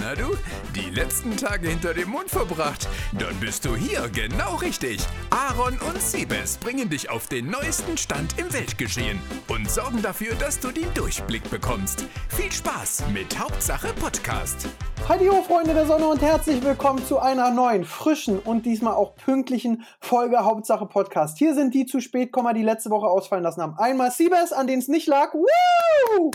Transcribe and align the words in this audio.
Na 0.00 0.14
du, 0.14 0.34
die 0.74 0.88
letzten 0.88 1.36
Tage 1.36 1.68
hinter 1.68 1.92
dem 1.92 2.08
Mond 2.08 2.30
verbracht? 2.30 2.88
Dann 3.18 3.38
bist 3.38 3.66
du 3.66 3.76
hier 3.76 4.08
genau 4.08 4.54
richtig. 4.56 4.98
Aaron 5.28 5.78
und 5.78 6.00
Siebes 6.00 6.56
bringen 6.56 6.88
dich 6.88 7.10
auf 7.10 7.26
den 7.26 7.50
neuesten 7.50 7.98
Stand 7.98 8.38
im 8.38 8.50
Weltgeschehen 8.50 9.20
und 9.48 9.70
sorgen 9.70 10.00
dafür, 10.00 10.34
dass 10.36 10.58
du 10.58 10.70
den 10.70 10.92
Durchblick 10.94 11.50
bekommst. 11.50 12.06
Viel 12.30 12.50
Spaß 12.50 13.04
mit 13.12 13.38
Hauptsache 13.38 13.88
Podcast. 14.00 14.68
Hallo 15.06 15.42
Freunde 15.42 15.74
der 15.74 15.84
Sonne 15.84 16.08
und 16.08 16.22
herzlich 16.22 16.64
willkommen 16.64 17.04
zu 17.04 17.18
einer 17.18 17.50
neuen, 17.50 17.84
frischen 17.84 18.38
und 18.38 18.64
diesmal 18.64 18.94
auch 18.94 19.16
pünktlichen 19.16 19.84
Folge 20.00 20.38
Hauptsache 20.38 20.86
Podcast. 20.86 21.36
Hier 21.36 21.54
sind 21.54 21.74
die 21.74 21.84
zu 21.84 22.00
spät, 22.00 22.34
die 22.56 22.62
letzte 22.62 22.88
Woche 22.88 23.06
ausfallen 23.06 23.44
lassen 23.44 23.60
haben. 23.60 23.76
Einmal 23.76 24.10
Siebes, 24.10 24.52
an 24.52 24.66
denen 24.66 24.80
es 24.80 24.88
nicht 24.88 25.08
lag. 25.08 25.34
Woo! 25.34 26.30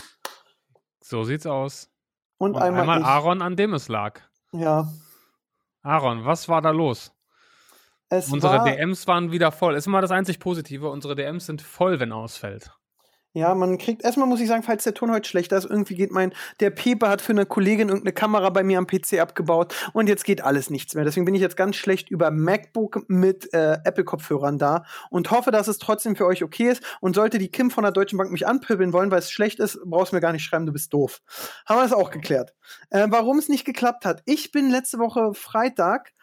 So 1.00 1.24
sieht's 1.24 1.46
aus. 1.46 1.90
Und, 2.38 2.54
Und 2.54 2.62
einmal, 2.62 2.82
einmal. 2.82 3.02
Aaron, 3.02 3.42
an 3.42 3.56
dem 3.56 3.74
es 3.74 3.88
lag. 3.88 4.20
Ja. 4.52 4.88
Aaron, 5.82 6.24
was 6.24 6.48
war 6.48 6.60
da 6.60 6.70
los? 6.70 7.12
Es 8.08 8.30
Unsere 8.30 8.58
war, 8.58 8.64
DMs 8.64 9.06
waren 9.06 9.32
wieder 9.32 9.50
voll. 9.50 9.74
Ist 9.74 9.86
immer 9.86 10.00
das 10.00 10.10
einzig 10.10 10.38
Positive. 10.38 10.88
Unsere 10.88 11.14
DMs 11.16 11.46
sind 11.46 11.62
voll, 11.62 11.98
wenn 11.98 12.12
ausfällt. 12.12 12.75
Ja, 13.36 13.54
man 13.54 13.76
kriegt, 13.76 14.02
erstmal 14.02 14.26
muss 14.26 14.40
ich 14.40 14.48
sagen, 14.48 14.62
falls 14.62 14.84
der 14.84 14.94
Ton 14.94 15.10
heute 15.10 15.28
schlechter 15.28 15.58
ist, 15.58 15.66
irgendwie 15.66 15.94
geht 15.94 16.10
mein, 16.10 16.32
der 16.60 16.70
Pepe 16.70 17.06
hat 17.06 17.20
für 17.20 17.32
eine 17.32 17.44
Kollegin 17.44 17.90
irgendeine 17.90 18.14
Kamera 18.14 18.48
bei 18.48 18.62
mir 18.62 18.78
am 18.78 18.86
PC 18.86 19.20
abgebaut 19.20 19.74
und 19.92 20.08
jetzt 20.08 20.24
geht 20.24 20.42
alles 20.42 20.70
nichts 20.70 20.94
mehr. 20.94 21.04
Deswegen 21.04 21.26
bin 21.26 21.34
ich 21.34 21.42
jetzt 21.42 21.58
ganz 21.58 21.76
schlecht 21.76 22.10
über 22.10 22.30
MacBook 22.30 23.04
mit 23.08 23.52
äh, 23.52 23.76
Apple-Kopfhörern 23.84 24.56
da 24.56 24.84
und 25.10 25.30
hoffe, 25.30 25.50
dass 25.50 25.68
es 25.68 25.76
trotzdem 25.76 26.16
für 26.16 26.24
euch 26.24 26.42
okay 26.42 26.70
ist. 26.70 26.82
Und 27.02 27.14
sollte 27.14 27.36
die 27.36 27.50
Kim 27.50 27.70
von 27.70 27.82
der 27.82 27.92
Deutschen 27.92 28.16
Bank 28.16 28.32
mich 28.32 28.46
anpöbeln 28.46 28.94
wollen, 28.94 29.10
weil 29.10 29.18
es 29.18 29.30
schlecht 29.30 29.60
ist, 29.60 29.78
brauchst 29.84 30.12
du 30.12 30.16
mir 30.16 30.22
gar 30.22 30.32
nicht 30.32 30.44
schreiben, 30.44 30.64
du 30.64 30.72
bist 30.72 30.94
doof. 30.94 31.20
Haben 31.66 31.76
wir 31.76 31.82
das 31.82 31.92
auch 31.92 32.10
geklärt. 32.10 32.54
Äh, 32.88 33.08
warum 33.10 33.38
es 33.38 33.50
nicht 33.50 33.66
geklappt 33.66 34.06
hat. 34.06 34.22
Ich 34.24 34.50
bin 34.50 34.70
letzte 34.70 34.98
Woche 34.98 35.34
Freitag, 35.34 36.14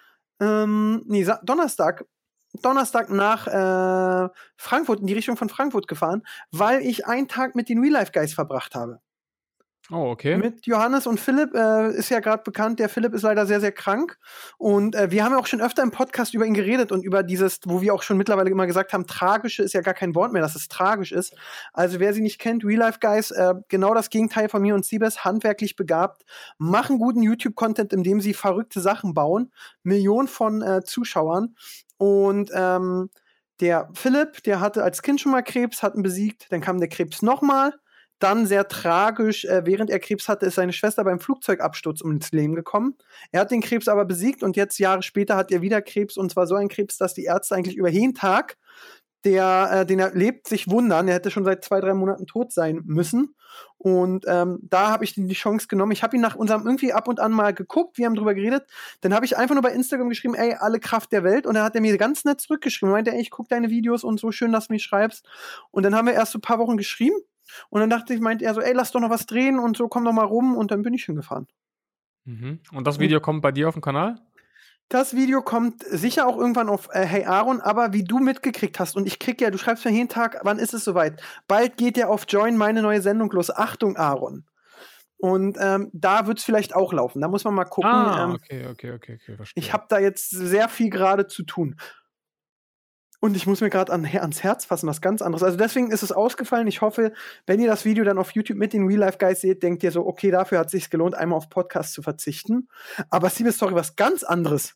ähm, 0.42 1.04
nee, 1.06 1.24
Sa 1.24 1.40
Donnerstag 1.44 2.06
Donnerstag 2.62 3.10
nach 3.10 3.48
äh, 3.48 4.30
Frankfurt, 4.58 5.02
in 5.02 5.08
die 5.08 5.14
Richtung 5.14 5.38
von 5.38 5.50
Frankfurt 5.50 5.88
gefahren, 5.88 6.24
weil 6.52 6.82
ich 6.82 7.06
einen 7.08 7.28
Tag 7.28 7.56
mit 7.56 7.70
den 7.70 7.80
Real 7.80 7.94
Life 7.94 8.12
Guys 8.14 8.34
verbracht 8.34 8.76
habe. 8.76 9.00
Oh, 9.92 10.12
okay. 10.12 10.38
Mit 10.38 10.66
Johannes 10.66 11.06
und 11.08 11.20
Philipp 11.20 11.54
äh, 11.54 11.92
ist 11.92 12.10
ja 12.10 12.22
gerade 12.22 12.42
bekannt, 12.44 12.80
der 12.80 12.88
Philipp 12.88 13.14
ist 13.14 13.24
leider 13.24 13.46
sehr, 13.46 13.60
sehr 13.60 13.74
krank. 13.74 14.18
Und 14.58 14.96
äh, 14.96 15.12
wir 15.12 15.26
haben 15.26 15.34
ja 15.34 15.38
auch 15.38 15.46
schon 15.46 15.60
öfter 15.60 15.84
im 15.84 15.92
Podcast 15.92 16.34
über 16.34 16.46
ihn 16.46 16.54
geredet 16.54 16.94
und 16.94 17.04
über 17.04 17.22
dieses, 17.22 17.60
wo 17.66 17.82
wir 17.82 17.94
auch 17.94 18.02
schon 18.02 18.16
mittlerweile 18.16 18.50
immer 18.50 18.66
gesagt 18.66 18.94
haben, 18.94 19.08
tragische 19.08 19.62
ist 19.62 19.74
ja 19.74 19.82
gar 19.82 19.94
kein 19.94 20.16
Wort 20.16 20.32
mehr, 20.32 20.42
dass 20.42 20.56
es 20.56 20.70
tragisch 20.70 21.12
ist. 21.12 21.36
Also 21.74 22.00
wer 22.00 22.14
sie 22.14 22.22
nicht 22.22 22.40
kennt, 22.40 22.64
Real 22.64 22.80
Life 22.80 23.00
Guys, 23.02 23.32
äh, 23.32 23.56
genau 23.68 23.94
das 23.94 24.10
Gegenteil 24.10 24.48
von 24.48 24.62
mir 24.62 24.74
und 24.74 24.86
Siebes, 24.86 25.26
handwerklich 25.26 25.76
begabt, 25.76 26.24
machen 26.58 26.98
guten 26.98 27.22
YouTube-Content, 27.22 27.92
indem 27.92 28.22
sie 28.22 28.34
verrückte 28.34 28.80
Sachen 28.80 29.14
bauen, 29.14 29.52
Millionen 29.84 30.30
von 30.30 30.62
äh, 30.62 30.84
Zuschauern. 30.86 31.56
Und 31.98 32.52
ähm, 32.54 33.10
der 33.60 33.90
Philipp, 33.94 34.44
der 34.44 34.60
hatte 34.60 34.84
als 34.84 35.02
Kind 35.02 35.22
schon 35.22 35.32
mal 35.32 35.42
Krebs, 35.42 35.84
hat 35.84 35.96
ihn 35.96 36.04
besiegt, 36.04 36.52
dann 36.52 36.62
kam 36.62 36.80
der 36.80 36.90
Krebs 36.90 37.22
nochmal. 37.22 37.74
Dann 38.20 38.46
sehr 38.46 38.68
tragisch, 38.68 39.44
äh, 39.46 39.64
während 39.66 39.90
er 39.90 40.00
Krebs 40.00 40.30
hatte, 40.30 40.46
ist 40.46 40.56
seine 40.56 40.72
Schwester 40.72 41.04
beim 41.04 41.20
Flugzeugabsturz 41.20 42.02
ums 42.02 42.32
Leben 42.32 42.56
gekommen. 42.56 42.96
Er 43.32 43.42
hat 43.42 43.52
den 43.52 43.62
Krebs 43.62 43.88
aber 43.88 44.06
besiegt 44.06 44.44
und 44.44 44.56
jetzt 44.56 44.80
Jahre 44.80 45.04
später 45.04 45.36
hat 45.36 45.52
er 45.52 45.62
wieder 45.62 45.82
Krebs 45.82 46.16
und 46.16 46.32
zwar 46.32 46.48
so 46.48 46.56
ein 46.56 46.70
Krebs, 46.70 46.98
dass 46.98 47.14
die 47.14 47.26
Ärzte 47.26 47.56
eigentlich 47.56 47.76
über 47.76 47.90
jeden 47.90 48.14
Tag, 48.14 48.58
der, 49.26 49.70
äh, 49.72 49.86
den 49.86 50.00
er 50.00 50.14
lebt, 50.14 50.48
sich 50.48 50.70
wundern. 50.70 51.08
Er 51.08 51.16
hätte 51.16 51.32
schon 51.32 51.46
seit 51.46 51.64
zwei, 51.64 51.80
drei 51.80 51.94
Monaten 51.94 52.28
tot 52.28 52.52
sein 52.52 52.82
müssen. 52.86 53.36
Und 53.78 54.26
ähm, 54.28 54.60
da 54.64 54.90
habe 54.90 55.04
ich 55.04 55.14
die 55.14 55.28
Chance 55.34 55.68
genommen. 55.68 55.92
Ich 55.92 56.04
habe 56.04 56.16
ihn 56.16 56.22
nach 56.22 56.36
unserem 56.36 56.66
irgendwie 56.66 56.94
ab 56.94 57.08
und 57.08 57.20
an 57.20 57.32
mal 57.32 57.54
geguckt, 57.54 57.98
wir 57.98 58.06
haben 58.06 58.16
drüber 58.16 58.34
geredet. 58.34 58.66
Dann 59.02 59.14
habe 59.14 59.26
ich 59.26 59.38
einfach 59.38 59.56
nur 59.56 59.62
bei 59.62 59.72
Instagram 59.72 60.10
geschrieben, 60.10 60.36
ey, 60.36 60.56
alle 60.60 60.80
Kraft 60.80 61.12
der 61.12 61.24
Welt. 61.24 61.46
Und 61.46 61.56
dann 61.56 61.64
hat 61.64 61.76
er 61.76 61.82
mir 61.82 61.98
ganz 61.98 62.26
nett 62.26 62.42
zurückgeschrieben. 62.42 62.92
Er 62.92 62.94
meinte, 62.94 63.12
ey, 63.12 63.22
ich 63.22 63.30
gucke 63.30 63.50
deine 63.50 63.70
Videos 63.70 64.04
und 64.04 64.20
so 64.20 64.32
schön, 64.32 64.52
dass 64.52 64.68
du 64.68 64.74
mich 64.74 64.84
schreibst. 64.84 65.28
Und 65.72 65.84
dann 65.84 65.96
haben 65.96 66.08
wir 66.08 66.14
erst 66.14 66.32
so 66.32 66.40
ein 66.40 66.42
paar 66.42 66.60
Wochen 66.60 66.78
geschrieben. 66.78 67.16
Und 67.70 67.82
dann 67.82 67.90
dachte 67.90 68.14
ich, 68.14 68.20
meinte 68.20 68.46
er 68.46 68.54
so, 68.54 68.62
ey, 68.62 68.74
lass 68.74 68.92
doch 68.92 69.02
noch 69.02 69.10
was 69.10 69.26
drehen 69.26 69.60
und 69.60 69.78
so, 69.78 69.88
komm 69.88 70.06
doch 70.06 70.14
mal 70.14 70.26
rum. 70.26 70.56
Und 70.56 70.72
dann 70.72 70.82
bin 70.82 70.94
ich 70.94 71.06
hingefahren. 71.06 71.48
Mhm. 72.26 72.60
Und 72.74 72.88
das 72.88 73.00
Video 73.00 73.20
kommt 73.20 73.42
bei 73.42 73.52
dir 73.52 73.68
auf 73.68 73.76
dem 73.76 73.82
Kanal? 73.82 74.16
Das 74.94 75.16
Video 75.16 75.42
kommt 75.42 75.82
sicher 75.90 76.28
auch 76.28 76.38
irgendwann 76.38 76.70
auf 76.70 76.88
äh, 76.92 77.04
Hey 77.04 77.26
Aaron, 77.26 77.62
aber 77.62 77.94
wie 77.94 78.04
du 78.04 78.20
mitgekriegt 78.20 78.80
hast, 78.80 78.96
und 78.96 79.08
ich 79.08 79.18
krieg 79.18 79.42
ja, 79.42 79.50
du 79.50 79.58
schreibst 79.58 79.84
mir 79.86 79.92
jeden 79.92 80.08
Tag, 80.08 80.42
wann 80.44 80.60
ist 80.60 80.76
es 80.76 80.84
soweit? 80.84 81.20
Bald 81.48 81.78
geht 81.78 81.98
ja 81.98 82.10
auf 82.10 82.26
Join 82.30 82.58
meine 82.58 82.84
neue 82.84 83.02
Sendung 83.02 83.32
los. 83.32 83.50
Achtung, 83.50 83.98
Aaron. 83.98 84.46
Und 85.18 85.58
ähm, 85.60 85.90
da 85.94 86.28
wird 86.28 86.38
es 86.38 86.46
vielleicht 86.46 86.76
auch 86.76 86.94
laufen. 86.94 87.22
Da 87.22 87.28
muss 87.28 87.44
man 87.44 87.56
mal 87.56 87.66
gucken. 87.66 87.90
Ah, 87.90 88.26
ähm, 88.26 88.32
okay, 88.36 88.68
okay, 88.68 88.92
okay, 88.92 89.18
okay, 89.20 89.36
verstehe. 89.36 89.64
ich 89.64 89.74
habe 89.74 89.86
da 89.90 89.98
jetzt 89.98 90.30
sehr 90.30 90.70
viel 90.70 90.92
gerade 90.92 91.26
zu 91.26 91.42
tun. 91.42 91.76
Und 93.20 93.36
ich 93.36 93.48
muss 93.48 93.62
mir 93.62 93.72
gerade 93.72 93.92
an, 93.92 94.06
ans 94.06 94.44
Herz 94.44 94.66
fassen, 94.66 94.86
was 94.86 95.02
ganz 95.02 95.24
anderes. 95.24 95.42
Also 95.42 95.58
deswegen 95.58 95.90
ist 95.90 96.04
es 96.04 96.12
ausgefallen. 96.12 96.68
Ich 96.68 96.82
hoffe, 96.82 97.14
wenn 97.48 97.60
ihr 97.60 97.68
das 97.68 97.84
Video 97.84 98.04
dann 98.04 98.20
auf 98.20 98.36
YouTube 98.36 98.60
mit 98.60 98.74
den 98.74 98.86
Real 98.86 99.00
Life 99.00 99.18
Guys 99.18 99.42
seht, 99.42 99.64
denkt 99.64 99.82
ihr 99.82 99.92
so, 99.92 100.06
okay, 100.06 100.30
dafür 100.30 100.60
hat 100.60 100.68
es 100.68 100.74
sich 100.74 100.92
gelohnt, 100.92 101.16
einmal 101.16 101.38
auf 101.38 101.50
Podcast 101.50 101.94
zu 101.94 102.04
verzichten. 102.04 102.68
Aber 103.10 103.32
Siebe 103.32 103.52
Story, 103.52 103.74
was 103.74 103.96
ganz 103.96 104.24
anderes. 104.24 104.76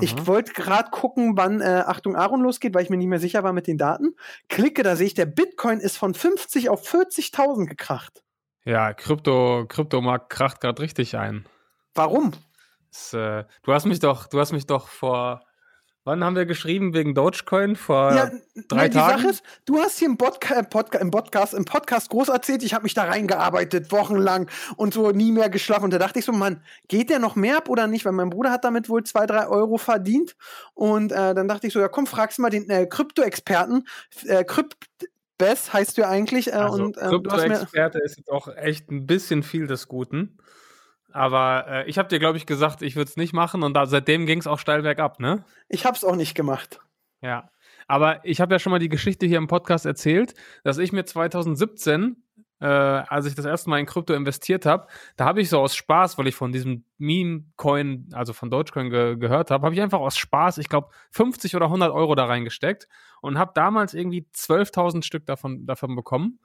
Ich 0.00 0.14
Aha. 0.14 0.26
wollte 0.26 0.52
gerade 0.52 0.90
gucken, 0.90 1.36
wann 1.36 1.60
äh, 1.60 1.84
Achtung 1.86 2.16
Aaron 2.16 2.40
losgeht, 2.40 2.74
weil 2.74 2.82
ich 2.82 2.90
mir 2.90 2.96
nicht 2.96 3.08
mehr 3.08 3.18
sicher 3.18 3.42
war 3.42 3.52
mit 3.52 3.66
den 3.66 3.78
Daten. 3.78 4.14
Klicke, 4.48 4.82
da 4.82 4.96
sehe 4.96 5.06
ich, 5.06 5.14
der 5.14 5.26
Bitcoin 5.26 5.80
ist 5.80 5.96
von 5.96 6.14
50 6.14 6.68
auf 6.68 6.86
40.000 6.88 7.66
gekracht. 7.66 8.22
Ja, 8.64 8.94
Krypto, 8.94 9.66
Kryptomarkt 9.68 10.30
kracht 10.30 10.60
gerade 10.60 10.82
richtig 10.82 11.16
ein. 11.16 11.46
Warum? 11.94 12.32
Das, 12.90 13.12
äh, 13.12 13.44
du 13.62 13.72
hast 13.72 13.86
mich 13.86 13.98
doch, 13.98 14.26
du 14.26 14.38
hast 14.38 14.52
mich 14.52 14.66
doch 14.66 14.88
vor, 14.88 15.42
wann 16.04 16.24
haben 16.24 16.36
wir 16.36 16.46
geschrieben 16.46 16.94
wegen 16.94 17.14
Dogecoin? 17.14 17.76
Vor 17.76 18.14
ja, 18.14 18.30
drei 18.68 18.84
nee, 18.84 18.88
die 18.88 18.96
Tagen? 18.96 19.22
Sache 19.22 19.30
ist, 19.30 19.44
du 19.64 19.78
hast 19.78 19.98
hier 19.98 20.08
im, 20.08 20.16
Podca 20.16 20.54
äh, 20.54 20.64
Podca 20.64 20.98
im, 20.98 21.10
Podcast, 21.10 21.54
im 21.54 21.64
Podcast 21.64 22.10
groß 22.10 22.28
erzählt, 22.28 22.62
ich 22.62 22.74
habe 22.74 22.84
mich 22.84 22.94
da 22.94 23.04
reingearbeitet, 23.04 23.92
wochenlang 23.92 24.48
und 24.76 24.94
so 24.94 25.10
nie 25.10 25.32
mehr 25.32 25.50
geschlafen. 25.50 25.84
Und 25.84 25.92
da 25.92 25.98
dachte 25.98 26.18
ich 26.18 26.24
so, 26.24 26.32
Mann, 26.32 26.62
geht 26.88 27.10
der 27.10 27.18
noch 27.18 27.36
mehr 27.36 27.58
ab 27.58 27.68
oder 27.68 27.86
nicht? 27.86 28.04
Weil 28.04 28.12
mein 28.12 28.30
Bruder 28.30 28.50
hat 28.50 28.64
damit 28.64 28.88
wohl 28.88 29.04
zwei, 29.04 29.26
drei 29.26 29.46
Euro 29.46 29.78
verdient. 29.78 30.36
Und 30.74 31.12
äh, 31.12 31.34
dann 31.34 31.48
dachte 31.48 31.66
ich 31.66 31.72
so, 31.72 31.80
ja 31.80 31.88
komm, 31.88 32.06
fragst 32.06 32.38
mal 32.38 32.50
den 32.50 32.68
äh, 32.68 32.86
Krypto-Experten. 32.86 33.84
Äh, 34.26 34.44
Kryptbess 34.44 35.72
heißt 35.72 35.96
du 35.96 36.02
ja 36.02 36.08
eigentlich. 36.08 36.48
Äh, 36.48 36.52
Also, 36.52 36.84
und, 36.84 36.96
äh, 36.96 37.06
Krypto-Experte 37.06 37.98
ist 38.00 38.16
jetzt 38.18 38.30
auch 38.30 38.48
echt 38.48 38.90
ein 38.90 39.06
bisschen 39.06 39.42
viel 39.42 39.66
des 39.66 39.88
Guten. 39.88 40.38
Aber 41.12 41.66
äh, 41.68 41.88
ich 41.88 41.98
habe 41.98 42.08
dir, 42.08 42.18
glaube 42.18 42.38
ich, 42.38 42.46
gesagt, 42.46 42.82
ich 42.82 42.96
würde 42.96 43.10
es 43.10 43.16
nicht 43.16 43.32
machen 43.32 43.62
und 43.62 43.74
da, 43.74 43.86
seitdem 43.86 44.26
ging 44.26 44.38
es 44.38 44.46
auch 44.46 44.58
steil 44.58 44.82
bergab, 44.82 45.20
ne? 45.20 45.44
ich 45.68 45.84
hab's 45.86 46.04
auch 46.04 46.16
nicht 46.16 46.34
gemacht. 46.34 46.80
Ja. 47.20 47.50
Aber 47.86 48.24
ich 48.24 48.40
habe 48.40 48.54
ja 48.54 48.58
schon 48.58 48.70
mal 48.70 48.78
die 48.78 48.88
Geschichte 48.88 49.26
hier 49.26 49.38
im 49.38 49.48
Podcast 49.48 49.86
erzählt, 49.86 50.34
dass 50.64 50.78
ich 50.78 50.92
mir 50.92 51.04
2017, 51.04 52.16
äh, 52.60 52.66
als 52.66 53.26
ich 53.26 53.34
das 53.34 53.44
erste 53.44 53.70
Mal 53.70 53.80
in 53.80 53.86
Krypto 53.86 54.14
investiert 54.14 54.66
habe, 54.66 54.86
da 55.16 55.24
habe 55.24 55.40
ich 55.40 55.48
so 55.48 55.58
aus 55.58 55.74
Spaß, 55.74 56.16
weil 56.16 56.28
ich 56.28 56.34
von 56.34 56.52
diesem 56.52 56.84
Meme-Coin, 56.98 58.10
also 58.12 58.32
von 58.32 58.50
Dogecoin 58.50 58.90
ge 58.90 59.16
gehört 59.16 59.50
habe, 59.50 59.64
habe 59.64 59.74
ich 59.74 59.80
einfach 59.80 59.98
aus 59.98 60.16
Spaß, 60.16 60.58
ich 60.58 60.68
glaube, 60.68 60.88
50 61.10 61.56
oder 61.56 61.66
100 61.66 61.92
Euro 61.92 62.14
da 62.14 62.26
reingesteckt 62.26 62.88
und 63.20 63.38
habe 63.38 63.52
damals 63.54 63.94
irgendwie 63.94 64.28
12.000 64.34 65.04
Stück 65.04 65.26
davon, 65.26 65.66
davon 65.66 65.96
bekommen. 65.96 66.38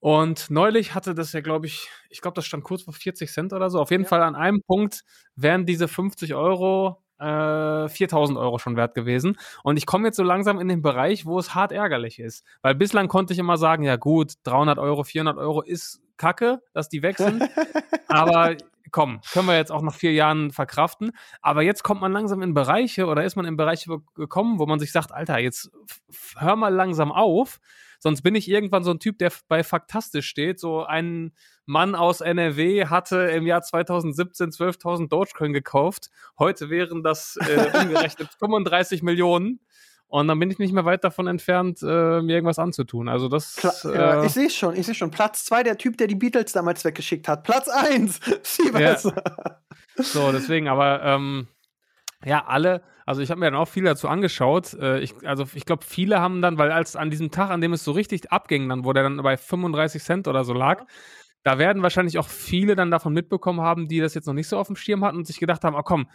Und 0.00 0.50
neulich 0.50 0.94
hatte 0.94 1.14
das 1.14 1.32
ja, 1.32 1.40
glaube 1.40 1.66
ich, 1.66 1.88
ich 2.08 2.20
glaube, 2.20 2.34
das 2.36 2.46
stand 2.46 2.62
kurz 2.64 2.82
vor 2.82 2.94
40 2.94 3.30
Cent 3.32 3.52
oder 3.52 3.68
so. 3.70 3.80
Auf 3.80 3.90
jeden 3.90 4.04
Ja. 4.04 4.08
Fall 4.08 4.22
an 4.22 4.36
einem 4.36 4.62
Punkt 4.62 5.02
wären 5.34 5.66
diese 5.66 5.88
50 5.88 6.34
Euro 6.34 7.02
äh, 7.18 7.88
4000 7.88 8.38
Euro 8.38 8.58
schon 8.58 8.76
wert 8.76 8.94
gewesen. 8.94 9.36
Und 9.64 9.76
ich 9.76 9.86
komme 9.86 10.06
jetzt 10.06 10.16
so 10.16 10.22
langsam 10.22 10.60
in 10.60 10.68
den 10.68 10.82
Bereich, 10.82 11.26
wo 11.26 11.38
es 11.38 11.54
hart 11.54 11.72
ärgerlich 11.72 12.20
ist. 12.20 12.44
Weil 12.62 12.76
bislang 12.76 13.08
konnte 13.08 13.32
ich 13.32 13.38
immer 13.40 13.56
sagen, 13.56 13.82
ja 13.82 13.96
gut, 13.96 14.34
300 14.44 14.78
Euro, 14.78 15.02
400 15.02 15.36
Euro 15.36 15.62
ist 15.62 16.00
kacke, 16.16 16.60
dass 16.72 16.88
die 16.88 17.02
wechseln. 17.02 17.42
Aber 18.08 18.56
komm, 18.92 19.20
können 19.32 19.48
wir 19.48 19.56
jetzt 19.56 19.72
auch 19.72 19.82
nach 19.82 19.94
vier 19.94 20.12
Jahren 20.12 20.52
verkraften. 20.52 21.10
Aber 21.42 21.62
jetzt 21.62 21.82
kommt 21.82 22.00
man 22.00 22.12
langsam 22.12 22.40
in 22.40 22.54
Bereiche 22.54 23.06
oder 23.06 23.24
ist 23.24 23.34
man 23.36 23.46
in 23.46 23.56
Bereiche 23.56 23.98
gekommen, 24.14 24.58
wo 24.60 24.66
man 24.66 24.78
sich 24.78 24.92
sagt, 24.92 25.12
Alter, 25.12 25.38
jetzt 25.38 25.70
hör 26.36 26.54
mal 26.56 26.72
langsam 26.72 27.10
auf. 27.10 27.58
Sonst 27.98 28.22
bin 28.22 28.34
ich 28.34 28.48
irgendwann 28.48 28.84
so 28.84 28.90
ein 28.90 29.00
Typ, 29.00 29.18
der 29.18 29.32
bei 29.48 29.64
Faktastisch 29.64 30.28
steht. 30.28 30.60
So 30.60 30.84
ein 30.84 31.32
Mann 31.66 31.94
aus 31.94 32.20
NRW 32.20 32.86
hatte 32.86 33.16
im 33.16 33.46
Jahr 33.46 33.62
2017 33.62 34.50
12.000 34.50 35.08
Dogecoin 35.08 35.52
gekauft. 35.52 36.10
Heute 36.38 36.70
wären 36.70 37.02
das 37.02 37.36
äh, 37.36 37.70
umgerechnet 37.82 38.28
35 38.38 39.02
Millionen. 39.02 39.60
Und 40.06 40.26
dann 40.28 40.38
bin 40.38 40.50
ich 40.50 40.58
nicht 40.58 40.72
mehr 40.72 40.86
weit 40.86 41.04
davon 41.04 41.26
entfernt, 41.26 41.82
äh, 41.82 42.22
mir 42.22 42.36
irgendwas 42.36 42.58
anzutun. 42.58 43.10
Also 43.10 43.28
das. 43.28 43.56
Klar, 43.56 43.74
äh, 43.84 43.94
ja, 43.94 44.24
ich 44.24 44.32
sehe 44.32 44.48
schon, 44.48 44.74
ich 44.74 44.86
sehe 44.86 44.94
schon. 44.94 45.10
Platz 45.10 45.44
zwei, 45.44 45.62
der 45.62 45.76
Typ, 45.76 45.98
der 45.98 46.06
die 46.06 46.14
Beatles 46.14 46.52
damals 46.52 46.82
weggeschickt 46.84 47.28
hat. 47.28 47.44
Platz 47.44 47.68
eins, 47.68 48.18
Siebes. 48.42 49.12
So, 49.96 50.32
deswegen, 50.32 50.68
aber 50.68 51.02
ähm, 51.02 51.46
ja, 52.24 52.44
alle, 52.46 52.82
also 53.06 53.22
ich 53.22 53.30
habe 53.30 53.40
mir 53.40 53.46
dann 53.46 53.60
auch 53.60 53.68
viel 53.68 53.84
dazu 53.84 54.08
angeschaut. 54.08 54.74
Äh, 54.74 55.00
ich, 55.00 55.14
also 55.26 55.46
ich 55.54 55.64
glaube, 55.64 55.84
viele 55.84 56.20
haben 56.20 56.42
dann, 56.42 56.58
weil 56.58 56.72
als 56.72 56.96
an 56.96 57.10
diesem 57.10 57.30
Tag, 57.30 57.50
an 57.50 57.60
dem 57.60 57.72
es 57.72 57.84
so 57.84 57.92
richtig 57.92 58.32
abging, 58.32 58.68
dann, 58.68 58.84
wo 58.84 58.92
der 58.92 59.04
dann 59.04 59.18
bei 59.18 59.36
35 59.36 60.02
Cent 60.02 60.28
oder 60.28 60.44
so 60.44 60.52
lag, 60.52 60.84
da 61.44 61.58
werden 61.58 61.82
wahrscheinlich 61.82 62.18
auch 62.18 62.28
viele 62.28 62.74
dann 62.74 62.90
davon 62.90 63.12
mitbekommen 63.12 63.60
haben, 63.60 63.86
die 63.86 64.00
das 64.00 64.14
jetzt 64.14 64.26
noch 64.26 64.34
nicht 64.34 64.48
so 64.48 64.58
auf 64.58 64.66
dem 64.66 64.76
Schirm 64.76 65.04
hatten 65.04 65.18
und 65.18 65.26
sich 65.26 65.38
gedacht 65.38 65.62
haben, 65.62 65.76
oh 65.76 65.82
komm, 65.82 66.10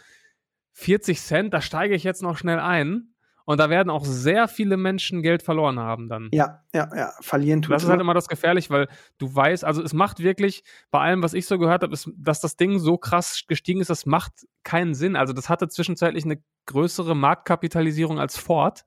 40 0.74 1.20
Cent, 1.20 1.54
da 1.54 1.60
steige 1.60 1.94
ich 1.94 2.04
jetzt 2.04 2.22
noch 2.22 2.36
schnell 2.36 2.58
ein. 2.58 3.13
Und 3.46 3.60
da 3.60 3.68
werden 3.68 3.90
auch 3.90 4.04
sehr 4.04 4.48
viele 4.48 4.76
Menschen 4.76 5.22
Geld 5.22 5.42
verloren 5.42 5.78
haben 5.78 6.08
dann. 6.08 6.30
Ja, 6.32 6.62
ja, 6.72 6.88
ja. 6.96 7.12
Verlieren 7.20 7.60
tut 7.60 7.74
Das 7.74 7.82
ist 7.82 7.90
halt 7.90 8.00
immer 8.00 8.14
das 8.14 8.28
gefährlich, 8.28 8.70
weil 8.70 8.88
du 9.18 9.34
weißt, 9.34 9.64
also 9.64 9.82
es 9.82 9.92
macht 9.92 10.20
wirklich, 10.20 10.64
bei 10.90 11.00
allem, 11.00 11.22
was 11.22 11.34
ich 11.34 11.46
so 11.46 11.58
gehört 11.58 11.82
habe, 11.82 11.92
ist, 11.92 12.10
dass 12.16 12.40
das 12.40 12.56
Ding 12.56 12.78
so 12.78 12.96
krass 12.96 13.44
gestiegen 13.46 13.80
ist, 13.80 13.90
das 13.90 14.06
macht 14.06 14.32
keinen 14.62 14.94
Sinn. 14.94 15.14
Also 15.14 15.34
das 15.34 15.50
hatte 15.50 15.68
zwischenzeitlich 15.68 16.24
eine 16.24 16.42
größere 16.66 17.14
Marktkapitalisierung 17.14 18.18
als 18.18 18.38
Ford. 18.38 18.84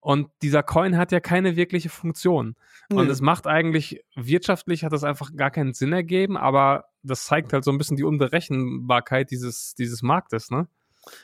Und 0.00 0.30
dieser 0.40 0.62
Coin 0.62 0.96
hat 0.96 1.12
ja 1.12 1.20
keine 1.20 1.56
wirkliche 1.56 1.90
Funktion. 1.90 2.56
Und 2.90 3.04
Nö. 3.04 3.12
es 3.12 3.20
macht 3.20 3.46
eigentlich, 3.46 4.02
wirtschaftlich 4.16 4.84
hat 4.84 4.94
das 4.94 5.04
einfach 5.04 5.36
gar 5.36 5.50
keinen 5.50 5.74
Sinn 5.74 5.92
ergeben, 5.92 6.38
aber 6.38 6.86
das 7.02 7.26
zeigt 7.26 7.52
halt 7.52 7.64
so 7.64 7.70
ein 7.70 7.76
bisschen 7.76 7.98
die 7.98 8.04
Unberechenbarkeit 8.04 9.30
dieses, 9.30 9.74
dieses 9.74 10.02
Marktes, 10.02 10.50
ne? 10.50 10.68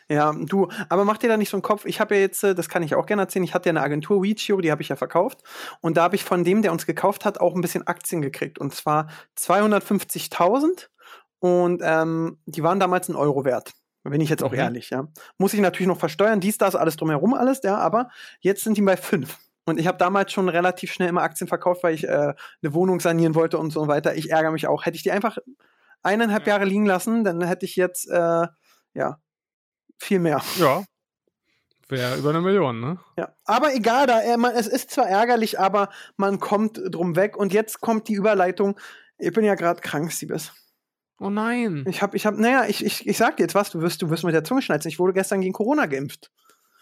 Ja, 0.08 0.32
du, 0.32 0.68
aber 0.88 1.04
mach 1.04 1.18
dir 1.18 1.28
da 1.28 1.36
nicht 1.36 1.50
so 1.50 1.56
einen 1.56 1.62
Kopf. 1.62 1.84
Ich 1.84 2.00
habe 2.00 2.14
ja 2.14 2.20
jetzt, 2.22 2.42
äh, 2.44 2.54
das 2.54 2.68
kann 2.68 2.82
ich 2.82 2.94
auch 2.94 3.06
gerne 3.06 3.22
erzählen, 3.22 3.44
ich 3.44 3.54
hatte 3.54 3.68
ja 3.68 3.72
eine 3.72 3.82
Agentur, 3.82 4.22
Weechio, 4.24 4.60
die 4.60 4.70
habe 4.70 4.82
ich 4.82 4.88
ja 4.88 4.96
verkauft. 4.96 5.42
Und 5.80 5.96
da 5.96 6.02
habe 6.04 6.16
ich 6.16 6.24
von 6.24 6.44
dem, 6.44 6.62
der 6.62 6.72
uns 6.72 6.86
gekauft 6.86 7.24
hat, 7.24 7.38
auch 7.40 7.54
ein 7.54 7.60
bisschen 7.60 7.86
Aktien 7.86 8.22
gekriegt. 8.22 8.58
Und 8.58 8.74
zwar 8.74 9.08
250.000. 9.36 10.88
Und 11.38 11.82
ähm, 11.84 12.38
die 12.46 12.62
waren 12.62 12.80
damals 12.80 13.08
ein 13.08 13.16
Euro 13.16 13.44
wert. 13.44 13.72
Bin 14.04 14.20
ich 14.20 14.30
jetzt 14.30 14.42
auch 14.42 14.52
Mhm. 14.52 14.58
ehrlich, 14.58 14.90
ja. 14.90 15.08
Muss 15.38 15.52
ich 15.52 15.60
natürlich 15.60 15.88
noch 15.88 15.98
versteuern, 15.98 16.40
dies, 16.40 16.58
das, 16.58 16.76
alles 16.76 16.96
drumherum, 16.96 17.34
alles, 17.34 17.60
ja. 17.64 17.76
Aber 17.76 18.08
jetzt 18.40 18.64
sind 18.64 18.76
die 18.76 18.82
bei 18.82 18.96
fünf. 18.96 19.36
Und 19.66 19.80
ich 19.80 19.86
habe 19.88 19.98
damals 19.98 20.32
schon 20.32 20.48
relativ 20.48 20.92
schnell 20.92 21.08
immer 21.08 21.22
Aktien 21.22 21.48
verkauft, 21.48 21.82
weil 21.82 21.94
ich 21.94 22.04
äh, 22.04 22.08
eine 22.62 22.72
Wohnung 22.74 23.00
sanieren 23.00 23.34
wollte 23.34 23.58
und 23.58 23.72
so 23.72 23.88
weiter. 23.88 24.14
Ich 24.14 24.30
ärgere 24.30 24.52
mich 24.52 24.68
auch. 24.68 24.86
Hätte 24.86 24.96
ich 24.96 25.02
die 25.02 25.10
einfach 25.10 25.38
eineinhalb 26.02 26.46
Ja. 26.46 26.54
Jahre 26.54 26.64
liegen 26.66 26.86
lassen, 26.86 27.24
dann 27.24 27.42
hätte 27.42 27.66
ich 27.66 27.74
jetzt, 27.74 28.08
äh, 28.08 28.46
ja, 28.94 29.18
viel 29.98 30.18
mehr. 30.18 30.42
Ja. 30.58 30.84
Wäre 31.88 32.16
über 32.16 32.30
eine 32.30 32.40
Million, 32.40 32.80
ne? 32.80 32.98
Ja, 33.16 33.32
aber 33.44 33.74
egal, 33.74 34.08
da, 34.08 34.20
äh, 34.20 34.36
man, 34.36 34.54
es 34.54 34.66
ist 34.66 34.90
zwar 34.90 35.08
ärgerlich, 35.08 35.60
aber 35.60 35.88
man 36.16 36.40
kommt 36.40 36.80
drum 36.90 37.14
weg. 37.14 37.36
Und 37.36 37.52
jetzt 37.52 37.80
kommt 37.80 38.08
die 38.08 38.14
Überleitung. 38.14 38.78
Ich 39.18 39.32
bin 39.32 39.44
ja 39.44 39.54
gerade 39.54 39.80
krank, 39.80 40.10
Siebes. 40.10 40.52
Oh 41.20 41.30
nein. 41.30 41.84
Ich 41.88 42.02
hab, 42.02 42.14
ich 42.14 42.26
hab, 42.26 42.36
naja, 42.36 42.66
ich, 42.66 42.84
ich, 42.84 43.06
ich 43.06 43.16
sag 43.16 43.36
dir 43.36 43.44
jetzt 43.44 43.54
was, 43.54 43.70
du 43.70 43.80
wirst, 43.80 44.02
du 44.02 44.10
wirst 44.10 44.24
mit 44.24 44.34
der 44.34 44.44
Zunge 44.44 44.62
schnalzen. 44.62 44.88
Ich 44.88 44.98
wurde 44.98 45.12
gestern 45.12 45.40
gegen 45.40 45.52
Corona 45.52 45.86
geimpft. 45.86 46.30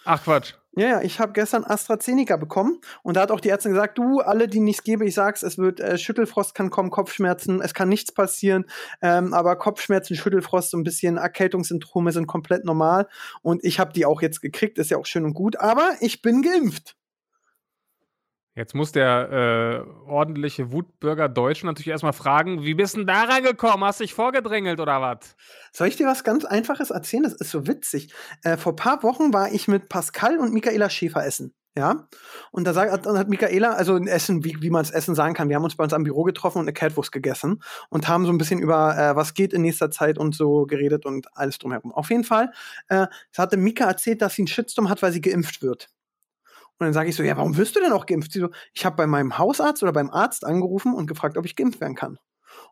Ach 0.05 0.23
Quatsch. 0.23 0.55
Ja, 0.77 0.89
ja, 0.89 1.03
ich 1.03 1.21
habe 1.21 1.33
gestern 1.33 1.63
AstraZeneca 1.63 2.37
bekommen 2.37 2.81
und 3.05 3.17
da 3.17 3.23
hat 3.23 3.31
auch 3.31 3.39
die 3.39 3.49
Ärztin 3.49 3.73
gesagt, 3.73 3.97
du, 3.97 4.19
alle, 4.19 4.49
die 4.49 4.59
nichts 4.59 4.83
gebe, 4.83 5.07
ich 5.07 5.15
sag's, 5.15 5.45
es 5.45 5.57
wird 5.57 5.79
äh, 5.79 5.97
Schüttelfrost 5.97 6.53
kann 6.53 6.71
kommen, 6.71 6.91
Kopfschmerzen, 6.91 7.63
es 7.63 7.75
kann 7.75 7.89
nichts 7.89 8.11
passieren, 8.11 8.65
ähm, 9.01 9.33
aber 9.35 9.55
Kopfschmerzen, 9.55 10.17
Schüttelfrost, 10.17 10.73
so 10.73 10.77
ein 10.77 10.83
bisschen 10.83 11.17
Erkältungssymptome 11.17 12.11
sind 12.11 12.27
komplett 12.27 12.65
normal 12.65 13.07
und 13.43 13.63
ich 13.63 13.79
habe 13.79 13.93
die 13.93 14.05
auch 14.05 14.21
jetzt 14.21 14.41
gekriegt, 14.41 14.79
ist 14.79 14.91
ja 14.91 14.99
auch 14.99 15.07
schön 15.07 15.25
und 15.25 15.35
gut, 15.35 15.61
aber 15.61 15.93
ich 16.01 16.23
bin 16.23 16.43
geimpft. 16.43 16.97
Jetzt 18.57 18.75
muss 18.75 18.93
der 18.93 19.85
äh, 20.07 20.09
ordentliche 20.09 20.71
Wutbürger 20.71 21.29
Deutsch 21.29 21.65
natürlich 21.65 21.89
erstmal 21.89 22.13
fragen, 22.13 22.63
wie 22.63 22.75
bist 22.75 22.97
denn 22.97 23.07
da 23.07 23.25
reingekommen? 23.25 23.85
Hast 23.85 23.99
dich 23.99 24.15
vorgedrängelt 24.15 24.79
oder 24.79 25.01
was? 25.01 25.35
Soll 25.73 25.89
ich 25.89 25.97
dir 25.97 26.07
was 26.07 26.23
ganz 26.23 26.45
Einfaches 26.45 26.91
erzählen? 26.91 27.25
Das 27.25 27.33
ist 27.33 27.51
so 27.51 27.67
witzig. 27.67 28.15
Äh, 28.45 28.57
vor 28.57 28.77
paar 28.77 29.03
Wochen 29.03 29.33
war 29.33 29.51
ich 29.53 29.67
mit 29.67 29.89
Pascal 29.89 30.39
und 30.39 30.53
Michaela 30.53 30.89
Schäfer 30.89 31.27
essen. 31.27 31.53
Ja, 31.77 32.07
und 32.53 32.69
da 32.69 32.73
sagt, 32.73 33.05
dann 33.05 33.19
hat 33.19 33.29
Michaela, 33.29 33.73
also 33.73 33.97
ein 33.97 34.07
Essen, 34.07 34.45
wie, 34.45 34.57
wie 34.61 34.71
man 34.71 34.83
es 34.83 34.93
Essen 34.93 35.17
sagen 35.17 35.35
kann, 35.35 35.49
wir 35.49 35.57
haben 35.57 35.65
uns 35.65 35.75
bei 35.75 35.83
uns 35.83 35.93
am 35.93 36.05
Büro 36.05 36.23
getroffen 36.23 36.59
und 36.59 36.67
eine 36.67 36.73
Catwurst 36.73 37.11
gegessen 37.11 37.61
und 37.91 38.07
haben 38.07 38.27
so 38.27 38.31
ein 38.31 38.39
bisschen 38.39 38.61
über, 38.61 38.97
äh, 38.97 39.17
was 39.17 39.35
geht 39.35 39.53
in 39.53 39.63
nächster 39.63 39.91
Zeit 39.91 40.17
und 40.17 40.37
so 40.37 40.67
geredet 40.67 41.05
und 41.05 41.27
alles 41.37 41.59
drumherum. 41.59 41.91
Auf 41.91 42.11
jeden 42.11 42.23
Fall, 42.23 42.53
äh, 42.87 43.09
hatte 43.37 43.57
Mika 43.57 43.87
erzählt, 43.87 44.23
dass 44.23 44.35
sie 44.35 44.43
einen 44.43 44.47
Shitstorm 44.47 44.89
hat, 44.89 45.03
weil 45.03 45.11
sie 45.11 45.21
geimpft 45.21 45.63
wird. 45.63 45.89
Und 46.79 46.87
dann 46.87 46.93
sage 46.93 47.09
ich 47.09 47.17
so, 47.17 47.23
ja, 47.23 47.37
warum 47.37 47.57
wirst 47.57 47.77
du 47.77 47.81
denn 47.81 47.93
auch 47.93 48.07
geimpft? 48.07 48.33
Sie 48.33 48.41
so, 48.41 48.51
ich 48.73 48.85
habe 48.85 48.97
bei 48.97 49.07
meinem 49.07 49.39
Hausarzt 49.39 49.83
oder 49.83 49.93
beim 49.93 50.11
Arzt 50.11 50.45
angerufen 50.45 50.95
und 50.95 51.07
gefragt, 51.07 51.37
ob 51.39 51.45
ich 51.45 51.57
geimpft 51.57 51.81
werden 51.81 51.95
kann. 51.95 52.19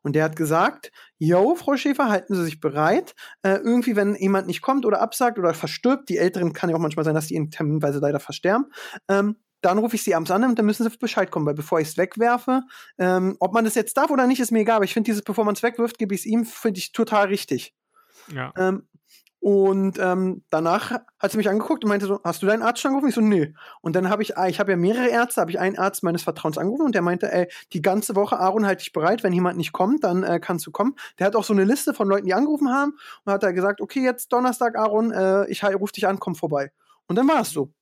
Und 0.03 0.15
der 0.15 0.25
hat 0.25 0.37
gesagt, 0.37 0.91
yo, 1.19 1.55
Frau 1.55 1.77
Schäfer, 1.77 2.09
halten 2.09 2.35
Sie 2.35 2.45
sich 2.45 2.61
bereit. 2.61 3.15
Äh, 3.43 3.57
irgendwie, 3.57 3.97
wenn 3.97 4.15
jemand 4.15 4.47
nicht 4.47 4.63
kommt 4.63 4.85
oder 4.85 5.01
absagt 5.01 5.39
oder 5.39 5.55
verstirbt, 5.55 6.09
die 6.09 6.19
Älteren 6.19 6.53
kann 6.53 6.71
ja 6.71 6.77
auch 6.77 6.81
manchmal 6.81 7.05
sein, 7.05 7.15
dass 7.15 7.29
die 7.29 7.35
in 7.35 7.51
terminweise 7.51 7.99
leider 7.99 8.21
versterben, 8.21 8.67
ähm, 9.09 9.37
dann 9.61 9.79
rufe 9.79 9.95
ich 9.95 10.03
sie 10.03 10.15
abends 10.15 10.31
an 10.31 10.43
und 10.45 10.59
dann 10.59 10.67
müssen 10.67 10.89
sie 10.89 10.97
Bescheid 10.99 11.31
kommen, 11.31 11.47
weil 11.47 11.55
bevor 11.55 11.79
ich 11.79 11.89
es 11.89 11.97
wegwerfe, 11.97 12.63
ähm, 12.99 13.37
ob 13.39 13.53
man 13.53 13.65
das 13.65 13.77
jetzt 13.77 13.97
darf 13.97 14.11
oder 14.11 14.27
nicht, 14.27 14.41
ist 14.41 14.51
mir 14.51 14.61
egal, 14.61 14.77
aber 14.77 14.85
ich 14.85 14.93
finde 14.93 15.09
dieses, 15.09 15.23
bevor 15.23 15.45
man 15.45 15.55
es 15.55 15.63
wegwirft, 15.63 15.99
gebe 15.99 16.15
ich 16.15 16.23
es 16.23 16.27
ihm, 16.27 16.45
finde 16.45 16.79
ich 16.79 16.91
total 16.91 17.29
richtig. 17.29 17.73
Ja. 18.35 18.53
Ähm, 18.57 18.89
und 19.43 19.99
ähm, 19.99 20.45
danach 20.51 20.93
hat 21.19 21.33
sie 21.33 21.37
mich 21.37 21.49
angeguckt 21.49 21.83
und 21.83 21.89
meinte 21.89 22.07
so, 22.07 22.21
hast 22.23 22.45
du 22.45 22.47
deinen 22.47 22.63
Arzt 22.63 22.81
schon 22.81 22.91
angerufen? 22.91 23.09
Ich 23.09 23.17
so, 23.17 23.21
nee. 23.21 23.53
Und 23.81 23.97
dann 23.97 24.09
habe 24.09 24.23
ich, 24.23 24.39
ah, 24.39 24.47
ich 24.47 24.61
habe 24.61 24.71
ja 24.71 24.77
mehrere 24.77 25.09
Ärzte, 25.09 25.41
habe 25.41 25.51
ich 25.51 25.59
einen 25.59 25.77
Arzt 25.77 26.05
meines 26.05 26.23
Vertrauens 26.23 26.59
angerufen 26.59 26.87
und 26.87 26.95
der 26.95 27.03
meinte, 27.03 27.33
ey, 27.33 27.49
die 27.73 27.83
ganze 27.83 28.15
Woche, 28.15 28.39
Aaron, 28.39 28.65
halt 28.65 28.83
dich 28.83 28.93
bereit, 28.93 29.25
wenn 29.25 29.33
jemand 29.33 29.57
nicht 29.57 29.73
kommt, 29.73 30.05
dann 30.05 30.23
äh, 30.23 30.39
kannst 30.39 30.65
du 30.69 30.71
kommen. 30.71 30.95
Der 31.19 31.27
hat 31.27 31.35
auch 31.35 31.43
so 31.43 31.55
eine 31.55 31.65
Liste 31.65 31.93
von 31.93 32.07
Leuten, 32.07 32.27
die 32.27 32.35
angerufen 32.35 32.73
haben 32.73 32.93
und 33.25 33.33
hat 33.33 33.43
da 33.43 33.51
gesagt, 33.51 33.81
okay, 33.81 34.05
jetzt 34.05 34.33
Donnerstag, 34.33 34.79
Aaron, 34.79 35.11
äh, 35.11 35.49
ich 35.49 35.65
rufe 35.65 35.93
dich 35.93 36.07
an, 36.07 36.21
komm 36.21 36.37
vorbei. 36.37 36.71
Und 37.09 37.17
dann 37.17 37.27
war 37.27 37.41
es 37.41 37.51
so. 37.51 37.73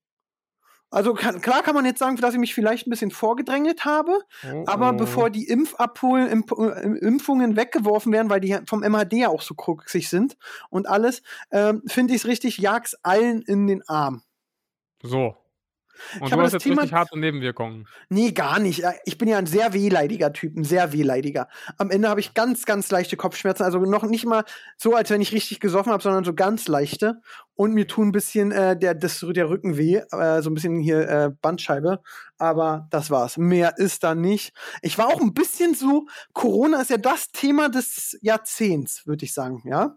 Also 0.91 1.15
kann, 1.15 1.41
klar 1.41 1.63
kann 1.63 1.75
man 1.75 1.85
jetzt 1.85 2.01
sagen, 2.01 2.17
dass 2.17 2.35
ich 2.35 2.41
mich 2.41 2.55
vielleicht 2.55 2.87
ein 2.87 2.91
bisschen 2.91 3.11
vorgedrängelt 3.11 3.85
habe, 3.85 4.19
Oh, 4.45 4.65
aber 4.67 4.91
oh. 4.91 4.97
bevor 4.97 5.31
die 5.31 5.47
Impfabholen, 5.47 6.29
Imp 6.29 6.53
äh, 6.53 6.99
Impfungen 6.99 7.57
weggeworfen 7.57 8.13
werden, 8.13 8.31
weil 8.31 8.41
die 8.41 8.59
vom 8.67 8.81
MHD 8.81 9.13
ja 9.15 9.29
auch 9.29 9.43
so 9.43 9.55
kruxig 9.55 10.09
sind 10.09 10.37
und 10.69 10.89
alles, 10.89 11.23
ähm, 11.53 11.83
finde 11.87 12.15
ich 12.15 12.23
es 12.23 12.27
richtig, 12.27 12.59
jag's 12.59 12.95
allen 13.03 13.43
in 13.43 13.67
den 13.67 13.83
Arm. 13.89 14.23
So. 15.03 15.37
Und 16.15 16.23
Ich 16.25 16.29
du 16.29 16.33
habe 16.33 16.43
hast 16.43 16.53
das 16.53 16.53
jetzt 16.55 16.63
Thema- 16.65 16.83
richtig 16.83 16.95
harte 16.95 17.19
Nebenwirkungen. 17.19 17.87
Nee, 18.09 18.33
gar 18.33 18.59
nicht. 18.59 18.79
Ja, 18.81 18.93
Ich 19.05 19.19
bin 19.19 19.29
ja 19.29 19.39
ein 19.39 19.47
sehr 19.47 19.73
wehleidiger 19.73 20.33
Typ, 20.33 20.57
ein 20.57 20.65
sehr 20.65 20.93
wehleidiger. 20.93 21.49
Am 21.79 21.91
Ende 21.91 22.09
habe 22.09 22.21
ich 22.21 22.35
ganz, 22.35 22.65
ganz 22.67 22.91
leichte 22.91 23.17
Kopfschmerzen. 23.17 23.63
Also 23.65 23.79
noch 23.81 24.05
nicht 24.05 24.27
mal 24.27 24.45
so, 24.77 24.95
als 24.95 25.11
wenn 25.11 25.21
ich 25.21 25.33
richtig 25.33 25.61
gesoffen 25.61 25.93
habe, 25.93 26.03
sondern 26.03 26.25
so 26.25 26.35
ganz 26.35 26.69
leichte. 26.69 27.21
Und 27.55 27.75
mir 27.75 27.87
tun 27.87 28.09
ein 28.09 28.13
bisschen 28.13 28.53
äh, 28.53 28.79
der, 28.79 28.95
das, 28.95 29.21
der 29.35 29.51
Rücken 29.51 29.77
weh, 29.77 29.97
äh, 29.97 30.41
so 30.43 30.49
ein 30.49 30.55
bisschen 30.55 30.81
hier 30.81 31.09
äh, 31.09 31.31
Bandscheibe. 31.43 32.01
Aber 32.39 32.87
das 32.91 33.11
war's. 33.11 33.37
Mehr 33.37 33.75
ist 33.77 34.03
da 34.03 34.15
nicht. 34.15 34.55
Ich 34.81 34.97
war 34.97 35.09
auch 35.09 35.21
ein 35.21 35.35
bisschen 35.35 35.75
so, 35.75 36.07
Corona 36.33 36.81
ist 36.81 36.89
ja 36.91 36.97
das 36.97 37.31
Thema 37.33 37.69
des 37.69 38.19
Jahrzehnts, 38.23 39.07
würde 39.07 39.27
ich 39.27 39.35
sagen, 39.35 39.61
ja. 39.67 39.97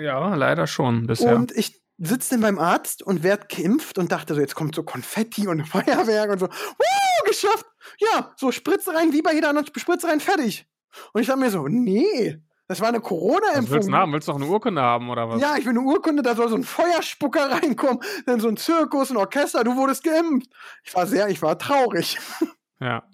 Ja, 0.00 0.34
leider 0.34 0.66
schon 0.66 1.06
bisher. 1.06 1.36
Und 1.36 1.52
ich 1.52 1.80
sitze 2.06 2.30
dann 2.30 2.40
beim 2.40 2.58
Arzt 2.58 3.02
und 3.02 3.22
werd 3.22 3.48
geimpft 3.48 3.98
und 3.98 4.12
dachte 4.12 4.34
so, 4.34 4.40
jetzt 4.40 4.54
kommt 4.54 4.74
so 4.74 4.82
Konfetti 4.82 5.46
und 5.46 5.64
Feuerwerk 5.68 6.30
und 6.30 6.38
so, 6.38 6.46
Wuh, 6.48 7.28
geschafft! 7.28 7.66
Ja, 7.98 8.32
so 8.36 8.52
Spritze 8.52 8.94
rein, 8.94 9.12
wie 9.12 9.22
bei 9.22 9.34
jeder 9.34 9.50
anderen 9.50 9.68
Spritze 9.76 10.08
rein, 10.08 10.20
fertig. 10.20 10.66
Und 11.12 11.20
ich 11.20 11.26
dachte 11.26 11.40
mir 11.40 11.50
so, 11.50 11.66
nee, 11.68 12.38
das 12.66 12.80
war 12.80 12.88
eine 12.88 12.98
was 12.98 13.04
willst 13.04 13.12
du 13.12 13.16
Corona-Impfung. 13.16 13.94
haben? 13.94 14.12
Willst 14.12 14.28
du 14.28 14.32
noch 14.32 14.40
eine 14.40 14.50
Urkunde 14.50 14.80
haben 14.80 15.10
oder 15.10 15.28
was? 15.28 15.40
Ja, 15.40 15.56
ich 15.56 15.64
will 15.64 15.70
eine 15.70 15.80
Urkunde, 15.80 16.22
da 16.22 16.34
soll 16.34 16.48
so 16.48 16.56
ein 16.56 16.64
Feuerspucker 16.64 17.50
reinkommen, 17.62 18.00
dann 18.26 18.40
so 18.40 18.48
ein 18.48 18.56
Zirkus, 18.56 19.10
ein 19.10 19.16
Orchester, 19.16 19.64
du 19.64 19.76
wurdest 19.76 20.02
geimpft. 20.02 20.50
Ich 20.82 20.94
war 20.94 21.06
sehr, 21.06 21.28
ich 21.28 21.42
war 21.42 21.58
traurig. 21.58 22.18
Ja. 22.80 23.04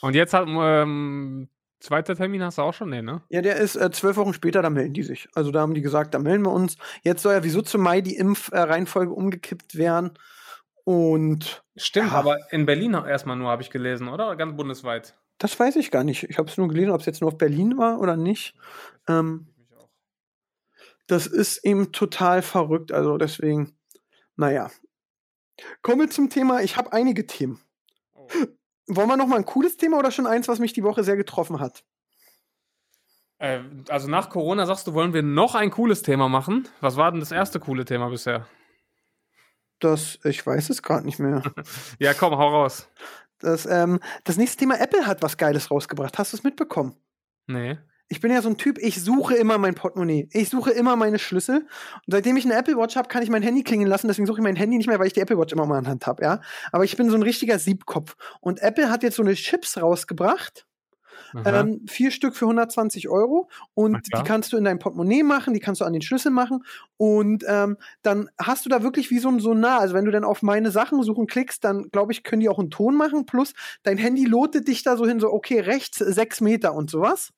Und 0.00 0.14
jetzt 0.14 0.34
hat, 0.34 0.46
ähm, 0.48 1.48
zweiter 1.82 2.16
Termin 2.16 2.42
hast 2.42 2.58
du 2.58 2.62
auch 2.62 2.74
schon, 2.74 2.90
nee, 2.90 3.02
ne? 3.02 3.22
Ja, 3.28 3.42
der 3.42 3.56
ist 3.56 3.76
äh, 3.76 3.90
zwölf 3.90 4.16
Wochen 4.16 4.32
später, 4.34 4.62
da 4.62 4.70
melden 4.70 4.94
die 4.94 5.02
sich. 5.02 5.28
Also 5.34 5.50
da 5.50 5.60
haben 5.60 5.74
die 5.74 5.82
gesagt, 5.82 6.14
da 6.14 6.18
melden 6.18 6.44
wir 6.44 6.52
uns. 6.52 6.76
Jetzt 7.02 7.22
soll 7.22 7.34
ja 7.34 7.44
wieso 7.44 7.62
zum 7.62 7.82
Mai 7.82 8.00
die 8.00 8.16
Impfreihenfolge 8.16 9.12
umgekippt 9.12 9.76
werden. 9.76 10.12
Und 10.84 11.62
Stimmt, 11.76 12.10
Ja. 12.12 12.18
aber 12.18 12.38
in 12.52 12.66
Berlin 12.66 12.94
erstmal 12.94 13.36
nur, 13.36 13.50
habe 13.50 13.62
ich 13.62 13.70
gelesen, 13.70 14.08
oder? 14.08 14.34
Ganz 14.36 14.56
bundesweit. 14.56 15.14
Das 15.38 15.58
weiß 15.58 15.76
ich 15.76 15.90
gar 15.90 16.04
nicht. 16.04 16.24
Ich 16.24 16.38
habe 16.38 16.48
es 16.48 16.56
nur 16.56 16.68
gelesen, 16.68 16.90
ob 16.90 17.00
es 17.00 17.06
jetzt 17.06 17.20
nur 17.20 17.28
auf 17.32 17.38
Berlin 17.38 17.78
war 17.78 18.00
oder 18.00 18.16
nicht. 18.16 18.54
Ähm, 19.08 19.48
das 21.06 21.26
ist 21.26 21.64
eben 21.64 21.92
total 21.92 22.42
verrückt. 22.42 22.92
Also 22.92 23.16
deswegen, 23.18 23.76
naja. 24.36 24.70
Kommen 25.82 26.00
wir 26.00 26.10
zum 26.10 26.30
Thema. 26.30 26.62
Ich 26.62 26.76
habe 26.76 26.92
einige 26.92 27.26
Themen. 27.26 27.60
Oh. 28.14 28.26
Wollen 28.88 29.08
wir 29.08 29.16
noch 29.16 29.26
mal 29.26 29.36
ein 29.36 29.44
cooles 29.44 29.76
Thema 29.76 29.98
oder 29.98 30.10
schon 30.10 30.26
eins, 30.26 30.48
was 30.48 30.58
mich 30.58 30.72
die 30.72 30.82
Woche 30.82 31.04
sehr 31.04 31.16
getroffen 31.16 31.60
hat? 31.60 31.84
Äh, 33.38 33.60
also 33.88 34.08
nach 34.08 34.28
Corona 34.30 34.66
sagst 34.66 34.86
du, 34.86 34.94
wollen 34.94 35.12
wir 35.14 35.22
noch 35.22 35.54
ein 35.54 35.70
cooles 35.70 36.02
Thema 36.02 36.28
machen? 36.28 36.68
Was 36.80 36.96
war 36.96 37.10
denn 37.10 37.20
das 37.20 37.32
erste 37.32 37.60
coole 37.60 37.84
Thema 37.84 38.08
bisher? 38.08 38.46
Das, 39.80 40.20
ich 40.24 40.46
weiß 40.46 40.70
es 40.70 40.82
gerade 40.82 41.04
nicht 41.04 41.18
mehr. 41.18 41.42
Ja, 41.98 42.14
komm, 42.14 42.36
hau 42.36 42.48
raus. 42.48 42.88
Das, 43.40 43.66
ähm, 43.66 43.98
das 44.22 44.36
nächste 44.36 44.58
Thema 44.58 44.80
Apple 44.80 45.06
hat 45.06 45.22
was 45.22 45.36
Geiles 45.36 45.70
rausgebracht. 45.72 46.18
Hast 46.18 46.32
du 46.32 46.36
es 46.36 46.44
mitbekommen? 46.44 46.94
Nee. 47.48 47.78
Ich 48.12 48.20
bin 48.20 48.30
ja 48.30 48.42
so 48.42 48.50
ein 48.50 48.58
Typ, 48.58 48.76
ich 48.78 49.02
suche 49.02 49.36
immer 49.36 49.56
mein 49.56 49.74
Portemonnaie. 49.74 50.28
Ich 50.32 50.50
suche 50.50 50.70
immer 50.70 50.96
meine 50.96 51.18
Schlüssel. 51.18 51.60
Und 51.60 52.02
seitdem 52.08 52.36
ich 52.36 52.44
eine 52.44 52.54
Apple 52.54 52.76
Watch 52.76 52.94
habe, 52.94 53.08
kann 53.08 53.22
ich 53.22 53.30
mein 53.30 53.40
Handy 53.42 53.62
klingen 53.62 53.86
lassen. 53.86 54.06
Deswegen 54.06 54.26
suche 54.26 54.40
ich 54.40 54.44
mein 54.44 54.54
Handy 54.54 54.76
nicht 54.76 54.86
mehr, 54.86 54.98
weil 54.98 55.06
ich 55.06 55.14
die 55.14 55.20
Apple 55.20 55.38
Watch 55.38 55.54
immer 55.54 55.64
mal 55.64 55.78
in 55.78 55.84
der 55.84 55.92
Hand 55.92 56.06
habe, 56.06 56.22
ja. 56.22 56.42
Aber 56.72 56.84
ich 56.84 56.94
bin 56.98 57.08
so 57.08 57.16
ein 57.16 57.22
richtiger 57.22 57.58
Siebkopf. 57.58 58.16
Und 58.42 58.60
Apple 58.60 58.90
hat 58.90 59.02
jetzt 59.02 59.16
so 59.16 59.22
eine 59.22 59.32
Chips 59.32 59.80
rausgebracht. 59.80 60.66
Ähm, 61.46 61.86
vier 61.88 62.10
Stück 62.10 62.36
für 62.36 62.44
120 62.44 63.08
Euro. 63.08 63.48
Und 63.72 64.06
die 64.08 64.22
kannst 64.24 64.52
du 64.52 64.58
in 64.58 64.64
dein 64.64 64.78
Portemonnaie 64.78 65.22
machen, 65.22 65.54
die 65.54 65.60
kannst 65.60 65.80
du 65.80 65.86
an 65.86 65.94
den 65.94 66.02
Schlüssel 66.02 66.30
machen. 66.30 66.64
Und 66.98 67.44
ähm, 67.48 67.78
dann 68.02 68.28
hast 68.38 68.66
du 68.66 68.68
da 68.68 68.82
wirklich 68.82 69.10
wie 69.10 69.20
so 69.20 69.30
ein 69.30 69.40
Sonar. 69.40 69.80
Also 69.80 69.94
wenn 69.94 70.04
du 70.04 70.10
dann 70.10 70.24
auf 70.24 70.42
meine 70.42 70.70
Sachen 70.70 71.02
suchen 71.02 71.26
klickst, 71.26 71.64
dann 71.64 71.88
glaube 71.90 72.12
ich, 72.12 72.24
können 72.24 72.40
die 72.40 72.50
auch 72.50 72.58
einen 72.58 72.70
Ton 72.70 72.94
machen. 72.94 73.24
Plus 73.24 73.54
dein 73.84 73.96
Handy 73.96 74.26
lotet 74.26 74.68
dich 74.68 74.82
da 74.82 74.98
so 74.98 75.06
hin, 75.06 75.18
so 75.18 75.32
okay, 75.32 75.60
rechts 75.60 75.96
sechs 75.96 76.42
Meter 76.42 76.74
und 76.74 76.90
sowas. 76.90 77.32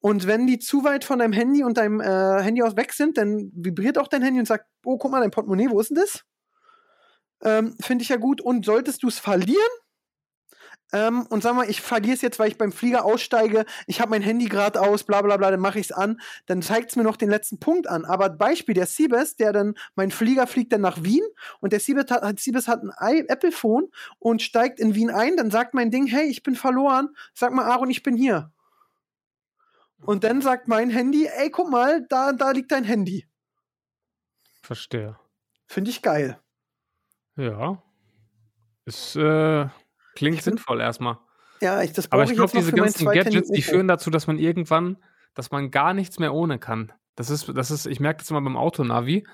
Und 0.00 0.26
wenn 0.26 0.46
die 0.46 0.58
zu 0.58 0.84
weit 0.84 1.04
von 1.04 1.18
deinem 1.18 1.32
Handy 1.32 1.64
und 1.64 1.78
deinem 1.78 2.00
äh, 2.00 2.42
Handy 2.42 2.62
aus 2.62 2.76
weg 2.76 2.92
sind, 2.92 3.18
dann 3.18 3.50
vibriert 3.54 3.98
auch 3.98 4.08
dein 4.08 4.22
Handy 4.22 4.40
und 4.40 4.46
sagt, 4.46 4.66
oh, 4.84 4.98
guck 4.98 5.10
mal, 5.10 5.20
dein 5.20 5.30
Portemonnaie, 5.30 5.70
wo 5.70 5.80
ist 5.80 5.90
denn 5.90 5.96
das? 5.96 6.24
Ähm, 7.42 7.76
Finde 7.80 8.02
ich 8.02 8.08
ja 8.08 8.16
gut. 8.16 8.40
Und 8.40 8.64
solltest 8.64 9.02
du 9.02 9.08
es 9.08 9.18
verlieren, 9.18 9.60
ähm, 10.92 11.26
und 11.30 11.42
sag 11.42 11.54
mal, 11.54 11.68
ich 11.68 11.80
verliere 11.80 12.14
es 12.14 12.20
jetzt, 12.20 12.38
weil 12.38 12.48
ich 12.48 12.58
beim 12.58 12.70
Flieger 12.70 13.04
aussteige, 13.04 13.64
ich 13.86 14.00
habe 14.00 14.10
mein 14.10 14.20
Handy 14.20 14.44
gerade 14.44 14.80
aus, 14.80 15.04
bla 15.04 15.22
bla 15.22 15.38
bla, 15.38 15.50
dann 15.50 15.60
mache 15.60 15.78
ich 15.78 15.86
es 15.86 15.92
an, 15.92 16.20
dann 16.46 16.60
zeigt 16.60 16.90
es 16.90 16.96
mir 16.96 17.02
noch 17.02 17.16
den 17.16 17.30
letzten 17.30 17.58
Punkt 17.58 17.88
an. 17.88 18.04
Aber 18.04 18.28
Beispiel, 18.28 18.74
der 18.74 18.86
Siebes, 18.86 19.36
der 19.36 19.52
dann, 19.52 19.74
mein 19.94 20.10
Flieger 20.10 20.46
fliegt 20.46 20.72
dann 20.72 20.82
nach 20.82 21.02
Wien 21.02 21.24
und 21.60 21.72
der 21.72 21.80
Siebes 21.80 22.10
hat, 22.10 22.38
Siebes 22.38 22.68
hat 22.68 22.82
ein 22.98 23.24
Apple-Phone 23.26 23.88
und 24.18 24.42
steigt 24.42 24.78
in 24.80 24.94
Wien 24.94 25.10
ein, 25.10 25.36
dann 25.36 25.50
sagt 25.50 25.72
mein 25.72 25.90
Ding, 25.90 26.06
hey, 26.06 26.26
ich 26.26 26.42
bin 26.42 26.56
verloren, 26.56 27.08
sag 27.32 27.52
mal, 27.52 27.64
Aaron, 27.64 27.90
ich 27.90 28.02
bin 28.02 28.14
hier. 28.14 28.51
Und 30.04 30.24
dann 30.24 30.42
sagt 30.42 30.68
mein 30.68 30.90
Handy, 30.90 31.26
ey, 31.26 31.50
guck 31.50 31.70
mal, 31.70 32.04
da, 32.08 32.32
da 32.32 32.50
liegt 32.50 32.72
dein 32.72 32.84
Handy. 32.84 33.26
Verstehe. 34.62 35.16
Finde 35.66 35.90
ich 35.90 36.02
geil. 36.02 36.38
Ja. 37.36 37.82
Es 38.84 39.16
äh, 39.16 39.66
klingt 40.14 40.38
Ich 40.38 40.42
find- 40.42 40.56
sinnvoll 40.58 40.80
erstmal. 40.80 41.18
Ja, 41.60 41.80
ich, 41.82 41.92
das 41.92 42.10
Aber 42.10 42.24
ich 42.24 42.32
glaube, 42.32 42.50
diese 42.56 42.72
ganzen 42.72 43.06
Gadgets, 43.06 43.50
die 43.50 43.62
führen 43.62 43.86
dazu, 43.86 44.10
dass 44.10 44.26
man 44.26 44.36
irgendwann, 44.38 44.98
dass 45.34 45.52
man 45.52 45.70
gar 45.70 45.94
nichts 45.94 46.18
mehr 46.18 46.34
ohne 46.34 46.58
kann. 46.58 46.92
Das 47.14 47.30
ist, 47.30 47.52
das 47.54 47.70
ist, 47.70 47.86
ich 47.86 48.00
merke 48.00 48.18
das 48.18 48.30
immer 48.30 48.40
beim 48.42 48.56
Autonavi. 48.56 49.24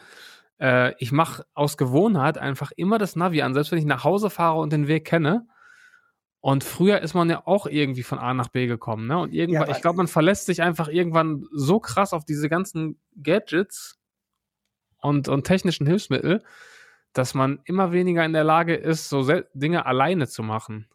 Äh, 0.60 0.94
ich 0.98 1.10
mache 1.10 1.46
aus 1.54 1.78
Gewohnheit 1.78 2.37
einfach 2.37 2.70
immer 2.76 2.98
das 2.98 3.16
Navi 3.16 3.40
an, 3.40 3.54
selbst 3.54 3.72
wenn 3.72 3.78
ich 3.78 3.87
nach 3.87 4.04
Hause 4.04 4.28
fahre 4.28 4.58
und 4.58 4.72
den 4.72 4.88
Weg 4.88 5.06
kenne. 5.06 5.46
Und 6.48 6.64
früher 6.64 7.02
ist 7.02 7.12
man 7.12 7.28
ja 7.28 7.42
auch 7.46 7.66
irgendwie 7.66 8.02
von 8.02 8.18
A 8.18 8.32
nach 8.32 8.48
B 8.48 8.66
gekommen, 8.66 9.06
ne? 9.06 9.18
Und 9.18 9.34
irgendwann, 9.34 9.64
aber- 9.64 9.72
ich 9.72 9.82
glaube, 9.82 9.98
man 9.98 10.08
verlässt 10.08 10.46
sich 10.46 10.62
einfach 10.62 10.88
irgendwann 10.88 11.46
so 11.52 11.78
krass 11.78 12.14
auf 12.14 12.24
diese 12.24 12.48
ganzen 12.48 12.98
Gadgets 13.22 13.98
und, 15.02 15.28
und 15.28 15.44
technischen 15.44 15.86
Hilfsmittel, 15.86 16.42
dass 17.12 17.34
man 17.34 17.60
immer 17.64 17.92
weniger 17.92 18.24
in 18.24 18.32
der 18.32 18.44
Lage 18.44 18.74
ist, 18.74 19.10
so 19.10 19.30
Dinge 19.52 19.84
alleine 19.84 20.26
zu 20.26 20.42
machen. 20.42 20.88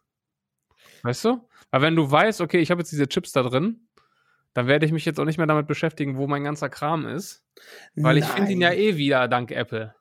Weißt 1.03 1.23
du? 1.25 1.47
Weil 1.69 1.81
wenn 1.83 1.95
du 1.95 2.09
weißt, 2.09 2.41
okay, 2.41 2.57
ich 2.57 2.71
habe 2.71 2.81
jetzt 2.81 2.91
diese 2.91 3.07
Chips 3.07 3.31
da 3.31 3.43
drin, 3.43 3.87
dann 4.55 4.65
werde 4.65 4.87
ich 4.87 4.91
mich 4.91 5.05
jetzt 5.05 5.19
auch 5.19 5.25
nicht 5.25 5.37
mehr 5.37 5.45
damit 5.45 5.67
beschäftigen, 5.67 6.17
wo 6.17 6.25
mein 6.25 6.43
ganzer 6.43 6.69
Kram 6.69 7.05
ist. 7.05 7.45
Weil 7.95 8.17
ich 8.17 8.25
finde 8.25 8.53
ihn 8.53 8.61
ja 8.61 8.69
Nein. 8.69 8.79
eh 8.79 8.97
wieder 8.97 9.27
dank 9.27 9.51
Apple. 9.51 9.93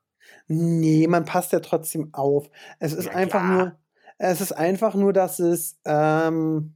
Nee, 0.47 1.07
man 1.09 1.27
passt 1.27 1.53
ja 1.53 1.61
trotzdem 1.61 2.09
auf. 2.15 2.49
Es 2.79 2.95
ist 2.95 3.07
Ja, 3.07 3.13
einfach 3.13 3.41
klar. 3.41 3.53
nur, 3.65 3.79
es 4.31 4.41
ist 4.41 4.53
einfach 4.53 4.95
nur, 4.95 5.13
dass 5.13 5.39
es, 5.41 5.81
ähm, 5.85 6.75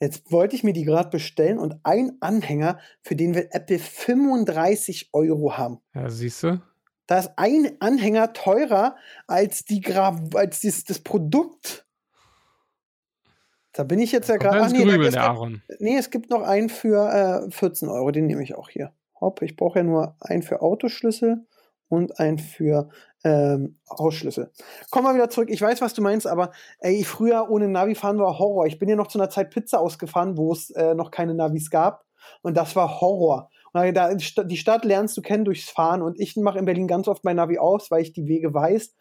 jetzt 0.00 0.30
wollte 0.30 0.54
ich 0.54 0.62
mir 0.62 0.72
die 0.72 0.84
gerade 0.84 1.10
bestellen 1.10 1.58
und 1.58 1.80
ein 1.82 2.18
Anhänger, 2.20 2.78
für 3.02 3.16
den 3.16 3.34
will 3.34 3.48
Apple 3.50 3.78
35 3.78 5.10
Euro 5.12 5.58
haben. 5.58 5.80
Ja, 5.94 6.08
siehst 6.08 6.42
du? 6.44 6.62
Da 7.06 7.18
ist 7.18 7.32
ein 7.36 7.76
Anhänger 7.80 8.32
teurer 8.32 8.94
als 9.26 9.64
die 9.64 9.80
Gra 9.80 10.20
als 10.34 10.60
dies, 10.60 10.84
das 10.84 11.00
Produkt. 11.00 11.84
Da 13.72 13.82
bin 13.82 13.98
ich 13.98 14.12
jetzt 14.12 14.28
ja 14.28 14.36
gerade. 14.36 14.60
Ach 14.62 14.70
nee, 14.70 14.84
grübeln, 14.84 15.02
es, 15.02 15.16
Aaron. 15.16 15.62
nee, 15.80 15.96
es 15.96 16.10
gibt 16.10 16.30
noch 16.30 16.42
einen 16.42 16.68
für 16.68 17.48
äh, 17.48 17.50
14 17.50 17.88
Euro, 17.88 18.12
den 18.12 18.26
nehme 18.26 18.44
ich 18.44 18.54
auch 18.54 18.68
hier. 18.68 18.92
Hopp, 19.20 19.42
ich 19.42 19.56
brauche 19.56 19.80
ja 19.80 19.82
nur 19.82 20.16
einen 20.20 20.42
für 20.42 20.62
Autoschlüssel 20.62 21.44
und 21.90 22.18
einen 22.18 22.38
für 22.38 22.88
ähm, 23.24 23.78
Hausschlüssel. 23.90 24.50
Komm 24.90 25.04
mal 25.04 25.14
wieder 25.14 25.28
zurück. 25.28 25.50
Ich 25.50 25.60
weiß, 25.60 25.82
was 25.82 25.92
du 25.92 26.00
meinst, 26.00 26.26
aber 26.26 26.52
ey, 26.78 27.04
früher 27.04 27.50
ohne 27.50 27.68
Navi 27.68 27.94
fahren 27.94 28.18
war 28.18 28.38
Horror. 28.38 28.66
Ich 28.66 28.78
bin 28.78 28.88
ja 28.88 28.96
noch 28.96 29.08
zu 29.08 29.18
einer 29.18 29.28
Zeit 29.28 29.50
Pizza 29.50 29.80
ausgefahren, 29.80 30.38
wo 30.38 30.52
es 30.52 30.70
äh, 30.70 30.94
noch 30.94 31.10
keine 31.10 31.34
Navis 31.34 31.68
gab. 31.68 32.06
Und 32.42 32.56
das 32.56 32.76
war 32.76 33.00
Horror. 33.00 33.50
Da, 33.72 34.14
die 34.14 34.56
Stadt 34.56 34.84
lernst 34.84 35.16
du 35.16 35.22
kennen 35.22 35.44
durchs 35.44 35.68
Fahren. 35.68 36.02
Und 36.02 36.18
ich 36.18 36.36
mache 36.36 36.58
in 36.58 36.64
Berlin 36.64 36.88
ganz 36.88 37.08
oft 37.08 37.24
mein 37.24 37.36
Navi 37.36 37.58
aus, 37.58 37.90
weil 37.90 38.02
ich 38.02 38.12
die 38.12 38.26
Wege 38.26 38.54
weiß. 38.54 38.94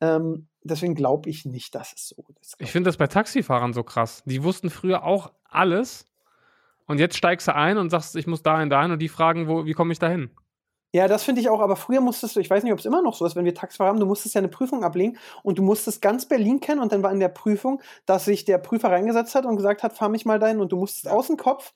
Ähm, 0.00 0.48
deswegen 0.62 0.94
glaube 0.94 1.30
ich 1.30 1.44
nicht, 1.44 1.74
dass 1.74 1.92
es 1.92 2.08
so 2.08 2.24
ist. 2.40 2.56
Ich 2.58 2.70
finde 2.70 2.88
das 2.88 2.96
bei 2.96 3.06
Taxifahrern 3.06 3.72
so 3.72 3.82
krass. 3.82 4.22
Die 4.26 4.42
wussten 4.42 4.70
früher 4.70 5.04
auch 5.04 5.32
alles. 5.44 6.08
Und 6.86 6.98
jetzt 6.98 7.16
steigst 7.16 7.48
du 7.48 7.54
ein 7.54 7.78
und 7.78 7.90
sagst, 7.90 8.16
ich 8.16 8.26
muss 8.26 8.42
dahin, 8.42 8.68
dahin. 8.68 8.92
Und 8.92 9.00
die 9.00 9.08
fragen, 9.08 9.48
wo, 9.48 9.64
wie 9.64 9.72
komme 9.72 9.92
ich 9.92 9.98
dahin? 9.98 10.30
Ja, 10.94 11.08
das 11.08 11.22
finde 11.24 11.40
ich 11.40 11.48
auch, 11.48 11.60
aber 11.60 11.76
früher 11.76 12.02
musstest 12.02 12.36
du, 12.36 12.40
ich 12.40 12.50
weiß 12.50 12.62
nicht, 12.64 12.72
ob 12.72 12.78
es 12.78 12.84
immer 12.84 13.00
noch 13.00 13.14
so 13.14 13.24
ist, 13.24 13.34
wenn 13.34 13.46
wir 13.46 13.54
Taxifahrer 13.54 13.88
haben, 13.88 13.98
du 14.00 14.04
musstest 14.04 14.34
ja 14.34 14.40
eine 14.40 14.48
Prüfung 14.48 14.84
ablegen 14.84 15.16
und 15.42 15.58
du 15.58 15.62
musstest 15.62 16.02
ganz 16.02 16.26
Berlin 16.26 16.60
kennen 16.60 16.80
und 16.80 16.92
dann 16.92 17.02
war 17.02 17.10
in 17.10 17.18
der 17.18 17.30
Prüfung, 17.30 17.80
dass 18.04 18.26
sich 18.26 18.44
der 18.44 18.58
Prüfer 18.58 18.90
reingesetzt 18.90 19.34
hat 19.34 19.46
und 19.46 19.56
gesagt 19.56 19.82
hat, 19.82 19.94
fahr 19.94 20.10
mich 20.10 20.26
mal 20.26 20.38
dahin 20.38 20.60
und 20.60 20.70
du 20.70 20.76
musstest 20.76 21.08
aus 21.08 21.28
dem 21.28 21.38
Kopf, 21.38 21.72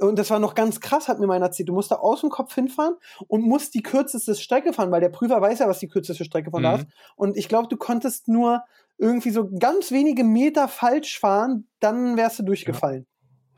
und 0.00 0.18
das 0.18 0.30
war 0.30 0.38
noch 0.38 0.54
ganz 0.54 0.80
krass, 0.80 1.08
hat 1.08 1.18
mir 1.20 1.26
meiner 1.26 1.46
erzählt, 1.46 1.68
du 1.68 1.74
musst 1.74 1.90
da 1.90 1.96
aus 1.96 2.22
dem 2.22 2.30
Kopf 2.30 2.54
hinfahren 2.54 2.94
und 3.28 3.42
musst 3.42 3.74
die 3.74 3.82
kürzeste 3.82 4.34
Strecke 4.34 4.72
fahren, 4.72 4.90
weil 4.90 5.00
der 5.02 5.10
Prüfer 5.10 5.40
weiß 5.42 5.58
ja, 5.58 5.68
was 5.68 5.78
die 5.78 5.88
kürzeste 5.88 6.24
Strecke 6.24 6.50
von 6.50 6.62
da 6.62 6.72
Mhm. 6.72 6.76
ist. 6.76 6.86
Und 7.16 7.36
ich 7.36 7.48
glaube, 7.48 7.68
du 7.68 7.76
konntest 7.76 8.28
nur 8.28 8.62
irgendwie 8.96 9.30
so 9.30 9.50
ganz 9.58 9.90
wenige 9.92 10.24
Meter 10.24 10.68
falsch 10.68 11.18
fahren, 11.18 11.68
dann 11.80 12.16
wärst 12.16 12.38
du 12.38 12.44
durchgefallen. 12.44 13.06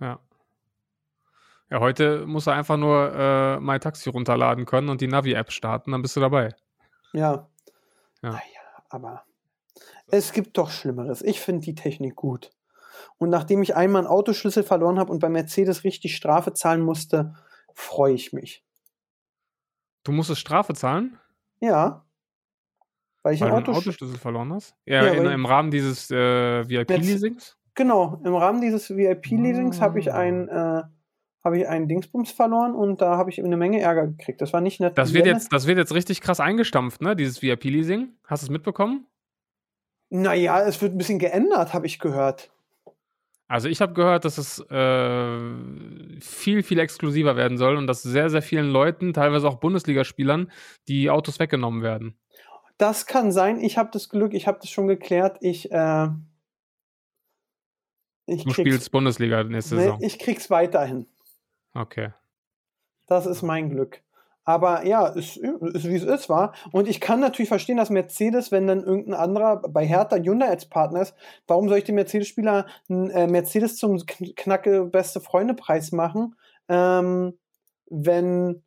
Ja. 0.00 0.08
Ja, 0.08 0.18
heute 1.72 2.26
musst 2.26 2.46
du 2.46 2.50
einfach 2.52 2.76
nur 2.76 3.12
äh, 3.14 3.60
My 3.60 3.78
Taxi 3.78 4.08
runterladen 4.10 4.64
können 4.66 4.88
und 4.88 5.00
die 5.00 5.08
Navi-App 5.08 5.50
starten, 5.52 5.92
dann 5.92 6.02
bist 6.02 6.16
du 6.16 6.20
dabei. 6.20 6.54
Ja. 7.12 7.48
Ja. 8.22 8.30
Naja, 8.30 8.40
aber 8.88 9.24
es 10.08 10.32
gibt 10.32 10.56
doch 10.58 10.70
Schlimmeres. 10.70 11.22
Ich 11.22 11.40
finde 11.40 11.62
die 11.62 11.74
Technik 11.74 12.16
gut. 12.16 12.50
Und 13.18 13.30
nachdem 13.30 13.62
ich 13.62 13.76
einmal 13.76 14.02
einen 14.02 14.08
Autoschlüssel 14.08 14.62
verloren 14.62 14.98
habe 14.98 15.12
und 15.12 15.18
bei 15.20 15.28
Mercedes 15.28 15.84
richtig 15.84 16.16
Strafe 16.16 16.52
zahlen 16.52 16.82
musste, 16.82 17.34
freue 17.74 18.14
ich 18.14 18.32
mich. 18.32 18.64
Du 20.04 20.12
musstest 20.12 20.40
Strafe 20.40 20.74
zahlen, 20.74 21.18
Ja. 21.60 22.04
Weil 23.22 23.34
ich 23.34 23.40
weil 23.40 23.48
einen 23.50 23.64
du 23.64 23.70
einen 23.70 23.76
Autoschlüssel. 23.76 23.88
Autoschlüssel 24.04 24.18
verloren 24.20 24.52
hast? 24.52 24.76
Ja, 24.86 25.04
Ja, 25.04 25.12
in, 25.12 25.26
im 25.26 25.46
Rahmen 25.46 25.70
dieses 25.72 26.10
äh, 26.12 26.68
VIP-Leasings? 26.68 27.56
Genau, 27.74 28.20
im 28.24 28.34
Rahmen 28.36 28.60
dieses 28.60 28.88
VIP-Leasings 28.88 29.80
habe 29.80 29.98
ich 29.98 30.12
Ah. 30.12 30.18
ein 30.18 30.48
äh, 30.48 30.82
habe 31.46 31.58
ich 31.58 31.68
einen 31.68 31.86
Dingsbums 31.86 32.32
verloren 32.32 32.74
und 32.74 33.00
da 33.00 33.16
habe 33.16 33.30
ich 33.30 33.42
eine 33.42 33.56
Menge 33.56 33.80
Ärger 33.80 34.08
gekriegt. 34.08 34.40
Das 34.40 34.52
war 34.52 34.60
nicht 34.60 34.80
nett. 34.80 34.98
Das 34.98 35.14
wird, 35.14 35.26
jetzt, 35.26 35.52
das 35.52 35.68
wird 35.68 35.78
jetzt 35.78 35.94
richtig 35.94 36.20
krass 36.20 36.40
eingestampft, 36.40 37.00
ne? 37.00 37.14
Dieses 37.14 37.40
VIP-Leasing. 37.40 38.08
Hast 38.24 38.42
du 38.42 38.46
es 38.46 38.50
mitbekommen? 38.50 39.06
Naja, 40.10 40.60
es 40.62 40.82
wird 40.82 40.92
ein 40.92 40.98
bisschen 40.98 41.20
geändert, 41.20 41.72
habe 41.72 41.86
ich 41.86 42.00
gehört. 42.00 42.50
Also 43.46 43.68
ich 43.68 43.80
habe 43.80 43.92
gehört, 43.92 44.24
dass 44.24 44.38
es 44.38 44.58
äh, 44.70 46.20
viel, 46.20 46.64
viel 46.64 46.80
exklusiver 46.80 47.36
werden 47.36 47.58
soll 47.58 47.76
und 47.76 47.86
dass 47.86 48.02
sehr, 48.02 48.28
sehr 48.28 48.42
vielen 48.42 48.68
Leuten, 48.68 49.12
teilweise 49.12 49.46
auch 49.46 49.60
Bundesligaspielern, 49.60 50.50
die 50.88 51.10
Autos 51.10 51.38
weggenommen 51.38 51.80
werden. 51.80 52.18
Das 52.76 53.06
kann 53.06 53.30
sein. 53.30 53.60
Ich 53.60 53.78
habe 53.78 53.90
das 53.92 54.08
Glück, 54.08 54.34
ich 54.34 54.48
habe 54.48 54.58
das 54.60 54.68
schon 54.68 54.88
geklärt. 54.88 55.38
Ich, 55.42 55.70
äh, 55.70 56.08
ich, 58.26 58.42
Du 58.42 58.50
spielst 58.50 58.90
Bundesliga 58.90 59.44
nächste 59.44 59.76
Saison. 59.76 60.02
ich 60.02 60.18
krieg's 60.18 60.50
weiterhin. 60.50 61.06
Okay. 61.76 62.12
Das 63.06 63.26
ist 63.26 63.42
mein 63.42 63.70
Glück. 63.70 64.02
Aber 64.48 64.86
ja, 64.86 65.08
es 65.08 65.36
ist, 65.36 65.42
wie 65.88 65.96
es 65.96 66.04
ist, 66.04 66.28
war. 66.28 66.54
Und 66.70 66.86
ich 66.86 67.00
kann 67.00 67.18
natürlich 67.18 67.48
verstehen, 67.48 67.76
dass 67.76 67.90
Mercedes, 67.90 68.52
wenn 68.52 68.68
dann 68.68 68.84
irgendein 68.84 69.14
anderer 69.14 69.56
bei 69.56 69.84
Hertha 69.84 70.16
Hyundai 70.16 70.48
als 70.48 70.66
Partner 70.66 71.02
ist, 71.02 71.16
warum 71.48 71.68
soll 71.68 71.78
ich 71.78 71.84
dem 71.84 71.96
Mercedes-Spieler 71.96 72.66
äh, 72.88 73.26
Mercedes 73.26 73.76
zum 73.76 73.96
Kn- 73.96 74.34
knacke 74.36 74.84
beste 74.84 75.20
Freunde-Preis 75.20 75.90
machen, 75.90 76.36
ähm, 76.68 77.36
wenn, 77.90 78.62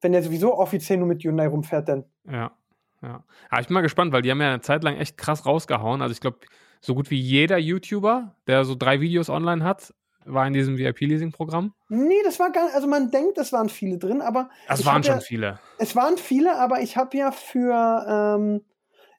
wenn 0.00 0.14
er 0.14 0.22
sowieso 0.22 0.56
offiziell 0.56 0.98
nur 0.98 1.08
mit 1.08 1.22
Hyundai 1.22 1.46
rumfährt, 1.46 1.88
denn. 1.88 2.04
Ja. 2.24 2.52
Ja. 3.02 3.22
Aber 3.50 3.60
ich 3.60 3.68
bin 3.68 3.74
mal 3.74 3.82
gespannt, 3.82 4.12
weil 4.12 4.22
die 4.22 4.30
haben 4.30 4.40
ja 4.40 4.48
eine 4.48 4.60
Zeit 4.60 4.82
lang 4.82 4.96
echt 4.96 5.18
krass 5.18 5.46
rausgehauen. 5.46 6.00
Also 6.02 6.12
ich 6.12 6.20
glaube, 6.20 6.38
so 6.80 6.94
gut 6.94 7.10
wie 7.10 7.20
jeder 7.20 7.58
YouTuber, 7.58 8.34
der 8.46 8.64
so 8.64 8.74
drei 8.74 9.00
Videos 9.00 9.28
online 9.28 9.62
hat, 9.62 9.94
war 10.32 10.46
in 10.46 10.52
diesem 10.52 10.76
VIP-Leasing-Programm. 10.78 11.74
Nee, 11.88 12.22
das 12.24 12.38
war 12.38 12.50
gar 12.52 12.64
nicht, 12.66 12.74
also 12.74 12.86
man 12.86 13.10
denkt, 13.10 13.38
es 13.38 13.52
waren 13.52 13.68
viele 13.68 13.98
drin, 13.98 14.20
aber 14.22 14.50
Das 14.68 14.80
Ich 14.80 14.86
waren 14.86 15.02
schon 15.02 15.16
ja- 15.16 15.20
viele. 15.20 15.58
es 15.78 15.94
waren 15.96 16.16
viele, 16.18 16.56
aber 16.58 16.80
ich 16.80 16.96
habe 16.96 17.16
ja 17.16 17.30
für, 17.32 18.04
ähm, 18.38 18.64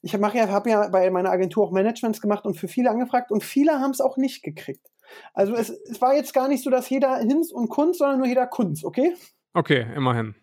ich 0.02 0.14
habe 0.14 0.38
ja, 0.38 0.50
hab 0.50 0.66
ja 0.68 0.88
bei 0.90 1.10
meiner 1.12 1.30
Agentur 1.32 1.66
auch 1.66 1.72
Managements 1.72 2.22
gemacht 2.22 2.46
und 2.46 2.56
für 2.56 2.68
viele 2.68 2.90
angefragt 2.90 3.32
und 3.32 3.44
viele 3.44 3.80
haben 3.80 3.92
es 3.92 4.02
auch 4.02 4.18
nicht 4.18 4.44
gekriegt. 4.44 4.86
Also 5.34 5.56
es, 5.56 5.70
es 5.70 6.00
war 6.02 6.14
jetzt 6.16 6.34
gar 6.34 6.48
nicht 6.48 6.64
so, 6.64 6.70
dass 6.70 6.90
jeder 6.90 7.18
Hinz 7.18 7.52
und 7.52 7.70
Kunz, 7.70 7.98
sondern 7.98 8.20
nur 8.20 8.28
jeder 8.28 8.48
Kunz, 8.48 8.84
okay? 8.84 9.16
Okay, 9.54 9.88
immerhin. 9.96 10.36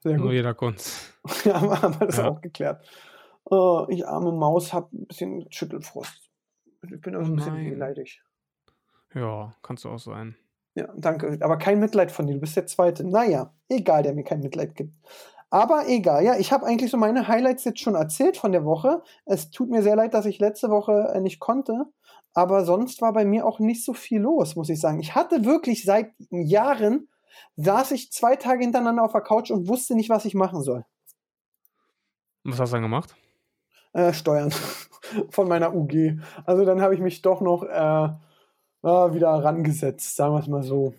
Sehr 0.00 0.16
Nur 0.16 0.32
jeder 0.32 0.54
Kunst. 0.54 1.14
Ja, 1.44 1.60
haben 1.82 2.00
wir- 2.00 2.06
das 2.06 2.16
Ja. 2.16 2.28
auch 2.28 2.40
geklärt. 2.40 2.84
Oh, 3.44 3.86
ich 3.90 4.06
arme 4.06 4.32
Maus, 4.32 4.72
habe 4.72 4.88
ein 4.96 5.06
bisschen 5.06 5.46
Schüttelfrost. 5.50 6.30
Ich 6.82 7.00
bin 7.00 7.16
also 7.16 7.32
ein 7.32 7.36
bisschen 7.36 7.54
Nein. 7.54 7.70
wehleidig. 7.72 8.22
Ja, 9.14 9.54
kannst 9.62 9.84
du 9.84 9.90
auch 9.90 9.98
sein. 9.98 10.36
Ja, 10.74 10.88
danke. 10.96 11.38
Aber 11.40 11.56
kein 11.56 11.80
Mitleid 11.80 12.12
von 12.12 12.26
dir. 12.26 12.34
Du 12.34 12.40
bist 12.40 12.56
der 12.56 12.66
Zweite. 12.66 13.04
Naja, 13.04 13.52
egal, 13.68 14.02
der 14.02 14.14
mir 14.14 14.24
kein 14.24 14.40
Mitleid 14.40 14.74
gibt. 14.74 14.94
Aber 15.50 15.88
egal, 15.88 16.24
ja, 16.24 16.36
ich 16.36 16.52
habe 16.52 16.66
eigentlich 16.66 16.90
so 16.90 16.98
meine 16.98 17.26
Highlights 17.26 17.64
jetzt 17.64 17.80
schon 17.80 17.94
erzählt 17.94 18.36
von 18.36 18.52
der 18.52 18.64
Woche. 18.64 19.02
Es 19.24 19.50
tut 19.50 19.70
mir 19.70 19.82
sehr 19.82 19.96
leid, 19.96 20.12
dass 20.12 20.26
ich 20.26 20.38
letzte 20.38 20.68
Woche 20.68 21.12
äh, 21.14 21.20
nicht 21.20 21.40
konnte. 21.40 21.86
Aber 22.34 22.64
sonst 22.64 23.00
war 23.00 23.12
bei 23.12 23.24
mir 23.24 23.46
auch 23.46 23.58
nicht 23.58 23.84
so 23.84 23.94
viel 23.94 24.20
los, 24.20 24.56
muss 24.56 24.68
ich 24.68 24.80
sagen. 24.80 25.00
Ich 25.00 25.14
hatte 25.14 25.44
wirklich 25.44 25.84
seit 25.84 26.12
Jahren, 26.30 27.08
saß 27.56 27.92
ich 27.92 28.12
zwei 28.12 28.36
Tage 28.36 28.62
hintereinander 28.62 29.02
auf 29.02 29.12
der 29.12 29.22
Couch 29.22 29.50
und 29.50 29.68
wusste 29.68 29.94
nicht, 29.94 30.10
was 30.10 30.26
ich 30.26 30.34
machen 30.34 30.62
soll. 30.62 30.84
Was 32.44 32.60
hast 32.60 32.70
du 32.70 32.76
dann 32.76 32.82
gemacht? 32.82 33.16
Äh, 33.94 34.12
Steuern 34.12 34.52
von 35.30 35.48
meiner 35.48 35.74
UG. 35.74 36.20
Also 36.44 36.64
dann 36.66 36.82
habe 36.82 36.94
ich 36.94 37.00
mich 37.00 37.22
doch 37.22 37.40
noch 37.40 37.62
äh, 37.62 38.10
wieder 38.82 39.30
rangesetzt, 39.30 40.16
sagen 40.16 40.34
wir 40.34 40.40
es 40.40 40.48
mal 40.48 40.62
so. 40.62 40.94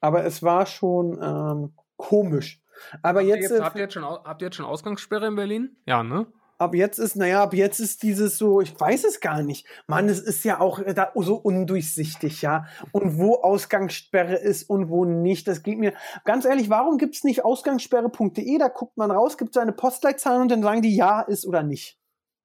Aber 0.00 0.24
es 0.24 0.42
war 0.42 0.66
schon 0.66 1.18
ähm, 1.22 1.74
komisch. 1.96 2.62
Aber 3.02 3.20
jetzt, 3.20 3.50
jetzt, 3.50 3.62
habt, 3.62 3.76
ihr 3.76 3.82
jetzt 3.82 3.94
schon, 3.94 4.04
habt 4.04 4.40
ihr 4.40 4.46
jetzt 4.46 4.56
schon 4.56 4.64
Ausgangssperre 4.64 5.26
in 5.26 5.36
Berlin? 5.36 5.76
Ja, 5.86 6.02
ne? 6.02 6.26
ab 6.60 6.74
jetzt 6.74 6.98
ist, 6.98 7.16
naja, 7.16 7.42
ab 7.42 7.54
jetzt 7.54 7.80
ist 7.80 8.02
dieses 8.02 8.36
so, 8.36 8.60
ich 8.60 8.78
weiß 8.78 9.04
es 9.04 9.20
gar 9.20 9.42
nicht. 9.42 9.66
Mann, 9.86 10.08
es 10.08 10.20
ist 10.20 10.44
ja 10.44 10.60
auch 10.60 10.78
äh, 10.78 10.92
da 10.92 11.10
so 11.14 11.36
undurchsichtig, 11.36 12.42
ja. 12.42 12.66
Und 12.92 13.18
wo 13.18 13.36
Ausgangssperre 13.36 14.36
ist 14.36 14.68
und 14.68 14.90
wo 14.90 15.06
nicht, 15.06 15.48
das 15.48 15.62
geht 15.62 15.78
mir. 15.78 15.94
Ganz 16.24 16.44
ehrlich, 16.44 16.68
warum 16.68 16.98
gibt 16.98 17.16
es 17.16 17.24
nicht 17.24 17.44
ausgangssperre.de? 17.44 18.58
Da 18.58 18.68
guckt 18.68 18.96
man 18.98 19.10
raus, 19.10 19.38
gibt 19.38 19.54
seine 19.54 19.72
Postleitzahlen 19.72 20.42
und 20.42 20.50
dann 20.50 20.62
sagen 20.62 20.82
die 20.82 20.94
ja 20.94 21.22
ist 21.22 21.46
oder 21.46 21.62
nicht. 21.62 21.98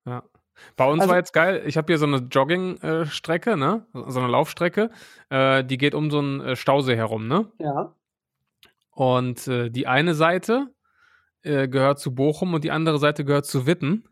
Ja. 0.05 0.24
Bei 0.75 0.85
uns 0.85 1.01
also, 1.01 1.12
war 1.12 1.17
jetzt 1.17 1.33
geil, 1.33 1.63
ich 1.65 1.77
habe 1.77 1.91
hier 1.91 1.97
so 1.97 2.05
eine 2.05 2.17
Jogging-Strecke, 2.17 3.57
ne? 3.57 3.85
So 3.93 4.19
eine 4.19 4.29
Laufstrecke. 4.29 4.89
Äh, 5.29 5.63
die 5.63 5.77
geht 5.77 5.95
um 5.95 6.12
so 6.12 6.19
einen 6.19 6.41
äh, 6.41 6.55
Stausee 6.55 6.95
herum, 6.95 7.27
ne? 7.27 7.51
Ja. 7.59 7.95
Und 8.91 9.47
äh, 9.47 9.69
die 9.69 9.88
eine 9.88 10.15
Seite 10.15 10.74
äh, 11.43 11.67
gehört 11.67 12.00
zu 12.00 12.15
Bochum 12.15 12.53
und 12.53 12.63
die 12.63 12.71
andere 12.71 12.97
Seite 12.97 13.25
gehört 13.25 13.45
zu 13.45 13.67
Witten. 13.67 14.07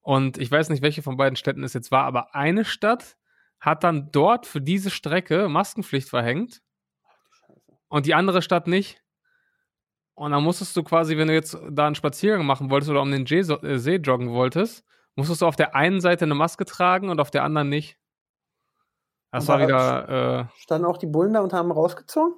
Und 0.00 0.38
ich 0.38 0.50
weiß 0.50 0.68
nicht, 0.68 0.82
welche 0.82 1.02
von 1.02 1.16
beiden 1.16 1.36
Städten 1.36 1.62
es 1.62 1.72
jetzt 1.72 1.90
war, 1.90 2.04
aber 2.04 2.34
eine 2.34 2.64
Stadt 2.64 3.16
hat 3.60 3.84
dann 3.84 4.10
dort 4.10 4.46
für 4.46 4.60
diese 4.60 4.90
Strecke 4.90 5.48
Maskenpflicht 5.48 6.08
verhängt 6.08 6.60
und 7.88 8.06
die 8.06 8.14
andere 8.14 8.42
Stadt 8.42 8.66
nicht. 8.66 9.02
Und 10.14 10.32
dann 10.32 10.42
musstest 10.42 10.76
du 10.76 10.82
quasi, 10.82 11.16
wenn 11.16 11.28
du 11.28 11.34
jetzt 11.34 11.56
da 11.70 11.86
einen 11.86 11.94
Spaziergang 11.94 12.44
machen 12.44 12.70
wolltest 12.70 12.90
oder 12.90 13.00
um 13.00 13.10
den 13.10 13.24
äh, 13.24 13.78
See 13.78 13.96
joggen 13.96 14.30
wolltest, 14.30 14.84
musstest 15.16 15.42
du 15.42 15.46
auf 15.46 15.56
der 15.56 15.74
einen 15.74 16.00
Seite 16.00 16.24
eine 16.24 16.34
Maske 16.34 16.64
tragen 16.64 17.10
und 17.10 17.20
auf 17.20 17.30
der 17.30 17.44
anderen 17.44 17.68
nicht. 17.68 17.98
Das 19.30 19.48
war 19.48 19.60
wieder. 19.60 20.48
Äh, 20.50 20.60
standen 20.60 20.86
auch 20.86 20.98
die 20.98 21.06
Bullen 21.06 21.32
da 21.32 21.40
und 21.40 21.52
haben 21.52 21.72
rausgezogen? 21.72 22.34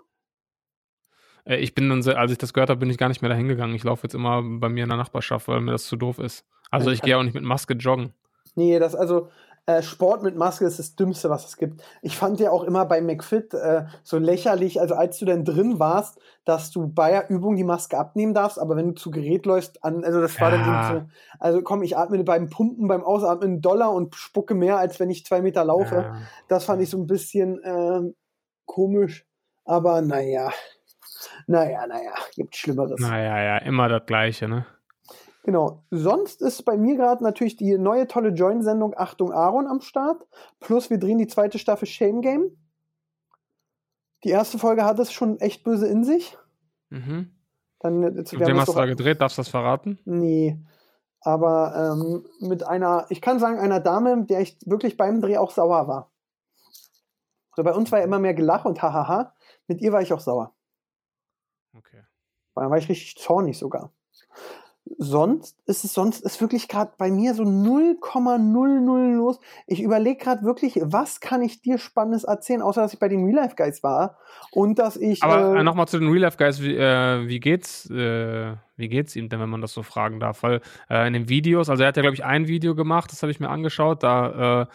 Äh, 1.44 1.56
ich 1.56 1.74
bin 1.74 1.88
dann, 1.88 2.02
sehr, 2.02 2.18
als 2.18 2.32
ich 2.32 2.38
das 2.38 2.52
gehört 2.52 2.70
habe, 2.70 2.80
bin 2.80 2.90
ich 2.90 2.98
gar 2.98 3.08
nicht 3.08 3.22
mehr 3.22 3.28
dahin 3.28 3.48
gegangen. 3.48 3.74
Ich 3.74 3.84
laufe 3.84 4.04
jetzt 4.04 4.14
immer 4.14 4.42
bei 4.42 4.68
mir 4.68 4.84
in 4.84 4.88
der 4.88 4.98
Nachbarschaft, 4.98 5.48
weil 5.48 5.60
mir 5.60 5.72
das 5.72 5.86
zu 5.86 5.96
doof 5.96 6.18
ist. 6.18 6.46
Also 6.70 6.90
ich 6.90 7.02
gehe 7.02 7.16
auch 7.16 7.22
nicht 7.22 7.34
mit 7.34 7.44
Maske 7.44 7.74
joggen. 7.74 8.12
Nee, 8.56 8.78
das 8.78 8.94
also 8.94 9.28
äh, 9.66 9.83
Sport 9.83 10.23
mit 10.23 10.37
Maske 10.37 10.66
ist 10.66 10.78
das 10.78 10.94
Dümmste, 10.94 11.30
was 11.30 11.47
es 11.47 11.56
gibt. 11.56 11.83
Ich 12.02 12.18
fand 12.18 12.38
ja 12.38 12.50
auch 12.50 12.64
immer 12.64 12.85
bei 12.85 13.00
McFit 13.00 13.54
äh, 13.54 13.87
so 14.02 14.18
lächerlich, 14.18 14.80
also 14.80 14.94
als 14.94 15.18
du 15.18 15.25
denn 15.25 15.44
drin 15.44 15.78
warst, 15.78 16.18
dass 16.44 16.71
du 16.71 16.88
bei 16.88 17.11
der 17.11 17.30
Übung 17.30 17.56
die 17.56 17.64
Maske 17.64 17.97
abnehmen 17.97 18.35
darfst, 18.35 18.59
aber 18.59 18.76
wenn 18.76 18.88
du 18.88 18.94
zu 18.94 19.11
Gerät 19.11 19.47
läufst, 19.47 19.83
an, 19.83 20.04
also 20.04 20.21
das 20.21 20.38
war 20.40 20.52
ja. 20.52 20.59
dann 20.59 20.68
eben 20.68 21.00
so, 21.00 21.11
also 21.38 21.62
komm, 21.62 21.83
ich 21.83 21.97
atme 21.97 22.23
beim 22.25 22.50
Pumpen, 22.50 22.88
beim 22.88 23.02
Ausatmen 23.02 23.52
einen 23.52 23.61
Dollar 23.62 23.92
und 23.92 24.14
spucke 24.14 24.54
mehr, 24.54 24.76
als 24.76 25.00
wenn 25.00 25.09
ich 25.09 25.25
zwei 25.25 25.40
Meter 25.40 25.64
laufe. 25.64 25.94
Ja. 25.94 26.16
Das 26.49 26.64
fand 26.64 26.83
ich 26.83 26.90
so 26.90 26.99
ein 26.99 27.06
bisschen 27.06 27.62
äh, 27.62 28.12
komisch, 28.66 29.26
aber 29.64 30.02
naja. 30.02 30.50
Naja, 31.47 31.87
naja, 31.87 32.12
gibt 32.35 32.54
Schlimmeres. 32.54 33.00
Naja, 33.00 33.42
ja, 33.42 33.59
immer 33.59 33.88
das 33.88 34.05
Gleiche, 34.05 34.46
ne? 34.46 34.66
Genau. 35.44 35.85
Sonst 35.90 36.40
ist 36.40 36.62
bei 36.64 36.78
mir 36.78 36.96
gerade 36.96 37.22
natürlich 37.22 37.57
die 37.57 37.76
neue 37.76 38.09
tolle 38.09 38.30
Join-Sendung 38.30 38.94
Achtung 38.96 39.30
Aaron 39.30 39.66
am 39.66 39.83
Start. 39.83 40.26
Plus 40.59 40.88
wir 40.88 40.98
drehen 40.98 41.18
die 41.18 41.26
zweite 41.26 41.59
Staffel 41.59 41.87
Shame 41.87 42.22
Game. 42.22 42.57
Die 44.24 44.30
erste 44.30 44.59
Folge 44.59 44.87
hat 44.87 44.98
es 44.98 45.12
schon 45.12 45.38
echt 45.40 45.62
böse 45.62 45.87
in 45.87 46.02
sich. 46.02 46.38
Mhm. 46.88 47.30
Dann, 47.80 48.16
jetzt, 48.16 48.33
Mit 48.33 48.46
wem 48.46 48.59
hast 48.59 48.68
du 48.68 48.72
da 48.72 48.87
gedreht? 48.87 49.20
Darfst 49.20 49.37
du 49.37 49.40
das 49.40 49.50
verraten? 49.50 49.98
Nee. 50.07 50.59
Aber 51.20 51.92
ähm, 51.92 52.26
mit 52.40 52.66
einer, 52.66 53.04
ich 53.11 53.20
kann 53.20 53.38
sagen, 53.38 53.59
einer 53.59 53.80
Dame, 53.80 54.16
mit 54.16 54.30
der 54.30 54.40
ich 54.40 54.57
wirklich 54.64 54.96
beim 54.96 55.20
Dreh 55.20 55.37
auch 55.37 55.50
sauer 55.50 55.87
war. 55.87 56.11
Also 57.50 57.64
bei 57.64 57.74
uns 57.74 57.92
war 57.92 57.98
ja 57.98 58.07
immer 58.07 58.18
mehr 58.18 58.33
Gelach 58.33 58.64
und 58.64 58.80
hahaha. 58.80 59.35
Mit 59.66 59.83
ihr 59.83 59.92
war 59.92 60.00
ich 60.00 60.14
auch 60.14 60.20
sauer. 60.20 60.54
Okay. 61.76 62.02
Da 62.54 62.70
war 62.70 62.78
ich 62.78 62.88
richtig 62.88 63.18
zornig 63.18 63.59
sogar. 63.59 63.92
Sonst 64.99 65.57
ist 65.64 65.85
es 65.85 65.94
sonst 65.94 66.20
ist 66.25 66.40
wirklich 66.42 66.68
gerade 66.68 66.92
bei 66.99 67.11
mir 67.11 67.35
so 67.35 67.42
0,00 67.42 69.16
los. 69.16 69.40
Ich 69.66 69.83
überlege 69.83 70.23
gerade 70.23 70.42
wirklich, 70.42 70.79
was 70.83 71.20
kann 71.20 71.40
ich 71.40 71.62
dir 71.62 71.79
Spannendes 71.79 72.25
erzählen, 72.25 72.61
außer 72.61 72.83
dass 72.83 72.92
ich 72.92 72.99
bei 72.99 73.09
den 73.09 73.25
Real 73.25 73.37
Life 73.37 73.57
Guys 73.57 73.83
war 73.83 74.18
und 74.53 74.79
dass 74.79 74.99
ich. 74.99 75.23
Aber 75.23 75.59
äh, 75.59 75.62
nochmal 75.62 75.88
zu 75.88 75.99
den 75.99 76.09
Real 76.09 76.23
Life 76.23 76.37
Guys, 76.37 76.61
wie, 76.61 76.77
äh, 76.77 77.27
wie 77.27 77.40
geht's, 77.40 77.88
äh, 77.88 78.57
wie 78.77 78.88
geht's 78.88 79.16
ihm 79.16 79.31
denn, 79.31 79.40
wenn 79.40 79.49
man 79.49 79.62
das 79.62 79.73
so 79.73 79.83
fragen 79.83 80.20
darf? 80.20 80.42
Weil 80.42 80.61
äh, 80.90 81.07
in 81.07 81.14
den 81.14 81.31
Videos, 81.31 81.70
also 81.70 81.83
er 81.83 81.88
hat 81.88 81.97
ja 81.97 82.03
glaube 82.03 82.16
ich 82.16 82.25
ein 82.25 82.47
Video 82.47 82.75
gemacht, 82.75 83.11
das 83.11 83.23
habe 83.23 83.33
ich 83.33 83.40
mir 83.40 83.49
angeschaut, 83.49 84.03
da 84.03 84.62
äh, 84.62 84.66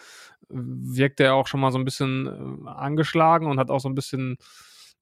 wirkt 0.48 1.20
er 1.20 1.34
auch 1.34 1.46
schon 1.46 1.60
mal 1.60 1.70
so 1.70 1.78
ein 1.78 1.84
bisschen 1.84 2.66
äh, 2.66 2.68
angeschlagen 2.68 3.46
und 3.46 3.60
hat 3.60 3.70
auch 3.70 3.80
so 3.80 3.88
ein 3.88 3.94
bisschen 3.94 4.38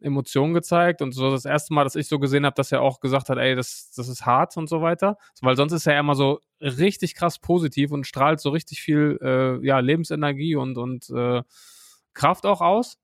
Emotionen 0.01 0.55
gezeigt 0.55 1.03
und 1.03 1.13
so 1.13 1.31
das 1.31 1.45
erste 1.45 1.75
Mal, 1.75 1.85
dass 1.85 1.97
ich 1.97 2.09
so 2.09 2.19
gesehen 2.19 2.47
habe, 2.47 2.55
dass 2.55 2.73
er 2.73 2.83
auch 2.83 3.01
gesagt 3.01 3.29
hat, 3.29 3.39
ey, 3.39 3.55
das, 3.55 3.93
das 3.97 4.09
ist 4.09 4.27
hart 4.27 4.57
und 4.57 4.69
so 4.69 4.83
weiter. 4.83 5.17
Weil 5.41 5.57
sonst 5.57 5.73
ist 5.73 5.87
er 5.87 5.99
immer 5.99 6.15
so 6.15 6.41
richtig 6.61 7.15
krass 7.15 7.39
positiv 7.39 7.91
und 7.91 8.07
strahlt 8.07 8.41
so 8.41 8.51
richtig 8.51 8.81
viel 8.81 9.19
äh, 9.21 9.67
ja, 9.67 9.79
Lebensenergie 9.81 10.57
und, 10.57 10.79
und 10.79 11.11
äh, 11.11 11.43
Kraft 12.15 12.47
auch 12.47 12.61
aus. 12.61 12.99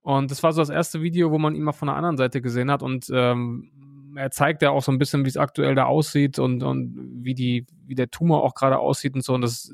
Und 0.00 0.30
das 0.30 0.42
war 0.42 0.52
so 0.52 0.62
das 0.62 0.70
erste 0.70 1.02
Video, 1.02 1.30
wo 1.30 1.38
man 1.38 1.54
ihn 1.54 1.62
mal 1.62 1.72
von 1.72 1.88
der 1.88 1.96
anderen 1.96 2.16
Seite 2.16 2.40
gesehen 2.40 2.70
hat 2.70 2.82
und 2.82 3.10
ähm, 3.12 4.14
er 4.16 4.30
zeigt 4.30 4.62
ja 4.62 4.70
auch 4.70 4.82
so 4.82 4.90
ein 4.90 4.98
bisschen, 4.98 5.24
wie 5.24 5.28
es 5.28 5.36
aktuell 5.36 5.74
da 5.74 5.84
aussieht 5.84 6.38
und, 6.38 6.62
und 6.62 7.22
wie, 7.22 7.34
die, 7.34 7.66
wie 7.86 7.94
der 7.94 8.10
Tumor 8.10 8.42
auch 8.42 8.54
gerade 8.54 8.78
aussieht 8.78 9.14
und 9.14 9.22
so. 9.22 9.34
Und 9.34 9.42
das 9.42 9.72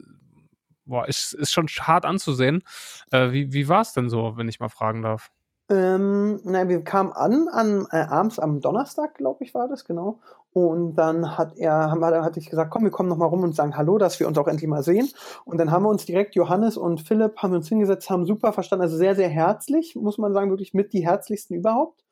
boah, 0.84 1.06
ist, 1.08 1.32
ist 1.34 1.52
schon 1.52 1.66
hart 1.66 2.04
anzusehen. 2.04 2.62
Äh, 3.10 3.32
wie 3.32 3.52
wie 3.52 3.68
war 3.68 3.80
es 3.80 3.92
denn 3.92 4.08
so, 4.08 4.36
wenn 4.36 4.48
ich 4.48 4.60
mal 4.60 4.68
fragen 4.68 5.02
darf? 5.02 5.30
Ähm, 5.70 6.40
nein, 6.44 6.68
wir 6.68 6.84
kamen 6.84 7.12
an, 7.12 7.48
an 7.48 7.86
äh, 7.90 7.96
abends 7.96 8.38
am 8.38 8.60
Donnerstag, 8.60 9.14
glaube 9.14 9.44
ich, 9.44 9.54
war 9.54 9.66
das, 9.66 9.86
genau. 9.86 10.20
Und 10.52 10.94
dann 10.96 11.38
hat 11.38 11.56
er, 11.56 11.90
haben 11.90 12.00
wir, 12.00 12.22
hatte 12.22 12.38
ich 12.38 12.50
gesagt, 12.50 12.70
komm, 12.70 12.84
wir 12.84 12.90
kommen 12.90 13.08
noch 13.08 13.16
mal 13.16 13.26
rum 13.26 13.42
und 13.42 13.56
sagen 13.56 13.76
Hallo, 13.76 13.96
dass 13.96 14.20
wir 14.20 14.28
uns 14.28 14.36
auch 14.36 14.46
endlich 14.46 14.68
mal 14.68 14.82
sehen. 14.82 15.08
Und 15.46 15.58
dann 15.58 15.70
haben 15.70 15.84
wir 15.84 15.88
uns 15.88 16.04
direkt, 16.04 16.34
Johannes 16.34 16.76
und 16.76 17.00
Philipp, 17.00 17.38
haben 17.38 17.52
wir 17.52 17.56
uns 17.56 17.68
hingesetzt, 17.68 18.10
haben 18.10 18.26
super 18.26 18.52
verstanden, 18.52 18.82
also 18.82 18.96
sehr, 18.96 19.16
sehr 19.16 19.30
herzlich, 19.30 19.96
muss 19.96 20.18
man 20.18 20.34
sagen, 20.34 20.50
wirklich 20.50 20.74
mit 20.74 20.92
die 20.92 21.04
herzlichsten 21.04 21.54
überhaupt. 21.54 22.04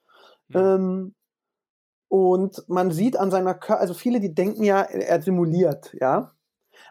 Ja. 0.49 0.77
Ähm, 0.77 1.15
und 2.09 2.65
man 2.69 2.91
sieht 2.91 3.17
an 3.17 3.31
seiner 3.31 3.55
Körper, 3.55 3.81
also 3.81 3.95
viele, 3.95 4.21
die 4.21 4.35
denken 4.35 4.65
ja, 4.65 4.83
er 4.83 5.23
simuliert, 5.23 5.95
ja. 6.01 6.33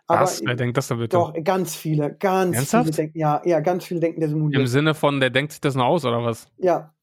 Aber 0.07 0.21
Was? 0.21 0.41
Wer 0.43 0.55
denkt 0.55 0.77
das 0.77 0.87
da 0.87 0.95
bitte? 0.95 1.17
Doch, 1.17 1.33
ganz 1.43 1.75
viele, 1.75 2.13
ganz 2.15 2.55
Ernsthaft? 2.55 2.85
viele 2.85 2.95
denken, 2.95 3.17
ja, 3.17 3.41
ja, 3.45 3.59
ganz 3.59 3.85
viele 3.85 3.99
denken, 3.99 4.19
der 4.19 4.29
simuliert. 4.29 4.61
Im 4.61 4.67
Sinne 4.67 4.93
von, 4.93 5.19
der 5.19 5.29
denkt 5.29 5.53
sich 5.53 5.61
das 5.61 5.75
nur 5.75 5.85
aus, 5.85 6.05
oder 6.05 6.23
was? 6.23 6.47
Ja. 6.57 6.93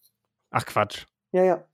Ach 0.50 0.64
Quatsch. 0.64 1.06
Ja, 1.32 1.44
ja. 1.44 1.64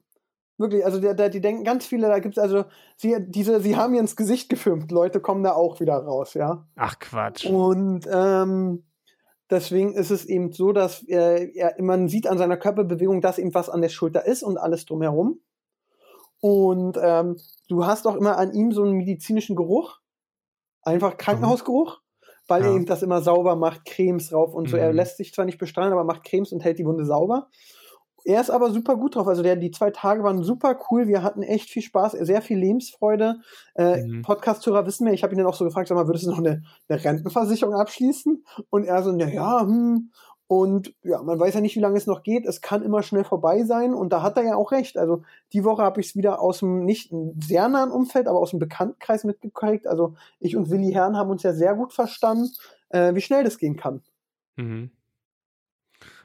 Wirklich, 0.56 0.84
also 0.84 1.00
der, 1.00 1.14
der, 1.14 1.30
die 1.30 1.40
denken 1.40 1.64
ganz 1.64 1.84
viele, 1.84 2.06
da 2.06 2.20
gibt 2.20 2.36
es 2.36 2.42
also, 2.42 2.64
sie, 2.96 3.16
diese, 3.26 3.60
sie 3.60 3.76
haben 3.76 3.94
ihr 3.94 4.00
ins 4.00 4.14
Gesicht 4.14 4.48
gefilmt, 4.48 4.92
Leute 4.92 5.20
kommen 5.20 5.42
da 5.42 5.52
auch 5.52 5.80
wieder 5.80 5.96
raus, 5.96 6.34
ja. 6.34 6.66
Ach 6.76 6.96
Quatsch. 7.00 7.44
Und 7.46 8.06
ähm, 8.12 8.84
deswegen 9.50 9.94
ist 9.94 10.10
es 10.10 10.24
eben 10.24 10.52
so, 10.52 10.72
dass 10.72 11.02
äh, 11.08 11.50
er, 11.54 11.74
man 11.82 12.08
sieht 12.08 12.28
an 12.28 12.38
seiner 12.38 12.56
Körperbewegung, 12.56 13.20
dass 13.20 13.38
eben 13.38 13.52
was 13.52 13.68
an 13.68 13.82
der 13.82 13.88
Schulter 13.88 14.26
ist 14.26 14.44
und 14.44 14.56
alles 14.56 14.86
drumherum. 14.86 15.40
Und 16.38 16.98
ähm, 17.02 17.36
du 17.68 17.86
hast 17.86 18.06
auch 18.06 18.14
immer 18.14 18.38
an 18.38 18.52
ihm 18.52 18.70
so 18.70 18.84
einen 18.84 18.92
medizinischen 18.92 19.56
Geruch. 19.56 20.00
Einfach 20.84 21.16
Krankenhausgeruch, 21.16 22.00
weil 22.46 22.62
ja. 22.62 22.68
er 22.68 22.74
eben 22.76 22.86
das 22.86 23.02
immer 23.02 23.22
sauber 23.22 23.56
macht, 23.56 23.84
Cremes 23.84 24.30
drauf 24.30 24.54
und 24.54 24.68
so. 24.68 24.76
Er 24.76 24.90
mhm. 24.90 24.96
lässt 24.96 25.16
sich 25.16 25.32
zwar 25.32 25.44
nicht 25.44 25.58
bestrahlen, 25.58 25.92
aber 25.92 26.04
macht 26.04 26.24
Cremes 26.24 26.52
und 26.52 26.60
hält 26.60 26.78
die 26.78 26.86
Wunde 26.86 27.04
sauber. 27.04 27.48
Er 28.26 28.40
ist 28.40 28.50
aber 28.50 28.70
super 28.70 28.96
gut 28.96 29.16
drauf. 29.16 29.28
Also 29.28 29.42
der, 29.42 29.56
die 29.56 29.70
zwei 29.70 29.90
Tage 29.90 30.22
waren 30.22 30.42
super 30.42 30.78
cool. 30.90 31.06
Wir 31.08 31.22
hatten 31.22 31.42
echt 31.42 31.68
viel 31.68 31.82
Spaß, 31.82 32.12
sehr 32.12 32.40
viel 32.40 32.58
Lebensfreude. 32.58 33.36
Äh, 33.74 34.02
mhm. 34.02 34.22
Podcast-Hörer 34.22 34.86
wissen 34.86 35.06
wir, 35.06 35.12
ich 35.12 35.22
habe 35.22 35.34
ihn 35.34 35.38
dann 35.38 35.46
auch 35.46 35.54
so 35.54 35.64
gefragt, 35.64 35.88
sag 35.88 35.96
mal, 35.96 36.06
würdest 36.06 36.24
du 36.24 36.30
noch 36.30 36.38
eine, 36.38 36.62
eine 36.88 37.04
Rentenversicherung 37.04 37.74
abschließen? 37.74 38.44
Und 38.70 38.84
er 38.84 39.02
so, 39.02 39.12
na 39.12 39.28
ja, 39.28 39.60
hm, 39.60 40.10
und 40.46 40.94
ja, 41.02 41.22
man 41.22 41.40
weiß 41.40 41.54
ja 41.54 41.60
nicht, 41.60 41.74
wie 41.74 41.80
lange 41.80 41.96
es 41.96 42.06
noch 42.06 42.22
geht. 42.22 42.44
Es 42.44 42.60
kann 42.60 42.82
immer 42.82 43.02
schnell 43.02 43.24
vorbei 43.24 43.64
sein. 43.64 43.94
Und 43.94 44.12
da 44.12 44.22
hat 44.22 44.36
er 44.36 44.44
ja 44.44 44.56
auch 44.56 44.72
recht. 44.72 44.98
Also 44.98 45.22
die 45.52 45.64
Woche 45.64 45.82
habe 45.82 46.00
ich 46.00 46.08
es 46.08 46.16
wieder 46.16 46.40
aus 46.40 46.58
dem 46.58 46.84
nicht 46.84 47.12
sehr 47.40 47.68
nahen 47.68 47.90
Umfeld, 47.90 48.28
aber 48.28 48.38
aus 48.38 48.50
dem 48.50 48.58
Bekanntenkreis 48.58 49.24
mitgekriegt. 49.24 49.86
Also 49.86 50.14
ich 50.40 50.54
und 50.54 50.70
Willi 50.70 50.92
Herrn 50.92 51.16
haben 51.16 51.30
uns 51.30 51.42
ja 51.42 51.54
sehr 51.54 51.74
gut 51.74 51.94
verstanden, 51.94 52.50
äh, 52.90 53.14
wie 53.14 53.22
schnell 53.22 53.42
das 53.42 53.58
gehen 53.58 53.76
kann. 53.76 54.02
Mhm. 54.56 54.90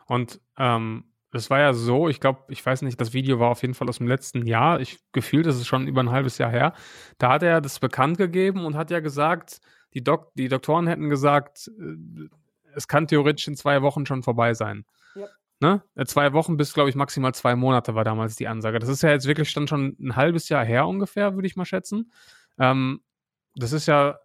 Und 0.06 0.42
ähm, 0.58 1.06
das 1.32 1.50
war 1.50 1.60
ja 1.60 1.74
so, 1.74 2.10
ich 2.10 2.20
glaube, 2.20 2.40
ich 2.50 2.66
weiß 2.66 2.82
nicht, 2.82 3.00
das 3.00 3.14
Video 3.14 3.40
war 3.40 3.52
auf 3.52 3.62
jeden 3.62 3.76
Fall 3.76 3.88
aus 3.88 4.00
dem 4.00 4.08
letzten 4.08 4.46
Jahr. 4.46 4.82
Ich 4.82 5.00
gefühlt, 5.14 5.46
das 5.46 5.56
ist 5.56 5.68
schon 5.68 5.88
über 5.88 6.02
ein 6.02 6.12
halbes 6.12 6.40
Jahr 6.40 6.50
her. 6.50 6.74
Da 7.20 7.34
hat 7.34 7.44
er 7.44 7.62
das 7.62 7.80
bekannt 7.80 8.18
gegeben 8.18 8.66
und 8.66 8.76
hat 8.76 8.92
ja 8.92 9.00
gesagt, 9.00 9.62
die, 9.94 10.04
Dok 10.04 10.34
die 10.34 10.50
Doktoren 10.50 10.88
hätten 10.88 11.10
gesagt, 11.10 11.72
äh, 11.80 12.28
es 12.76 12.88
kann 12.88 13.08
theoretisch 13.08 13.48
in 13.48 13.56
zwei 13.56 13.82
Wochen 13.82 14.06
schon 14.06 14.24
vorbei 14.24 14.54
sein. 14.54 14.86
Ja. 15.16 15.28
Ne? 15.60 15.84
Äh, 15.96 16.06
zwei 16.06 16.34
Wochen 16.34 16.58
bis, 16.58 16.74
glaube 16.74 16.90
ich, 16.90 16.96
maximal 16.96 17.34
zwei 17.34 17.56
Monate 17.56 17.96
war 17.96 18.04
damals 18.04 18.36
die 18.36 18.48
Ansage. 18.48 18.80
Das 18.80 18.90
ist 18.90 19.04
ja 19.04 19.10
jetzt 19.10 19.28
wirklich 19.28 19.54
dann 19.54 19.68
schon 19.68 19.96
ein 20.00 20.16
halbes 20.16 20.50
Jahr 20.50 20.66
her 20.66 20.88
ungefähr, 20.88 21.36
würde 21.36 21.48
ich 21.48 21.56
mal 21.56 21.66
schätzen. 21.66 22.12
Ähm, 22.58 23.02
das 23.56 23.74
ist 23.74 23.88
ja 23.88 24.20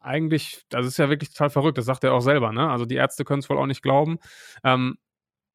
eigentlich, 0.00 0.64
das 0.68 0.86
ist 0.86 0.98
ja 0.98 1.08
wirklich 1.08 1.30
total 1.30 1.50
verrückt, 1.50 1.78
das 1.78 1.86
sagt 1.86 2.04
er 2.04 2.14
auch 2.14 2.20
selber, 2.20 2.52
ne? 2.52 2.70
Also 2.70 2.84
die 2.84 2.94
Ärzte 2.94 3.24
können 3.24 3.40
es 3.40 3.50
wohl 3.50 3.58
auch 3.58 3.66
nicht 3.66 3.82
glauben. 3.82 4.18
Ähm, 4.62 4.98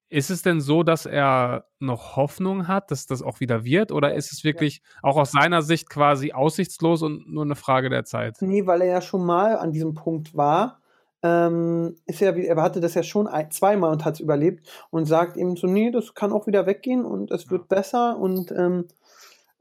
ist 0.09 0.29
es 0.29 0.43
denn 0.43 0.61
so, 0.61 0.83
dass 0.83 1.07
er 1.07 1.65
noch 1.79 2.15
Hoffnung 2.15 2.67
hat, 2.67 2.91
dass 2.91 3.07
das 3.07 3.23
auch 3.23 3.39
wieder 3.39 3.63
wird? 3.63 3.91
Oder 3.91 4.13
ist 4.13 4.31
es 4.31 4.43
wirklich 4.43 4.83
ja. 4.83 4.99
auch 5.01 5.17
aus 5.17 5.31
seiner 5.31 5.63
Sicht 5.63 5.89
quasi 5.89 6.33
aussichtslos 6.33 7.01
und 7.01 7.27
nur 7.31 7.43
eine 7.43 7.55
Frage 7.55 7.89
der 7.89 8.05
Zeit? 8.05 8.37
Nee, 8.41 8.67
weil 8.67 8.81
er 8.81 8.87
ja 8.87 9.01
schon 9.01 9.25
mal 9.25 9.57
an 9.57 9.71
diesem 9.71 9.95
Punkt 9.95 10.35
war. 10.35 10.82
Ähm, 11.23 11.95
ist 12.05 12.19
ja, 12.19 12.31
er 12.31 12.61
hatte 12.61 12.81
das 12.81 12.93
ja 12.95 13.03
schon 13.03 13.27
ein, 13.27 13.49
zweimal 13.49 13.91
und 13.91 14.03
hat 14.03 14.15
es 14.15 14.19
überlebt 14.19 14.67
und 14.89 15.05
sagt 15.05 15.37
eben 15.37 15.55
so, 15.55 15.67
nee, 15.67 15.89
das 15.89 16.13
kann 16.13 16.33
auch 16.33 16.47
wieder 16.47 16.65
weggehen 16.65 17.05
und 17.05 17.31
es 17.31 17.49
wird 17.49 17.61
ja. 17.71 17.77
besser 17.77 18.19
und 18.19 18.51
ähm, 18.51 18.87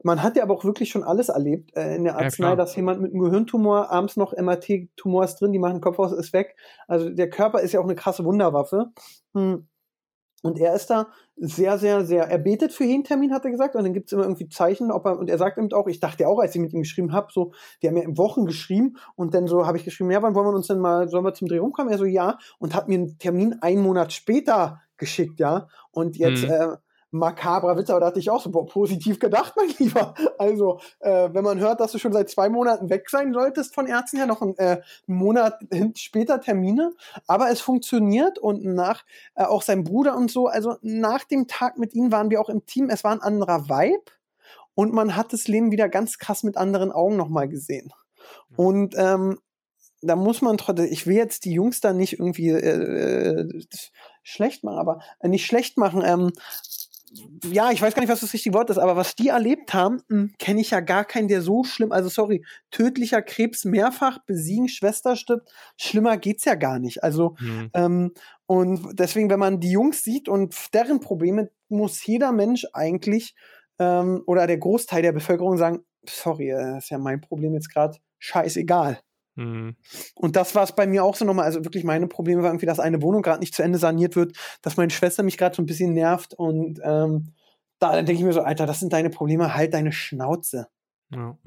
man 0.03 0.21
hat 0.21 0.35
ja 0.35 0.43
aber 0.43 0.53
auch 0.53 0.65
wirklich 0.65 0.89
schon 0.89 1.03
alles 1.03 1.29
erlebt 1.29 1.75
äh, 1.75 1.95
in 1.95 2.03
der 2.03 2.17
Arznei, 2.17 2.49
ja, 2.49 2.55
dass 2.55 2.75
jemand 2.75 3.01
mit 3.01 3.11
einem 3.11 3.21
Gehirntumor 3.21 3.89
abends 3.89 4.17
noch 4.17 4.33
MRT-Tumor 4.33 5.23
ist 5.23 5.35
drin, 5.35 5.53
die 5.53 5.59
machen 5.59 5.75
den 5.75 5.81
Kopf 5.81 5.97
aus, 5.97 6.11
ist 6.11 6.33
weg. 6.33 6.57
Also 6.87 7.09
der 7.09 7.29
Körper 7.29 7.61
ist 7.61 7.71
ja 7.71 7.79
auch 7.79 7.85
eine 7.85 7.95
krasse 7.95 8.25
Wunderwaffe. 8.25 8.91
Hm. 9.33 9.67
Und 10.43 10.59
er 10.59 10.75
ist 10.75 10.87
da 10.87 11.07
sehr, 11.37 11.77
sehr, 11.77 12.05
sehr, 12.05 12.25
er 12.25 12.37
betet 12.37 12.73
für 12.73 12.83
jeden 12.83 13.05
Termin, 13.05 13.33
hat 13.33 13.45
er 13.45 13.51
gesagt. 13.51 13.75
Und 13.75 13.83
dann 13.83 13.93
gibt 13.93 14.07
es 14.07 14.11
immer 14.11 14.23
irgendwie 14.23 14.49
Zeichen, 14.49 14.91
ob 14.91 15.05
er, 15.05 15.17
und 15.17 15.29
er 15.29 15.37
sagt 15.37 15.57
eben 15.57 15.71
auch, 15.71 15.87
ich 15.87 16.01
dachte 16.01 16.27
auch, 16.27 16.37
als 16.37 16.53
ich 16.53 16.61
mit 16.61 16.73
ihm 16.73 16.81
geschrieben 16.81 17.13
habe, 17.13 17.27
so, 17.31 17.53
wir 17.79 17.89
haben 17.89 17.97
ja 17.97 18.03
in 18.03 18.17
Wochen 18.17 18.45
geschrieben 18.45 18.97
und 19.15 19.33
dann 19.33 19.47
so 19.47 19.65
habe 19.65 19.77
ich 19.77 19.85
geschrieben, 19.85 20.11
ja, 20.11 20.21
wann 20.21 20.35
wollen 20.35 20.47
wir 20.47 20.53
uns 20.53 20.67
denn 20.67 20.79
mal, 20.79 21.07
sollen 21.07 21.23
wir 21.23 21.33
zum 21.33 21.47
Dreh 21.47 21.59
rumkommen? 21.59 21.91
Er 21.91 21.97
so, 21.97 22.03
ja, 22.03 22.37
und 22.59 22.75
hat 22.75 22.89
mir 22.89 22.95
einen 22.95 23.17
Termin 23.19 23.55
einen 23.61 23.81
Monat 23.81 24.11
später 24.11 24.81
geschickt, 24.97 25.39
ja. 25.39 25.69
Und 25.91 26.17
jetzt, 26.17 26.43
mhm. 26.43 26.51
äh, 26.51 26.67
makabrer 27.13 27.77
Witz, 27.77 27.89
aber 27.89 28.01
da 28.01 28.05
hatte 28.07 28.19
ich 28.19 28.29
auch 28.29 28.41
so 28.41 28.49
boah, 28.49 28.65
positiv 28.65 29.19
gedacht, 29.19 29.53
mein 29.57 29.69
Lieber. 29.77 30.13
Also, 30.37 30.79
äh, 30.99 31.29
wenn 31.31 31.43
man 31.43 31.59
hört, 31.59 31.79
dass 31.79 31.91
du 31.91 31.99
schon 31.99 32.11
seit 32.11 32.29
zwei 32.29 32.49
Monaten 32.49 32.89
weg 32.89 33.09
sein 33.09 33.33
solltest 33.33 33.73
von 33.73 33.87
Ärzten 33.87 34.17
her, 34.17 34.25
noch 34.25 34.41
äh, 34.41 34.45
einen 34.57 34.83
Monat 35.07 35.59
später 35.95 36.41
Termine, 36.41 36.93
aber 37.27 37.49
es 37.49 37.61
funktioniert 37.61 38.39
und 38.39 38.65
nach 38.65 39.03
äh, 39.35 39.43
auch 39.43 39.61
sein 39.61 39.83
Bruder 39.83 40.15
und 40.17 40.31
so, 40.31 40.47
also 40.47 40.75
nach 40.81 41.23
dem 41.23 41.47
Tag 41.47 41.77
mit 41.77 41.93
ihm 41.93 42.11
waren 42.11 42.29
wir 42.29 42.41
auch 42.41 42.49
im 42.49 42.65
Team, 42.65 42.89
es 42.89 43.03
war 43.03 43.11
ein 43.11 43.21
anderer 43.21 43.69
Vibe 43.69 44.11
und 44.75 44.93
man 44.93 45.15
hat 45.15 45.33
das 45.33 45.47
Leben 45.47 45.71
wieder 45.71 45.89
ganz 45.89 46.17
krass 46.17 46.43
mit 46.43 46.57
anderen 46.57 46.91
Augen 46.91 47.15
nochmal 47.15 47.47
gesehen. 47.47 47.93
Und 48.55 48.95
ähm, 48.97 49.39
da 50.01 50.15
muss 50.15 50.41
man 50.41 50.57
trotzdem, 50.57 50.91
ich 50.91 51.07
will 51.07 51.15
jetzt 51.15 51.45
die 51.45 51.53
Jungs 51.53 51.79
da 51.79 51.93
nicht 51.93 52.13
irgendwie 52.13 52.49
äh, 52.49 53.39
äh 53.39 53.61
schlecht 54.23 54.63
machen, 54.63 54.77
aber 54.77 54.99
äh, 55.19 55.27
nicht 55.27 55.45
schlecht 55.45 55.77
machen. 55.77 56.01
Ähm, 56.03 56.31
ja, 57.45 57.71
ich 57.71 57.81
weiß 57.81 57.93
gar 57.93 58.01
nicht, 58.01 58.11
was 58.11 58.21
das 58.21 58.33
richtige 58.33 58.55
Wort 58.55 58.69
ist, 58.69 58.77
aber 58.77 58.95
was 58.95 59.15
die 59.15 59.27
erlebt 59.29 59.73
haben, 59.73 60.01
hm, 60.09 60.33
kenne 60.39 60.61
ich 60.61 60.71
ja 60.71 60.79
gar 60.79 61.05
keinen, 61.05 61.27
der 61.27 61.41
so 61.41 61.63
schlimm, 61.63 61.91
also 61.91 62.09
sorry, 62.09 62.43
tödlicher 62.71 63.21
Krebs 63.21 63.65
mehrfach 63.65 64.19
besiegen, 64.25 64.67
Schwester 64.67 65.15
stirbt, 65.15 65.51
schlimmer 65.77 66.17
geht's 66.17 66.45
ja 66.45 66.55
gar 66.55 66.79
nicht. 66.79 67.03
Also, 67.03 67.35
mhm. 67.39 67.69
ähm, 67.73 68.11
und 68.45 68.99
deswegen, 68.99 69.29
wenn 69.29 69.39
man 69.39 69.59
die 69.59 69.71
Jungs 69.71 70.03
sieht 70.03 70.29
und 70.29 70.55
deren 70.73 70.99
Probleme, 70.99 71.49
muss 71.69 72.05
jeder 72.05 72.31
Mensch 72.31 72.65
eigentlich 72.73 73.35
ähm, 73.79 74.23
oder 74.25 74.47
der 74.47 74.57
Großteil 74.57 75.01
der 75.01 75.11
Bevölkerung 75.11 75.57
sagen, 75.57 75.83
sorry, 76.07 76.49
das 76.49 76.61
äh, 76.61 76.77
ist 76.77 76.89
ja 76.89 76.97
mein 76.97 77.21
Problem 77.21 77.53
jetzt 77.53 77.73
gerade, 77.73 77.97
scheißegal. 78.19 78.99
Mhm. 79.35 79.75
Und 80.15 80.35
das 80.35 80.53
war 80.55 80.63
es 80.63 80.73
bei 80.73 80.85
mir 80.85 81.03
auch 81.03 81.15
so 81.15 81.25
nochmal. 81.25 81.45
Also 81.45 81.63
wirklich 81.65 81.83
meine 81.83 82.07
Probleme 82.07 82.43
war 82.43 82.49
irgendwie, 82.49 82.65
dass 82.65 82.79
eine 82.79 83.01
Wohnung 83.01 83.21
gerade 83.21 83.39
nicht 83.39 83.55
zu 83.55 83.63
Ende 83.63 83.79
saniert 83.79 84.15
wird, 84.15 84.37
dass 84.61 84.77
meine 84.77 84.91
Schwester 84.91 85.23
mich 85.23 85.37
gerade 85.37 85.55
so 85.55 85.61
ein 85.61 85.65
bisschen 85.65 85.93
nervt 85.93 86.33
und 86.33 86.79
ähm, 86.83 87.33
da 87.79 87.95
denke 87.95 88.13
ich 88.13 88.23
mir 88.23 88.33
so, 88.33 88.41
Alter, 88.41 88.65
das 88.65 88.79
sind 88.79 88.93
deine 88.93 89.09
Probleme, 89.09 89.55
halt 89.55 89.73
deine 89.73 89.91
Schnauze. 89.91 90.67
Ja. 91.09 91.37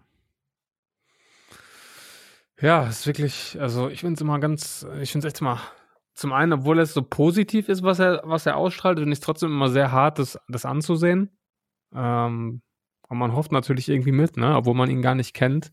Ja, 2.61 2.87
ist 2.87 3.07
wirklich, 3.07 3.59
also 3.61 3.89
ich 3.89 4.01
finde 4.01 4.15
es 4.15 4.21
immer 4.21 4.39
ganz, 4.39 4.87
ich 5.01 5.13
finde 5.13 5.27
es 5.27 5.33
echt 5.33 5.41
immer, 5.41 5.61
zum 6.15 6.33
einen, 6.33 6.55
obwohl 6.55 6.79
es 6.79 6.95
so 6.95 7.03
positiv 7.03 7.69
ist, 7.69 7.83
was 7.83 7.99
er, 7.99 8.23
was 8.25 8.47
er 8.47 8.57
ausstrahlt, 8.57 8.99
finde 8.99 9.13
ich 9.13 9.19
es 9.19 9.25
trotzdem 9.25 9.51
immer 9.51 9.69
sehr 9.69 9.93
hart, 9.93 10.19
das, 10.19 10.39
das 10.49 10.65
anzusehen. 10.65 11.39
Ähm, 11.95 12.63
und 13.09 13.19
man 13.19 13.35
hofft 13.35 13.53
natürlich 13.53 13.89
irgendwie 13.89 14.13
mit, 14.13 14.37
ne, 14.39 14.57
obwohl 14.57 14.75
man 14.75 14.91
ihn 14.91 15.03
gar 15.03 15.15
nicht 15.15 15.35
kennt 15.35 15.71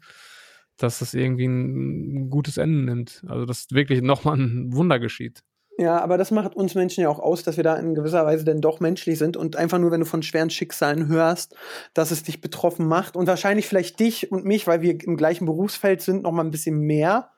dass 0.83 0.99
das 0.99 1.13
irgendwie 1.13 1.45
ein 1.45 2.29
gutes 2.29 2.57
Ende 2.57 2.79
nimmt. 2.83 3.23
Also, 3.27 3.45
dass 3.45 3.67
wirklich 3.71 4.01
nochmal 4.01 4.37
ein 4.37 4.73
Wunder 4.73 4.99
geschieht. 4.99 5.43
Ja, 5.79 5.99
aber 6.01 6.19
das 6.19 6.29
macht 6.29 6.55
uns 6.55 6.75
Menschen 6.75 7.01
ja 7.01 7.09
auch 7.09 7.19
aus, 7.19 7.41
dass 7.41 7.57
wir 7.57 7.63
da 7.63 7.75
in 7.77 7.95
gewisser 7.95 8.25
Weise 8.25 8.45
denn 8.45 8.61
doch 8.61 8.79
menschlich 8.79 9.17
sind 9.17 9.35
und 9.37 9.55
einfach 9.55 9.79
nur, 9.79 9.89
wenn 9.89 10.01
du 10.01 10.05
von 10.05 10.21
schweren 10.21 10.51
Schicksalen 10.51 11.07
hörst, 11.07 11.55
dass 11.95 12.11
es 12.11 12.21
dich 12.21 12.41
betroffen 12.41 12.87
macht 12.87 13.15
und 13.15 13.25
wahrscheinlich 13.25 13.65
vielleicht 13.65 13.99
dich 13.99 14.31
und 14.31 14.45
mich, 14.45 14.67
weil 14.67 14.81
wir 14.81 15.03
im 15.03 15.17
gleichen 15.17 15.45
Berufsfeld 15.45 16.01
sind, 16.01 16.23
noch 16.23 16.31
mal 16.31 16.43
ein 16.43 16.51
bisschen 16.51 16.79
mehr. 16.79 17.32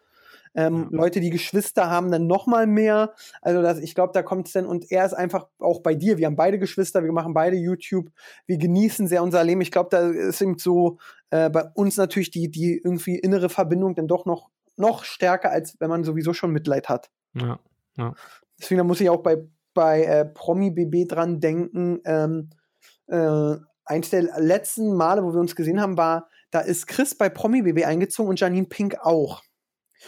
Ähm, 0.56 0.90
ja. 0.92 0.98
Leute, 0.98 1.20
die 1.20 1.30
Geschwister 1.30 1.90
haben, 1.90 2.12
dann 2.12 2.28
noch 2.28 2.48
mal 2.48 2.66
mehr. 2.66 3.14
Also 3.42 3.62
das, 3.62 3.80
ich 3.80 3.94
glaube, 3.94 4.14
da 4.14 4.24
kommt 4.24 4.48
es 4.48 4.54
dann 4.54 4.66
und 4.66 4.90
er 4.92 5.06
ist 5.06 5.14
einfach 5.14 5.48
auch 5.60 5.82
bei 5.82 5.96
dir. 5.96 6.18
Wir 6.18 6.28
haben 6.28 6.38
beide 6.38 6.58
Geschwister, 6.58 7.04
wir 7.04 7.12
machen 7.12 7.34
beide 7.34 7.58
YouTube, 7.58 8.10
wir 8.48 8.58
genießen 8.58 9.08
sehr 9.08 9.22
unser 9.22 9.44
Leben. 9.44 9.62
Ich 9.62 9.72
glaube, 9.72 9.90
da 9.92 10.10
ist 10.10 10.42
eben 10.42 10.58
so 10.58 10.98
äh, 11.30 11.50
bei 11.50 11.66
uns 11.74 11.98
natürlich 11.98 12.32
die 12.32 12.50
die 12.50 12.82
irgendwie 12.84 13.18
innere 13.20 13.50
Verbindung 13.50 13.96
dann 13.96 14.08
doch 14.08 14.26
noch 14.26 14.50
noch 14.78 15.04
stärker 15.04 15.52
als 15.52 15.80
wenn 15.80 15.90
man 15.90 16.04
sowieso 16.04 16.34
schon 16.34 16.52
Mitleid 16.52 16.90
hat. 16.90 17.10
Ja. 17.34 17.60
ja. 17.98 18.14
Deswegen 18.60 18.88
muss 18.88 19.02
ich 19.02 19.10
auch 19.10 19.22
bei 19.22 19.46
bei 19.74 20.04
äh, 20.04 20.26
Promi 20.26 20.72
BB 20.72 21.08
dran 21.08 21.42
denken. 21.42 22.00
Ähm, 22.06 22.50
äh, 23.08 23.58
eins 23.86 24.10
der 24.10 24.24
letzten 24.40 24.96
Male, 24.96 25.24
wo 25.24 25.34
wir 25.34 25.40
uns 25.40 25.56
gesehen 25.56 25.80
haben, 25.80 25.98
war, 25.98 26.30
da 26.50 26.62
ist 26.62 26.88
Chris 26.88 27.16
bei 27.16 27.30
Promi 27.30 27.62
BB 27.62 27.86
eingezogen 27.86 28.30
und 28.30 28.40
Janine 28.40 28.68
Pink 28.68 28.98
auch. 29.02 29.44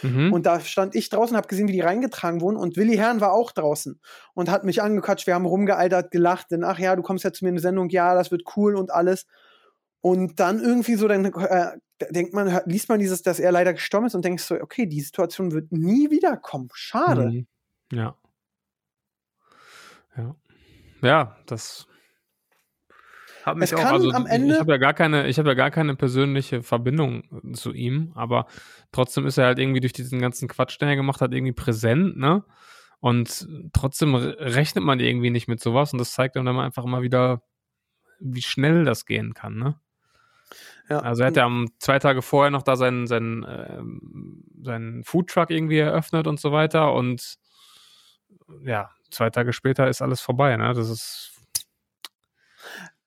Mhm. 0.02 0.32
Und 0.32 0.46
da 0.46 0.60
stand 0.60 0.94
ich 0.94 1.08
draußen, 1.08 1.36
habe 1.36 1.48
gesehen, 1.48 1.68
wie 1.68 1.72
die 1.72 1.80
reingetragen 1.80 2.40
wurden. 2.40 2.56
Und 2.56 2.76
Willi 2.76 2.96
Herrn 2.96 3.20
war 3.20 3.32
auch 3.32 3.52
draußen 3.52 4.00
und 4.34 4.50
hat 4.50 4.64
mich 4.64 4.82
angequatscht. 4.82 5.26
Wir 5.26 5.34
haben 5.34 5.46
rumgealtert, 5.46 6.10
gelacht. 6.10 6.50
Denn, 6.50 6.64
ach 6.64 6.78
ja, 6.78 6.94
du 6.96 7.02
kommst 7.02 7.24
ja 7.24 7.32
zu 7.32 7.44
mir 7.44 7.50
in 7.50 7.54
eine 7.54 7.60
Sendung. 7.60 7.88
Ja, 7.88 8.14
das 8.14 8.30
wird 8.30 8.42
cool 8.56 8.76
und 8.76 8.90
alles. 8.90 9.26
Und 10.00 10.38
dann 10.40 10.60
irgendwie 10.60 10.94
so, 10.94 11.08
dann 11.08 11.24
äh, 11.24 11.72
denkt 12.10 12.32
man, 12.32 12.60
liest 12.66 12.88
man 12.88 13.00
dieses, 13.00 13.22
dass 13.22 13.40
er 13.40 13.50
leider 13.50 13.74
gestorben 13.74 14.06
ist 14.06 14.14
und 14.14 14.24
denkst 14.24 14.44
so, 14.44 14.54
okay, 14.54 14.86
die 14.86 15.00
Situation 15.00 15.52
wird 15.52 15.72
nie 15.72 16.10
wiederkommen. 16.10 16.68
Schade. 16.72 17.26
Mhm. 17.26 17.46
Ja. 17.92 18.16
Ja. 20.16 20.36
Ja, 21.00 21.36
das 21.46 21.86
hat 23.48 23.56
mich 23.56 23.72
es 23.72 23.78
auch, 23.78 23.84
also 23.84 24.10
am 24.10 24.26
Ende 24.26 24.54
ich 24.54 24.60
habe 24.60 24.72
ja 24.72 24.78
gar 24.78 24.94
keine, 24.94 25.26
ich 25.28 25.38
habe 25.38 25.48
ja 25.48 25.54
gar 25.54 25.70
keine 25.70 25.94
persönliche 25.96 26.62
Verbindung 26.62 27.54
zu 27.54 27.72
ihm, 27.72 28.12
aber 28.14 28.46
trotzdem 28.92 29.26
ist 29.26 29.38
er 29.38 29.46
halt 29.46 29.58
irgendwie 29.58 29.80
durch 29.80 29.92
diesen 29.92 30.20
ganzen 30.20 30.48
Quatsch, 30.48 30.80
den 30.80 30.88
er 30.88 30.96
gemacht 30.96 31.20
hat, 31.20 31.32
irgendwie 31.32 31.52
präsent, 31.52 32.16
ne? 32.16 32.44
Und 33.00 33.46
trotzdem 33.72 34.14
rechnet 34.14 34.82
man 34.82 34.98
irgendwie 34.98 35.30
nicht 35.30 35.46
mit 35.46 35.60
sowas 35.60 35.92
und 35.92 35.98
das 35.98 36.12
zeigt 36.12 36.34
dann 36.34 36.48
einfach 36.48 36.84
immer 36.84 37.02
wieder, 37.02 37.42
wie 38.20 38.42
schnell 38.42 38.84
das 38.84 39.06
gehen 39.06 39.34
kann, 39.34 39.56
ne? 39.56 39.80
Ja. 40.88 41.00
Also 41.00 41.22
er 41.22 41.28
hat 41.28 41.36
ja 41.36 41.44
am 41.44 41.68
zwei 41.78 41.98
Tage 41.98 42.22
vorher 42.22 42.50
noch 42.50 42.62
da 42.62 42.76
seinen, 42.76 43.06
seinen, 43.06 43.44
äh, 43.44 43.82
seinen 44.62 45.04
Foodtruck 45.04 45.50
irgendwie 45.50 45.78
eröffnet 45.78 46.26
und 46.26 46.40
so 46.40 46.50
weiter 46.50 46.94
und 46.94 47.36
ja, 48.64 48.90
zwei 49.10 49.30
Tage 49.30 49.52
später 49.52 49.88
ist 49.88 50.02
alles 50.02 50.20
vorbei, 50.20 50.56
ne? 50.56 50.72
Das 50.74 50.88
ist 50.88 51.37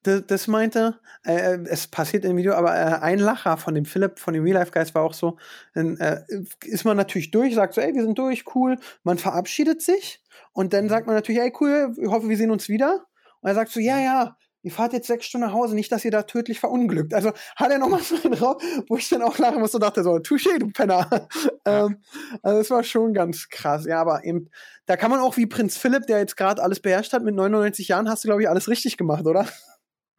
das, 0.03 0.25
das 0.27 0.47
meinte, 0.47 0.99
äh, 1.23 1.59
es 1.65 1.87
passiert 1.87 2.25
im 2.25 2.37
Video, 2.37 2.53
aber 2.53 2.75
äh, 2.75 2.99
ein 3.01 3.19
Lacher 3.19 3.57
von 3.57 3.75
dem 3.75 3.85
Philipp, 3.85 4.19
von 4.19 4.33
dem 4.33 4.43
Real 4.43 4.57
Life 4.57 4.71
Guys 4.71 4.95
war 4.95 5.03
auch 5.03 5.13
so, 5.13 5.37
dann 5.73 5.97
äh, 5.97 6.23
ist 6.63 6.85
man 6.85 6.97
natürlich 6.97 7.31
durch, 7.31 7.53
sagt 7.53 7.73
so, 7.75 7.81
ey, 7.81 7.93
wir 7.93 8.03
sind 8.03 8.17
durch, 8.17 8.45
cool, 8.55 8.77
man 9.03 9.17
verabschiedet 9.17 9.81
sich 9.81 10.23
und 10.53 10.73
dann 10.73 10.89
sagt 10.89 11.07
man 11.07 11.15
natürlich, 11.15 11.41
ey, 11.41 11.53
cool, 11.59 11.93
ich 11.97 12.07
hoffe, 12.07 12.29
wir 12.29 12.37
sehen 12.37 12.51
uns 12.51 12.69
wieder. 12.69 13.05
Und 13.41 13.49
er 13.49 13.55
sagt 13.55 13.71
so, 13.71 13.79
ja, 13.79 13.99
ja, 13.99 14.37
ihr 14.63 14.71
fahrt 14.71 14.93
jetzt 14.93 15.07
sechs 15.07 15.25
Stunden 15.25 15.47
nach 15.47 15.53
Hause, 15.53 15.75
nicht, 15.75 15.91
dass 15.91 16.05
ihr 16.05 16.11
da 16.11 16.23
tödlich 16.23 16.59
verunglückt. 16.59 17.13
Also 17.13 17.31
hat 17.55 17.71
er 17.71 17.79
nochmal 17.79 18.01
so 18.01 18.15
einen 18.23 18.33
Raum, 18.33 18.57
wo 18.87 18.97
ich 18.97 19.09
dann 19.09 19.21
auch 19.21 19.37
lachen 19.37 19.59
musste 19.59 19.77
und 19.77 19.83
dachte 19.83 20.03
so, 20.03 20.15
touché, 20.15 20.57
du 20.59 20.69
Penner. 20.69 21.07
Ja. 21.65 21.85
ähm, 21.85 21.97
also 22.41 22.57
das 22.57 22.69
war 22.71 22.83
schon 22.83 23.13
ganz 23.13 23.47
krass. 23.49 23.85
Ja, 23.85 24.01
aber 24.01 24.23
eben, 24.23 24.49
da 24.87 24.97
kann 24.97 25.11
man 25.11 25.19
auch 25.19 25.37
wie 25.37 25.45
Prinz 25.45 25.77
Philipp, 25.77 26.07
der 26.07 26.17
jetzt 26.17 26.35
gerade 26.35 26.61
alles 26.61 26.79
beherrscht 26.79 27.13
hat, 27.13 27.23
mit 27.23 27.35
99 27.35 27.87
Jahren 27.87 28.09
hast 28.09 28.23
du, 28.23 28.29
glaube 28.29 28.41
ich, 28.41 28.49
alles 28.49 28.67
richtig 28.67 28.97
gemacht, 28.97 29.27
oder? 29.27 29.45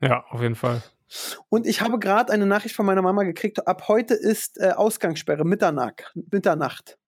Ja, 0.02 0.24
auf 0.30 0.42
jeden 0.42 0.56
Fall. 0.56 0.82
Und 1.48 1.66
ich 1.66 1.80
habe 1.80 1.98
gerade 1.98 2.32
eine 2.32 2.46
Nachricht 2.46 2.74
von 2.74 2.86
meiner 2.86 3.02
Mama 3.02 3.22
gekriegt. 3.22 3.66
Ab 3.66 3.88
heute 3.88 4.14
ist 4.14 4.58
äh, 4.58 4.72
Ausgangssperre, 4.72 5.44
Mitternacht. 5.44 6.12
Mitternacht. 6.30 6.98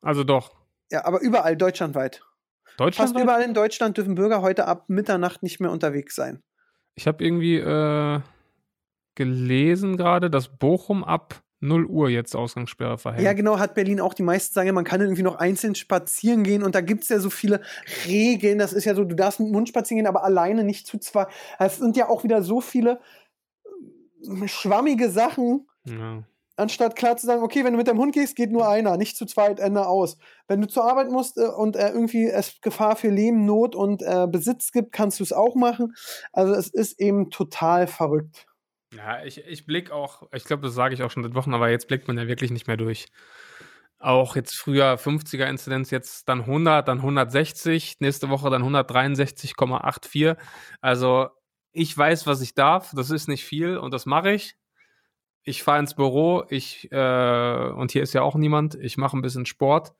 Also 0.00 0.24
doch. 0.24 0.54
Ja, 0.90 1.04
aber 1.04 1.20
überall, 1.20 1.56
deutschlandweit. 1.56 2.22
Deutschland? 2.76 3.10
Fast 3.10 3.22
überall 3.22 3.42
in 3.42 3.54
Deutschland 3.54 3.96
dürfen 3.96 4.14
Bürger 4.14 4.42
heute 4.42 4.66
ab 4.66 4.84
Mitternacht 4.88 5.42
nicht 5.42 5.60
mehr 5.60 5.70
unterwegs 5.70 6.14
sein. 6.14 6.42
Ich 6.94 7.06
habe 7.06 7.24
irgendwie 7.24 7.56
äh, 7.56 8.20
gelesen 9.14 9.96
gerade, 9.96 10.30
dass 10.30 10.48
Bochum 10.48 11.04
ab 11.04 11.42
0 11.62 11.86
Uhr 11.86 12.08
jetzt 12.08 12.34
Ausgangssperre 12.34 12.98
verhängt. 12.98 13.22
Ja, 13.22 13.32
genau, 13.32 13.58
hat 13.58 13.74
Berlin 13.74 14.00
auch. 14.00 14.14
Die 14.14 14.24
meisten 14.24 14.52
sagen, 14.52 14.66
ja, 14.66 14.72
man 14.72 14.84
kann 14.84 15.00
irgendwie 15.00 15.22
noch 15.22 15.36
einzeln 15.36 15.76
spazieren 15.76 16.42
gehen 16.42 16.62
und 16.64 16.74
da 16.74 16.80
gibt 16.80 17.04
es 17.04 17.08
ja 17.08 17.20
so 17.20 17.30
viele 17.30 17.60
Regeln. 18.04 18.58
Das 18.58 18.72
ist 18.72 18.84
ja 18.84 18.94
so, 18.94 19.04
du 19.04 19.14
darfst 19.14 19.38
mit 19.38 19.48
dem 19.48 19.52
Mund 19.52 19.68
spazieren 19.68 19.98
gehen, 19.98 20.08
aber 20.08 20.24
alleine 20.24 20.64
nicht 20.64 20.88
zu 20.88 20.98
zweit. 20.98 21.28
Es 21.60 21.76
sind 21.76 21.96
ja 21.96 22.08
auch 22.08 22.24
wieder 22.24 22.42
so 22.42 22.60
viele 22.60 23.00
äh, 23.44 24.48
schwammige 24.48 25.08
Sachen. 25.08 25.68
Ja. 25.84 26.24
Anstatt 26.56 26.96
klar 26.96 27.16
zu 27.16 27.26
sagen, 27.26 27.42
okay, 27.42 27.64
wenn 27.64 27.72
du 27.72 27.78
mit 27.78 27.86
deinem 27.86 28.00
Hund 28.00 28.12
gehst, 28.12 28.34
geht 28.36 28.50
nur 28.50 28.68
einer, 28.68 28.96
nicht 28.96 29.16
zu 29.16 29.24
zweit, 29.24 29.60
Ende 29.60 29.86
aus. 29.86 30.18
Wenn 30.48 30.60
du 30.60 30.66
zur 30.66 30.84
Arbeit 30.84 31.10
musst 31.10 31.38
äh, 31.38 31.46
und 31.46 31.76
äh, 31.76 31.90
irgendwie 31.90 32.26
es 32.26 32.60
Gefahr 32.60 32.96
für 32.96 33.08
Leben, 33.08 33.46
Not 33.46 33.76
und 33.76 34.02
äh, 34.02 34.26
Besitz 34.28 34.72
gibt, 34.72 34.90
kannst 34.90 35.20
du 35.20 35.24
es 35.24 35.32
auch 35.32 35.54
machen. 35.54 35.94
Also 36.32 36.54
es 36.54 36.68
ist 36.68 37.00
eben 37.00 37.30
total 37.30 37.86
verrückt. 37.86 38.48
Ja, 38.96 39.24
ich, 39.24 39.38
ich 39.46 39.64
blick 39.64 39.90
auch, 39.90 40.28
ich 40.32 40.44
glaube, 40.44 40.64
das 40.64 40.74
sage 40.74 40.94
ich 40.94 41.02
auch 41.02 41.10
schon 41.10 41.22
seit 41.22 41.34
Wochen, 41.34 41.54
aber 41.54 41.70
jetzt 41.70 41.88
blickt 41.88 42.08
man 42.08 42.18
ja 42.18 42.28
wirklich 42.28 42.50
nicht 42.50 42.66
mehr 42.66 42.76
durch. 42.76 43.06
Auch 43.98 44.36
jetzt 44.36 44.54
früher 44.56 44.98
50er 44.98 45.46
Inzidenz, 45.46 45.90
jetzt 45.90 46.28
dann 46.28 46.40
100, 46.40 46.86
dann 46.88 46.98
160, 46.98 48.00
nächste 48.00 48.28
Woche 48.28 48.50
dann 48.50 48.62
163,84. 48.62 50.36
Also 50.80 51.28
ich 51.72 51.96
weiß, 51.96 52.26
was 52.26 52.42
ich 52.42 52.54
darf, 52.54 52.92
das 52.94 53.10
ist 53.10 53.28
nicht 53.28 53.44
viel 53.44 53.78
und 53.78 53.94
das 53.94 54.04
mache 54.04 54.32
ich. 54.32 54.56
Ich 55.44 55.62
fahre 55.62 55.80
ins 55.80 55.94
Büro, 55.94 56.44
ich, 56.50 56.90
äh, 56.92 57.70
und 57.74 57.92
hier 57.92 58.02
ist 58.02 58.12
ja 58.12 58.22
auch 58.22 58.34
niemand, 58.34 58.74
ich 58.74 58.96
mache 58.98 59.16
ein 59.16 59.22
bisschen 59.22 59.46
Sport 59.46 59.94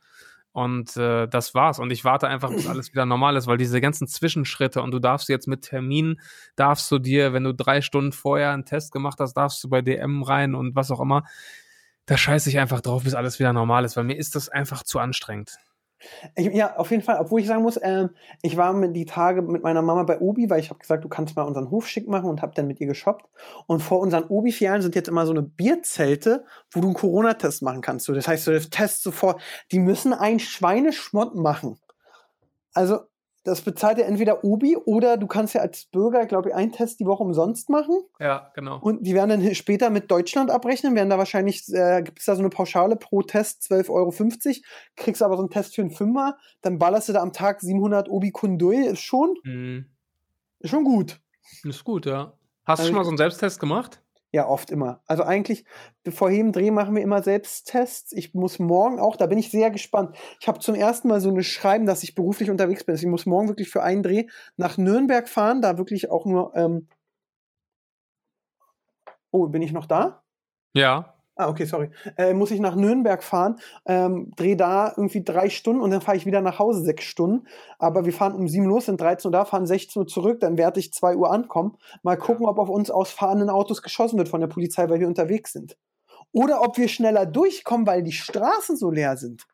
und 0.52 0.96
äh, 0.96 1.26
das 1.26 1.54
war's. 1.54 1.78
Und 1.78 1.90
ich 1.90 2.04
warte 2.04 2.28
einfach, 2.28 2.50
bis 2.50 2.66
alles 2.66 2.92
wieder 2.92 3.06
normal 3.06 3.36
ist, 3.36 3.46
weil 3.46 3.56
diese 3.56 3.80
ganzen 3.80 4.06
Zwischenschritte 4.06 4.82
und 4.82 4.90
du 4.90 4.98
darfst 4.98 5.28
jetzt 5.28 5.48
mit 5.48 5.62
Termin, 5.62 6.20
darfst 6.56 6.90
du 6.90 6.98
dir, 6.98 7.32
wenn 7.32 7.44
du 7.44 7.54
drei 7.54 7.80
Stunden 7.80 8.12
vorher 8.12 8.52
einen 8.52 8.64
Test 8.64 8.92
gemacht 8.92 9.18
hast, 9.20 9.34
darfst 9.34 9.64
du 9.64 9.68
bei 9.68 9.82
DM 9.82 10.22
rein 10.22 10.54
und 10.54 10.74
was 10.74 10.90
auch 10.90 11.00
immer. 11.00 11.24
Da 12.06 12.16
scheiße 12.16 12.50
ich 12.50 12.58
einfach 12.58 12.80
drauf, 12.80 13.04
bis 13.04 13.14
alles 13.14 13.38
wieder 13.38 13.52
normal 13.52 13.84
ist, 13.84 13.96
weil 13.96 14.04
mir 14.04 14.16
ist 14.16 14.34
das 14.34 14.48
einfach 14.48 14.82
zu 14.82 14.98
anstrengend. 14.98 15.56
Ich, 16.34 16.46
ja, 16.46 16.76
auf 16.76 16.90
jeden 16.90 17.02
Fall. 17.02 17.18
Obwohl 17.20 17.40
ich 17.40 17.46
sagen 17.46 17.62
muss, 17.62 17.78
ähm, 17.82 18.10
ich 18.42 18.56
war 18.56 18.72
mit 18.72 18.94
die 18.96 19.04
Tage 19.04 19.42
mit 19.42 19.62
meiner 19.62 19.82
Mama 19.82 20.02
bei 20.04 20.20
Obi, 20.20 20.50
weil 20.50 20.60
ich 20.60 20.70
habe 20.70 20.80
gesagt, 20.80 21.04
du 21.04 21.08
kannst 21.08 21.36
mal 21.36 21.42
unseren 21.42 21.70
Hof 21.70 21.86
schick 21.88 22.08
machen 22.08 22.28
und 22.28 22.42
habe 22.42 22.52
dann 22.54 22.66
mit 22.66 22.80
ihr 22.80 22.86
geshoppt. 22.86 23.26
Und 23.66 23.80
vor 23.80 24.00
unseren 24.00 24.24
Obi-Filialen 24.24 24.82
sind 24.82 24.94
jetzt 24.94 25.08
immer 25.08 25.26
so 25.26 25.32
eine 25.32 25.42
Bierzelte, 25.42 26.44
wo 26.70 26.80
du 26.80 26.88
einen 26.88 26.94
Corona-Test 26.94 27.62
machen 27.62 27.80
kannst. 27.80 28.06
So, 28.06 28.14
das 28.14 28.28
heißt, 28.28 28.46
du 28.46 28.60
test 28.70 29.02
sofort. 29.02 29.40
Die 29.70 29.78
müssen 29.78 30.12
einen 30.12 30.40
Schweineschmott 30.40 31.34
machen. 31.34 31.78
Also 32.74 33.00
das 33.44 33.60
bezahlt 33.62 33.98
ja 33.98 34.04
entweder 34.04 34.44
Obi 34.44 34.76
oder 34.76 35.16
du 35.16 35.26
kannst 35.26 35.54
ja 35.54 35.60
als 35.62 35.86
Bürger, 35.86 36.26
glaube 36.26 36.50
ich, 36.50 36.54
einen 36.54 36.70
Test 36.72 37.00
die 37.00 37.06
Woche 37.06 37.22
umsonst 37.24 37.68
machen. 37.70 37.98
Ja, 38.20 38.50
genau. 38.54 38.78
Und 38.80 39.04
die 39.06 39.14
werden 39.14 39.40
dann 39.42 39.54
später 39.54 39.90
mit 39.90 40.10
Deutschland 40.10 40.50
abrechnen, 40.50 40.94
werden 40.94 41.10
da 41.10 41.18
wahrscheinlich, 41.18 41.64
äh, 41.72 42.02
gibt 42.02 42.20
es 42.20 42.26
da 42.26 42.34
so 42.36 42.40
eine 42.40 42.50
Pauschale 42.50 42.96
pro 42.96 43.22
Test 43.22 43.62
12,50 43.62 43.90
Euro, 43.90 44.62
kriegst 44.96 45.22
aber 45.22 45.36
so 45.36 45.42
einen 45.42 45.50
Test 45.50 45.74
für 45.74 45.82
einen 45.82 45.90
Fünfer, 45.90 46.36
dann 46.60 46.78
ballerst 46.78 47.08
du 47.08 47.12
da 47.12 47.20
am 47.22 47.32
Tag 47.32 47.60
700 47.60 48.08
Obi 48.08 48.30
Kundui, 48.30 48.86
ist 48.86 49.00
schon, 49.00 49.34
Mhm. 49.44 49.86
ist 50.60 50.70
schon 50.70 50.84
gut. 50.84 51.20
Ist 51.64 51.84
gut, 51.84 52.06
ja. 52.06 52.34
Hast 52.64 52.78
du 52.78 52.82
Also 52.82 52.84
schon 52.84 52.96
mal 52.96 53.04
so 53.04 53.10
einen 53.10 53.18
Selbsttest 53.18 53.58
gemacht? 53.58 54.00
Ja, 54.34 54.48
oft 54.48 54.70
immer. 54.70 55.02
Also 55.06 55.24
eigentlich, 55.24 55.66
vor 56.08 56.30
jedem 56.30 56.52
Dreh 56.52 56.70
machen 56.70 56.94
wir 56.94 57.02
immer 57.02 57.22
Selbsttests. 57.22 58.12
Ich 58.12 58.32
muss 58.32 58.58
morgen 58.58 58.98
auch, 58.98 59.16
da 59.16 59.26
bin 59.26 59.36
ich 59.36 59.50
sehr 59.50 59.70
gespannt. 59.70 60.16
Ich 60.40 60.48
habe 60.48 60.58
zum 60.58 60.74
ersten 60.74 61.08
Mal 61.08 61.20
so 61.20 61.28
eine 61.28 61.42
Schreiben, 61.44 61.84
dass 61.84 62.02
ich 62.02 62.14
beruflich 62.14 62.50
unterwegs 62.50 62.82
bin. 62.84 62.94
Ich 62.94 63.04
muss 63.04 63.26
morgen 63.26 63.48
wirklich 63.48 63.68
für 63.68 63.82
einen 63.82 64.02
Dreh 64.02 64.26
nach 64.56 64.78
Nürnberg 64.78 65.28
fahren, 65.28 65.60
da 65.60 65.76
wirklich 65.76 66.10
auch 66.10 66.24
nur. 66.24 66.56
Ähm 66.56 66.88
oh, 69.30 69.48
bin 69.48 69.60
ich 69.60 69.72
noch 69.72 69.86
da? 69.86 70.22
Ja. 70.74 71.11
Ah, 71.34 71.48
okay, 71.48 71.64
sorry. 71.64 71.90
Äh, 72.18 72.34
muss 72.34 72.50
ich 72.50 72.60
nach 72.60 72.74
Nürnberg 72.74 73.22
fahren, 73.22 73.58
ähm, 73.86 74.30
drehe 74.36 74.54
da 74.56 74.88
irgendwie 74.94 75.24
drei 75.24 75.48
Stunden 75.48 75.80
und 75.80 75.90
dann 75.90 76.02
fahre 76.02 76.16
ich 76.18 76.26
wieder 76.26 76.42
nach 76.42 76.58
Hause 76.58 76.82
sechs 76.82 77.04
Stunden. 77.04 77.46
Aber 77.78 78.04
wir 78.04 78.12
fahren 78.12 78.34
um 78.34 78.48
sieben 78.48 78.66
los, 78.66 78.84
sind 78.86 79.00
13 79.00 79.28
Uhr 79.28 79.32
da, 79.32 79.44
fahren 79.46 79.66
16 79.66 80.00
Uhr 80.00 80.06
zurück, 80.06 80.40
dann 80.40 80.58
werde 80.58 80.78
ich 80.78 80.92
zwei 80.92 81.16
Uhr 81.16 81.30
ankommen. 81.32 81.78
Mal 82.02 82.16
gucken, 82.18 82.44
ob 82.46 82.58
auf 82.58 82.68
uns 82.68 82.90
aus 82.90 83.10
fahrenden 83.10 83.48
Autos 83.48 83.80
geschossen 83.82 84.18
wird 84.18 84.28
von 84.28 84.40
der 84.42 84.48
Polizei, 84.48 84.88
weil 84.90 85.00
wir 85.00 85.08
unterwegs 85.08 85.52
sind. 85.52 85.76
Oder 86.32 86.60
ob 86.62 86.76
wir 86.76 86.88
schneller 86.88 87.24
durchkommen, 87.24 87.86
weil 87.86 88.02
die 88.02 88.12
Straßen 88.12 88.76
so 88.76 88.90
leer 88.90 89.16
sind. 89.16 89.46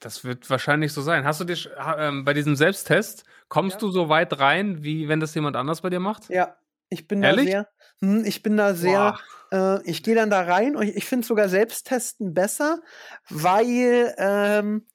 Das 0.00 0.24
wird 0.24 0.48
wahrscheinlich 0.50 0.92
so 0.92 1.02
sein. 1.02 1.24
Hast 1.24 1.40
du 1.40 1.44
ha- 1.78 2.08
ähm, 2.08 2.24
bei 2.24 2.32
diesem 2.34 2.54
Selbsttest, 2.56 3.24
kommst 3.48 3.76
Ja. 3.76 3.80
du 3.80 3.90
so 3.90 4.08
weit 4.08 4.38
rein, 4.38 4.82
wie 4.82 5.08
wenn 5.08 5.18
das 5.20 5.34
jemand 5.34 5.56
anders 5.56 5.80
bei 5.80 5.90
dir 5.90 5.98
macht? 6.00 6.28
Ja, 6.30 6.56
ich 6.90 7.06
bin 7.08 7.22
Ehrlich? 7.22 7.46
da 7.46 7.50
sehr, 7.50 7.68
hm, 8.00 8.24
ich 8.24 8.42
bin 8.42 8.56
da 8.56 8.74
sehr, 8.74 9.18
äh, 9.52 9.82
ich 9.88 10.02
gehe 10.02 10.14
dann 10.14 10.30
da 10.30 10.42
rein 10.42 10.76
und 10.76 10.86
ich, 10.88 11.04
finde 11.04 11.26
sogar 11.26 11.48
Selbsttesten 11.48 12.34
besser, 12.34 12.80
weil 13.28 14.14
ähm, 14.18 14.86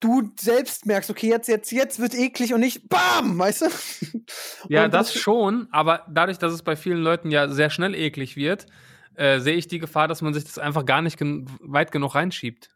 du 0.00 0.32
selbst 0.38 0.86
merkst, 0.86 1.10
okay, 1.10 1.28
jetzt, 1.28 1.48
jetzt, 1.48 1.70
jetzt 1.72 2.00
wird 2.00 2.14
eklig 2.14 2.54
und 2.54 2.60
nicht 2.60 2.88
BAM, 2.88 3.38
weißt 3.38 3.62
du? 3.62 3.66
Ja, 4.68 4.84
Und 4.84 4.94
das 4.94 5.14
schon, 5.14 5.68
aber 5.72 6.06
dadurch, 6.08 6.38
dass 6.38 6.52
es 6.52 6.62
bei 6.62 6.76
vielen 6.76 7.02
Leuten 7.02 7.30
ja 7.30 7.48
sehr 7.48 7.70
schnell 7.70 7.94
eklig 7.94 8.36
wird, 8.36 8.66
äh, 9.14 9.40
sehe 9.40 9.56
ich 9.56 9.66
die 9.68 9.78
Gefahr, 9.78 10.06
dass 10.06 10.22
man 10.22 10.32
sich 10.34 10.44
das 10.44 10.58
einfach 10.58 10.84
gar 10.84 11.02
nicht 11.02 11.18
gen 11.18 11.46
weit 11.60 11.92
genug 11.92 12.14
reinschiebt. 12.14 12.70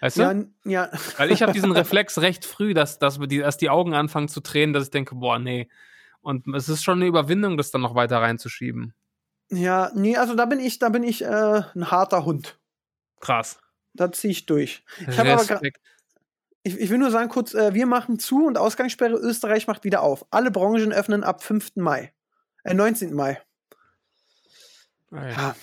Weißt 0.00 0.18
du? 0.18 0.22
Ja, 0.22 0.30
n- 0.30 0.54
ja. 0.64 0.90
Weil 1.16 1.30
ich 1.30 1.42
habe 1.42 1.52
diesen 1.52 1.72
Reflex 1.76 2.18
recht 2.18 2.44
früh, 2.44 2.74
dass, 2.74 2.98
dass, 2.98 3.18
die, 3.18 3.38
dass 3.38 3.56
die 3.56 3.70
Augen 3.70 3.94
anfangen 3.94 4.28
zu 4.28 4.40
tränen, 4.40 4.72
dass 4.72 4.84
ich 4.84 4.90
denke, 4.90 5.14
boah, 5.14 5.38
nee. 5.38 5.68
Und 6.22 6.46
es 6.54 6.68
ist 6.68 6.84
schon 6.84 6.98
eine 6.98 7.06
Überwindung, 7.06 7.56
das 7.56 7.70
dann 7.70 7.80
noch 7.80 7.94
weiter 7.94 8.18
reinzuschieben. 8.18 8.94
Ja, 9.50 9.90
nee, 9.94 10.16
also 10.16 10.34
da 10.34 10.44
bin 10.46 10.60
ich, 10.60 10.78
da 10.78 10.88
bin 10.90 11.02
ich 11.02 11.22
äh, 11.22 11.62
ein 11.74 11.90
harter 11.90 12.24
Hund. 12.24 12.58
Krass. 13.20 13.58
Da 13.94 14.12
ziehe 14.12 14.30
ich 14.30 14.46
durch. 14.46 14.84
Ich 15.08 15.18
habe 15.18 15.32
aber. 15.32 15.60
Ich, 16.62 16.76
ich 16.76 16.90
will 16.90 16.98
nur 16.98 17.10
sagen 17.10 17.30
kurz, 17.30 17.54
äh, 17.54 17.72
wir 17.72 17.86
machen 17.86 18.18
zu 18.18 18.46
und 18.46 18.58
Ausgangssperre, 18.58 19.14
Österreich 19.14 19.66
macht 19.66 19.82
wieder 19.84 20.02
auf. 20.02 20.26
Alle 20.30 20.50
Branchen 20.50 20.92
öffnen 20.92 21.24
ab 21.24 21.42
5. 21.42 21.76
Mai. 21.76 22.12
Äh, 22.64 22.74
19. 22.74 23.14
Mai. 23.14 23.40
Ah, 25.10 25.24
ja. 25.24 25.30
Ja. 25.30 25.56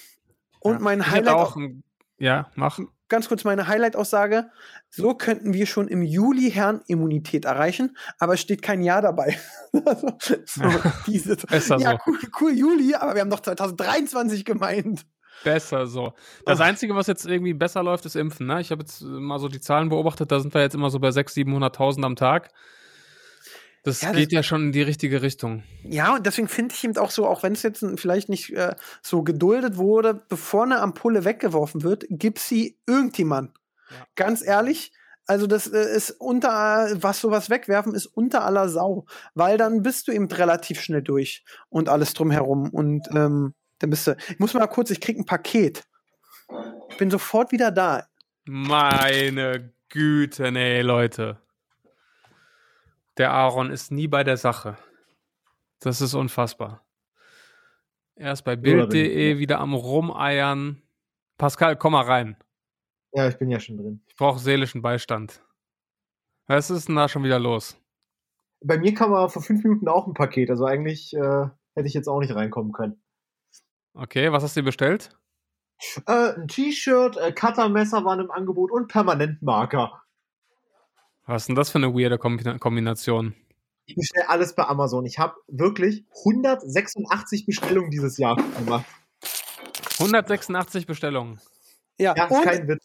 Und 0.60 0.82
mein 0.82 1.02
Ich 1.02 1.12
Highlight 1.12 1.36
auch 1.36 1.56
ein, 1.56 1.84
Ja, 2.18 2.52
mach. 2.56 2.80
Ganz 3.10 3.28
kurz 3.28 3.44
meine 3.44 3.68
Highlight-Aussage. 3.68 4.50
So 4.90 5.14
könnten 5.16 5.54
wir 5.54 5.66
schon 5.66 5.88
im 5.88 6.02
Juli 6.02 6.52
Herrenimmunität 6.52 7.46
erreichen, 7.46 7.98
aber 8.20 8.34
es 8.34 8.42
steht 8.42 8.62
kein 8.62 8.82
Jahr 8.82 9.02
dabei. 9.02 9.38
also, 9.86 10.08
so, 10.46 10.64
diese, 11.06 11.36
Besser 11.36 11.78
ja, 11.80 11.92
so. 11.92 11.98
cool, 12.06 12.20
cool, 12.42 12.52
Juli, 12.54 12.96
aber 12.96 13.16
wir 13.16 13.22
haben 13.22 13.30
doch 13.30 13.42
2023 13.42 14.46
gemeint. 14.46 15.06
Besser 15.44 15.86
so. 15.86 16.14
Das 16.46 16.60
Ach. 16.60 16.66
Einzige, 16.66 16.96
was 16.96 17.08
jetzt 17.08 17.26
irgendwie 17.26 17.54
besser 17.54 17.84
läuft, 17.84 18.06
ist 18.06 18.16
Impfen. 18.16 18.48
Ne? 18.48 18.60
Ich 18.62 18.72
habe 18.72 18.82
jetzt 18.82 19.02
mal 19.02 19.40
so 19.40 19.48
die 19.48 19.60
Zahlen 19.62 19.90
beobachtet, 19.90 20.32
da 20.32 20.40
sind 20.40 20.54
wir 20.54 20.62
jetzt 20.62 20.76
immer 20.76 20.90
so 20.90 21.00
bei 21.00 21.10
600.000, 21.10 21.74
700.000 21.74 22.06
am 22.06 22.16
Tag. 22.16 22.50
Das 23.84 24.02
Ja, 24.02 24.10
das- 24.10 24.18
geht 24.18 24.32
ja 24.32 24.44
schon 24.44 24.64
in 24.64 24.72
die 24.72 24.82
richtige 24.82 25.22
Richtung. 25.22 25.64
Ja, 25.84 26.16
und 26.16 26.26
deswegen 26.26 26.48
finde 26.48 26.74
ich 26.76 26.84
eben 26.84 26.98
auch 26.98 27.12
so, 27.12 27.26
auch 27.26 27.44
wenn 27.44 27.54
es 27.54 27.64
jetzt 27.64 27.86
vielleicht 27.96 28.28
nicht 28.30 28.52
äh, 28.54 28.76
so 29.02 29.24
geduldet 29.24 29.78
wurde, 29.78 30.26
bevor 30.30 30.64
eine 30.64 30.80
Ampulle 30.82 31.24
weggeworfen 31.26 31.84
wird, 31.84 32.06
gib 32.10 32.40
sie 32.40 32.78
irgendjemand. 32.86 33.52
Ja. 33.90 33.96
Ganz 34.16 34.46
ehrlich, 34.46 34.92
also 35.26 35.48
das 35.48 35.68
äh, 35.68 35.96
ist 35.96 36.12
unter, 36.12 36.90
was 37.02 37.22
sowas 37.22 37.50
wegwerfen, 37.50 37.94
ist 37.94 38.06
unter 38.08 38.44
aller 38.46 38.68
Sau. 38.70 39.06
Weil 39.36 39.58
dann 39.58 39.84
bist 39.84 40.08
du 40.08 40.12
eben 40.12 40.28
relativ 40.28 40.82
schnell 40.82 41.02
durch 41.02 41.44
und 41.70 41.88
alles 41.90 42.14
drumherum. 42.14 42.70
Und 42.70 43.08
ähm, 43.14 43.54
dann 43.80 43.90
bist 43.90 44.08
du. 44.08 44.16
Ich 44.30 44.40
muss 44.40 44.54
mal 44.54 44.68
kurz, 44.68 44.90
ich 44.90 45.00
krieg 45.02 45.18
ein 45.18 45.26
Paket. 45.26 45.84
Ich 46.90 46.98
bin 46.98 47.12
sofort 47.12 47.52
wieder 47.52 47.72
da. 47.72 48.08
Meine 48.46 49.74
Güte, 49.90 50.52
nee, 50.52 50.82
Leute. 50.82 51.38
Der 53.18 53.32
Aaron 53.32 53.72
ist 53.72 53.92
nie 53.92 54.08
bei 54.08 54.24
der 54.24 54.38
Sache. 54.38 54.78
Das 55.80 56.02
ist 56.02 56.14
unfassbar. 56.14 56.86
Er 58.16 58.34
ist 58.34 58.44
bei 58.44 58.56
Bild.de 58.56 59.38
wieder 59.38 59.60
am 59.60 59.74
Rumeiern. 59.74 60.82
Pascal, 61.38 61.76
komm 61.76 61.94
mal 61.94 62.06
rein. 62.06 62.38
Ja, 63.14 63.28
ich 63.28 63.38
bin 63.38 63.50
ja 63.50 63.60
schon 63.60 63.78
drin. 63.78 64.04
Ich 64.08 64.16
brauche 64.16 64.40
seelischen 64.40 64.82
Beistand. 64.82 65.44
Was 66.48 66.70
ist 66.70 66.88
denn 66.88 66.96
da 66.96 67.10
schon 67.10 67.24
wieder 67.24 67.40
los? 67.40 67.80
Bei 68.64 68.78
mir 68.78 68.94
kam 68.94 69.14
aber 69.14 69.30
vor 69.30 69.42
fünf 69.42 69.64
Minuten 69.64 69.88
auch 69.88 70.08
ein 70.08 70.14
Paket, 70.14 70.50
also 70.50 70.66
eigentlich 70.66 71.14
äh, 71.14 71.46
hätte 71.76 71.88
ich 71.88 71.94
jetzt 71.94 72.08
auch 72.08 72.20
nicht 72.20 72.34
reinkommen 72.34 72.72
können. 72.72 73.02
Okay, 73.94 74.32
was 74.32 74.44
hast 74.44 74.58
du 74.58 74.64
bestellt? 74.64 75.16
Äh, 76.08 76.34
ein 76.36 76.48
T-Shirt, 76.48 77.18
äh, 77.18 77.32
Cuttermesser 77.32 78.04
waren 78.04 78.20
im 78.20 78.32
Angebot 78.32 78.72
und 78.72 78.88
Permanentmarker. 78.88 80.02
Was 81.28 81.44
ist 81.44 81.48
denn 81.48 81.56
das 81.56 81.70
für 81.70 81.78
eine 81.78 81.94
weirde 81.94 82.16
Kombi- 82.18 82.58
Kombination? 82.58 83.36
Ich 83.86 83.96
bestelle 83.96 84.28
alles 84.30 84.54
bei 84.56 84.64
Amazon. 84.64 85.06
Ich 85.06 85.20
habe 85.20 85.36
wirklich 85.48 86.06
186 86.26 87.46
Bestellungen 87.46 87.90
dieses 87.92 88.18
Jahr 88.18 88.36
gemacht. 88.58 88.86
186 90.00 90.86
Bestellungen. 90.88 91.40
Ja, 91.98 92.14
Ja, 92.16 92.26
ist 92.26 92.32
und 92.32 92.44
kein 92.44 92.68
Witz. 92.68 92.84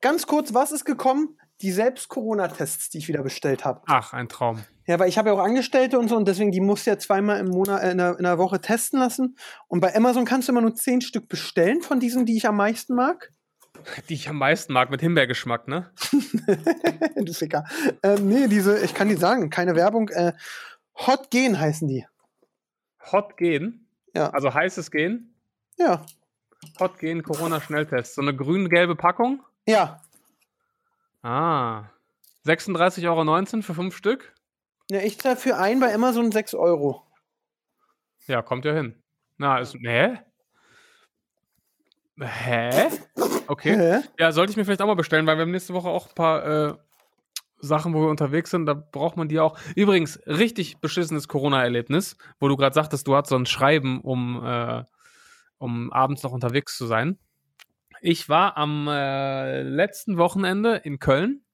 ganz 0.00 0.26
kurz, 0.26 0.52
was 0.54 0.72
ist 0.72 0.84
gekommen? 0.84 1.38
die 1.60 1.70
selbst 1.70 2.08
Corona-Tests, 2.08 2.90
die 2.90 2.98
ich 2.98 3.06
wieder 3.06 3.22
bestellt 3.22 3.64
habe. 3.64 3.82
Ach, 3.86 4.12
ein 4.12 4.28
Traum. 4.28 4.64
Ja, 4.88 4.98
weil 4.98 5.08
ich 5.08 5.16
habe 5.16 5.28
ja 5.28 5.34
auch 5.36 5.38
Angestellte 5.38 5.96
und 5.96 6.08
so 6.08 6.16
und 6.16 6.26
deswegen, 6.26 6.50
die 6.50 6.60
muss 6.60 6.84
ja 6.86 6.98
zweimal 6.98 7.38
im 7.38 7.46
Monat, 7.50 7.84
äh, 7.84 7.92
in, 7.92 7.98
der, 7.98 8.16
in 8.18 8.24
der 8.24 8.36
Woche 8.36 8.60
testen 8.60 8.98
lassen. 8.98 9.36
Und 9.68 9.78
bei 9.78 9.94
Amazon 9.94 10.24
kannst 10.24 10.48
du 10.48 10.52
immer 10.52 10.60
nur 10.60 10.74
zehn 10.74 11.00
Stück 11.02 11.28
bestellen 11.28 11.80
von 11.80 12.00
diesen, 12.00 12.26
die 12.26 12.36
ich 12.36 12.48
am 12.48 12.56
meisten 12.56 12.96
mag. 12.96 13.30
Die 14.08 14.14
ich 14.14 14.28
am 14.28 14.36
meisten 14.36 14.72
mag, 14.72 14.90
mit 14.90 15.00
Himbeergeschmack, 15.00 15.68
ne? 15.68 15.90
du 17.16 17.32
Ficker. 17.32 17.64
Ähm, 18.02 18.28
nee, 18.28 18.48
diese, 18.48 18.82
ich 18.82 18.94
kann 18.94 19.08
die 19.08 19.16
sagen, 19.16 19.50
keine 19.50 19.76
Werbung. 19.76 20.08
Äh, 20.10 20.32
Hot 21.06 21.30
Gen 21.30 21.58
heißen 21.58 21.88
die. 21.88 22.06
Hot 23.10 23.36
gehen. 23.36 23.88
Ja. 24.14 24.30
Also 24.30 24.52
heißes 24.52 24.90
Gehen. 24.90 25.34
Ja. 25.78 26.04
Hot 26.78 26.98
gehen 26.98 27.22
Corona-Schnelltest. 27.22 28.14
So 28.14 28.22
eine 28.22 28.36
grün-gelbe 28.36 28.94
Packung. 28.94 29.42
Ja. 29.66 30.02
Ah. 31.22 31.84
36,19 32.46 33.06
Euro 33.06 33.62
für 33.62 33.74
fünf 33.74 33.96
Stück? 33.96 34.34
Ja, 34.90 35.00
ich 35.00 35.18
zahle 35.18 35.36
für 35.36 35.56
einen 35.56 35.80
bei 35.80 35.94
Amazon 35.94 36.30
6 36.30 36.54
Euro. 36.54 37.02
Ja, 38.26 38.42
kommt 38.42 38.64
ja 38.64 38.72
hin. 38.72 39.02
Na, 39.38 39.58
ist. 39.58 39.74
Hä? 39.74 40.18
Hä? 42.20 42.90
Okay. 43.46 43.76
Hä? 43.76 44.00
Ja, 44.18 44.32
sollte 44.32 44.50
ich 44.50 44.56
mir 44.56 44.64
vielleicht 44.64 44.82
auch 44.82 44.86
mal 44.86 44.94
bestellen, 44.94 45.26
weil 45.26 45.36
wir 45.36 45.42
haben 45.42 45.50
nächste 45.50 45.74
Woche 45.74 45.88
auch 45.88 46.08
ein 46.08 46.14
paar 46.14 46.68
äh, 46.70 46.74
Sachen, 47.58 47.94
wo 47.94 48.02
wir 48.02 48.08
unterwegs 48.08 48.50
sind. 48.50 48.66
Da 48.66 48.74
braucht 48.74 49.16
man 49.16 49.28
die 49.28 49.40
auch. 49.40 49.58
Übrigens, 49.76 50.20
richtig 50.26 50.80
beschissenes 50.80 51.28
Corona-Erlebnis, 51.28 52.16
wo 52.40 52.48
du 52.48 52.56
gerade 52.56 52.74
sagtest, 52.74 53.06
du 53.06 53.16
hattest 53.16 53.30
so 53.30 53.36
ein 53.36 53.46
Schreiben, 53.46 54.00
um, 54.00 54.44
äh, 54.44 54.84
um 55.58 55.92
abends 55.92 56.22
noch 56.22 56.32
unterwegs 56.32 56.76
zu 56.76 56.86
sein. 56.86 57.18
Ich 58.00 58.28
war 58.28 58.56
am 58.56 58.88
äh, 58.88 59.62
letzten 59.62 60.18
Wochenende 60.18 60.76
in 60.76 60.98
Köln 60.98 61.44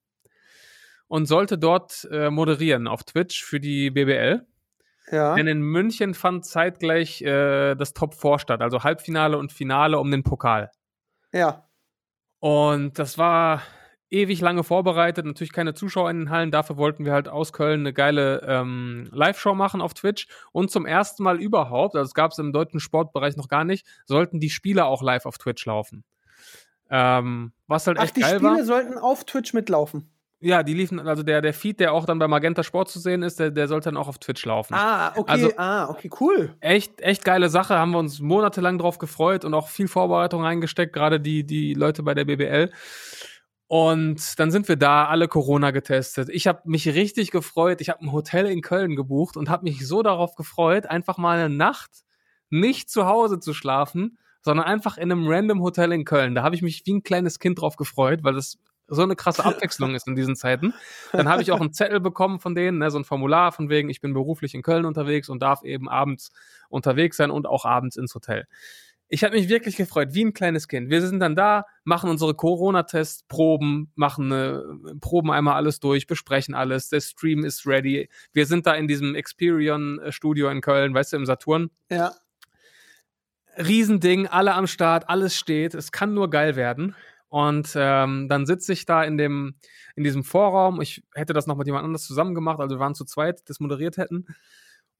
und 1.06 1.26
sollte 1.26 1.58
dort 1.58 2.08
äh, 2.10 2.30
moderieren 2.30 2.88
auf 2.88 3.04
Twitch 3.04 3.44
für 3.44 3.60
die 3.60 3.90
BBL. 3.90 4.46
Ja. 5.10 5.34
Denn 5.34 5.46
in 5.46 5.60
München 5.60 6.14
fand 6.14 6.46
zeitgleich 6.46 7.22
äh, 7.22 7.74
das 7.74 7.92
Top 7.92 8.14
4 8.14 8.38
statt, 8.38 8.62
also 8.62 8.82
Halbfinale 8.82 9.36
und 9.38 9.52
Finale 9.52 9.98
um 9.98 10.10
den 10.10 10.22
Pokal. 10.22 10.70
Ja. 11.32 11.67
Und 12.40 12.98
das 12.98 13.18
war 13.18 13.62
ewig 14.10 14.40
lange 14.40 14.64
vorbereitet, 14.64 15.26
natürlich 15.26 15.52
keine 15.52 15.74
Zuschauer 15.74 16.10
in 16.10 16.18
den 16.18 16.30
Hallen. 16.30 16.50
Dafür 16.50 16.76
wollten 16.76 17.04
wir 17.04 17.12
halt 17.12 17.28
aus 17.28 17.52
Köln 17.52 17.80
eine 17.80 17.92
geile 17.92 18.42
ähm, 18.46 19.08
Live-Show 19.12 19.54
machen 19.54 19.80
auf 19.80 19.94
Twitch. 19.94 20.28
Und 20.52 20.70
zum 20.70 20.86
ersten 20.86 21.22
Mal 21.22 21.40
überhaupt, 21.40 21.94
also 21.94 22.06
es 22.06 22.14
gab 22.14 22.32
es 22.32 22.38
im 22.38 22.52
deutschen 22.52 22.80
Sportbereich 22.80 23.36
noch 23.36 23.48
gar 23.48 23.64
nicht, 23.64 23.86
sollten 24.06 24.40
die 24.40 24.50
Spieler 24.50 24.86
auch 24.86 25.02
live 25.02 25.26
auf 25.26 25.38
Twitch 25.38 25.64
laufen. 25.66 26.04
Ähm, 26.90 27.52
was 27.66 27.86
halt 27.86 27.98
Ach, 27.98 28.04
echt 28.04 28.16
die 28.16 28.20
geil 28.20 28.36
Spiele 28.36 28.56
war. 28.56 28.64
sollten 28.64 28.96
auf 28.96 29.24
Twitch 29.24 29.52
mitlaufen. 29.52 30.10
Ja, 30.40 30.62
die 30.62 30.72
liefen, 30.74 31.00
also 31.00 31.24
der, 31.24 31.40
der 31.42 31.52
Feed, 31.52 31.80
der 31.80 31.92
auch 31.92 32.04
dann 32.04 32.20
bei 32.20 32.28
Magenta 32.28 32.62
Sport 32.62 32.88
zu 32.88 33.00
sehen 33.00 33.24
ist, 33.24 33.40
der, 33.40 33.50
der 33.50 33.66
sollte 33.66 33.86
dann 33.90 33.96
auch 33.96 34.06
auf 34.06 34.18
Twitch 34.18 34.44
laufen. 34.46 34.72
Ah, 34.74 35.12
okay, 35.16 35.32
Also- 35.32 35.52
ah, 35.56 35.88
okay, 35.90 36.08
cool. 36.20 36.54
echt, 36.60 37.00
echt 37.00 37.24
geile 37.24 37.48
Sache, 37.48 37.76
haben 37.76 37.90
wir 37.90 37.98
uns 37.98 38.20
monatelang 38.20 38.78
drauf 38.78 38.98
gefreut 38.98 39.44
und 39.44 39.52
auch 39.54 39.68
viel 39.68 39.88
Vorbereitung 39.88 40.42
reingesteckt, 40.44 40.92
gerade 40.92 41.18
die, 41.18 41.44
die 41.44 41.74
Leute 41.74 42.04
bei 42.04 42.14
der 42.14 42.24
BBL. 42.24 42.70
Und 43.66 44.38
dann 44.38 44.50
sind 44.50 44.66
wir 44.68 44.76
da, 44.76 45.06
alle 45.08 45.28
Corona 45.28 45.72
getestet. 45.72 46.28
Ich 46.30 46.46
habe 46.46 46.60
mich 46.64 46.86
richtig 46.88 47.30
gefreut. 47.30 47.80
Ich 47.82 47.90
habe 47.90 48.00
ein 48.02 48.12
Hotel 48.12 48.46
in 48.46 48.62
Köln 48.62 48.96
gebucht 48.96 49.36
und 49.36 49.50
habe 49.50 49.64
mich 49.64 49.86
so 49.86 50.02
darauf 50.02 50.36
gefreut, 50.36 50.86
einfach 50.86 51.18
mal 51.18 51.38
eine 51.38 51.54
Nacht 51.54 51.90
nicht 52.48 52.88
zu 52.90 53.06
Hause 53.06 53.40
zu 53.40 53.52
schlafen, 53.52 54.18
sondern 54.40 54.64
einfach 54.64 54.96
in 54.96 55.12
einem 55.12 55.26
random 55.28 55.60
Hotel 55.62 55.92
in 55.92 56.06
Köln. 56.06 56.34
Da 56.34 56.42
habe 56.44 56.54
ich 56.54 56.62
mich 56.62 56.82
wie 56.86 56.94
ein 56.94 57.02
kleines 57.02 57.40
Kind 57.40 57.60
drauf 57.60 57.76
gefreut, 57.76 58.20
weil 58.22 58.32
das 58.34 58.58
so 58.88 59.02
eine 59.02 59.16
krasse 59.16 59.44
Abwechslung 59.44 59.94
ist 59.94 60.08
in 60.08 60.16
diesen 60.16 60.34
Zeiten. 60.34 60.74
Dann 61.12 61.28
habe 61.28 61.42
ich 61.42 61.52
auch 61.52 61.60
einen 61.60 61.72
Zettel 61.72 62.00
bekommen 62.00 62.40
von 62.40 62.54
denen, 62.54 62.78
ne, 62.78 62.90
so 62.90 62.98
ein 62.98 63.04
Formular 63.04 63.52
von 63.52 63.68
wegen, 63.68 63.90
ich 63.90 64.00
bin 64.00 64.14
beruflich 64.14 64.54
in 64.54 64.62
Köln 64.62 64.84
unterwegs 64.84 65.28
und 65.28 65.42
darf 65.42 65.62
eben 65.62 65.88
abends 65.88 66.30
unterwegs 66.68 67.16
sein 67.16 67.30
und 67.30 67.46
auch 67.46 67.64
abends 67.64 67.96
ins 67.96 68.14
Hotel. 68.14 68.46
Ich 69.10 69.24
habe 69.24 69.36
mich 69.36 69.48
wirklich 69.48 69.76
gefreut, 69.76 70.08
wie 70.12 70.24
ein 70.24 70.34
kleines 70.34 70.68
Kind. 70.68 70.90
Wir 70.90 71.00
sind 71.00 71.20
dann 71.20 71.34
da, 71.34 71.64
machen 71.84 72.10
unsere 72.10 72.34
Corona-Tests, 72.34 73.24
Proben, 73.26 73.90
machen 73.94 74.30
äh, 74.32 74.60
Proben 75.00 75.30
einmal 75.30 75.54
alles 75.54 75.80
durch, 75.80 76.06
besprechen 76.06 76.54
alles. 76.54 76.90
Der 76.90 77.00
Stream 77.00 77.42
ist 77.42 77.66
ready. 77.66 78.10
Wir 78.34 78.44
sind 78.44 78.66
da 78.66 78.74
in 78.74 78.86
diesem 78.86 79.14
Experion-Studio 79.14 80.50
in 80.50 80.60
Köln, 80.60 80.92
weißt 80.92 81.14
du, 81.14 81.16
im 81.16 81.24
Saturn. 81.24 81.70
Ja. 81.90 82.12
Riesending, 83.56 84.26
alle 84.26 84.52
am 84.54 84.66
Start, 84.66 85.08
alles 85.08 85.36
steht. 85.36 85.74
Es 85.74 85.90
kann 85.90 86.12
nur 86.12 86.28
geil 86.28 86.54
werden. 86.54 86.94
Und 87.28 87.72
ähm, 87.76 88.28
dann 88.28 88.46
sitze 88.46 88.72
ich 88.72 88.86
da 88.86 89.04
in 89.04 89.18
dem 89.18 89.54
in 89.96 90.04
diesem 90.04 90.24
Vorraum. 90.24 90.80
Ich 90.80 91.02
hätte 91.14 91.32
das 91.32 91.46
noch 91.46 91.56
mit 91.56 91.66
jemand 91.66 91.84
anders 91.84 92.04
zusammen 92.04 92.34
gemacht, 92.34 92.60
also 92.60 92.76
wir 92.76 92.80
waren 92.80 92.94
zu 92.94 93.04
zweit, 93.04 93.48
das 93.48 93.60
moderiert 93.60 93.96
hätten. 93.96 94.26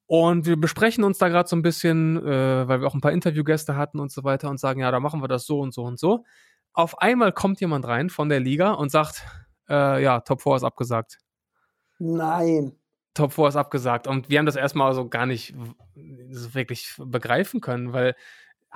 Und 0.07 0.47
wir 0.47 0.59
besprechen 0.59 1.05
uns 1.05 1.19
da 1.19 1.29
gerade 1.29 1.49
so 1.49 1.55
ein 1.55 1.63
bisschen, 1.63 2.17
äh, 2.17 2.67
weil 2.67 2.81
wir 2.81 2.89
auch 2.89 2.95
ein 2.95 3.03
paar 3.03 3.13
Interviewgäste 3.13 3.77
hatten 3.77 4.01
und 4.01 4.11
so 4.11 4.25
weiter 4.25 4.49
und 4.49 4.59
sagen, 4.59 4.81
ja, 4.81 4.91
da 4.91 5.01
machen 5.01 5.23
wir 5.23 5.29
das 5.29 5.45
so 5.45 5.61
und 5.61 5.75
so 5.75 5.85
und 5.85 5.99
so. 5.99 6.25
Auf 6.73 6.99
einmal 6.99 7.33
kommt 7.33 7.61
jemand 7.61 7.87
rein 7.87 8.09
von 8.09 8.31
der 8.31 8.41
Liga 8.41 8.73
und 8.73 8.91
sagt, 8.91 9.23
äh, 9.69 10.03
ja, 10.03 10.21
Top 10.21 10.43
4 10.43 10.57
ist 10.57 10.65
abgesagt. 10.65 11.19
Nein. 11.99 12.73
Top 13.13 13.35
4 13.35 13.49
ist 13.49 13.57
abgesagt. 13.57 14.07
Und 14.07 14.31
wir 14.31 14.39
haben 14.39 14.47
das 14.47 14.57
erstmal 14.57 14.95
so 14.95 15.09
gar 15.09 15.27
nicht 15.27 15.55
wirklich 15.95 16.95
begreifen 16.99 17.61
können, 17.61 17.93
weil 17.93 18.15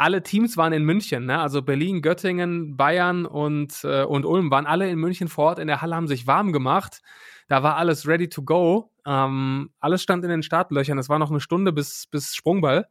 alle 0.02 0.22
Teams 0.22 0.56
waren 0.56 0.72
in 0.72 0.82
München, 0.84 1.26
ne? 1.26 1.38
Also 1.40 1.62
Berlin, 1.62 2.02
Göttingen, 2.02 2.76
Bayern 2.76 3.24
und, 3.24 3.84
äh, 3.84 4.02
und 4.02 4.24
Ulm 4.26 4.50
waren 4.50 4.66
alle 4.66 4.90
in 4.90 4.98
München 4.98 5.28
vor 5.28 5.44
Ort 5.46 5.58
in 5.60 5.68
der 5.68 5.80
Halle, 5.80 5.94
haben 5.94 6.08
sich 6.08 6.26
warm 6.26 6.52
gemacht. 6.52 7.02
Da 7.48 7.62
war 7.62 7.76
alles 7.76 8.06
ready 8.08 8.28
to 8.28 8.42
go. 8.42 8.90
Ähm, 9.06 9.70
alles 9.78 10.02
stand 10.02 10.24
in 10.24 10.30
den 10.30 10.42
Startlöchern. 10.42 10.98
Es 10.98 11.08
war 11.08 11.18
noch 11.18 11.30
eine 11.30 11.40
Stunde 11.40 11.72
bis, 11.72 12.06
bis 12.08 12.34
Sprungball. 12.34 12.88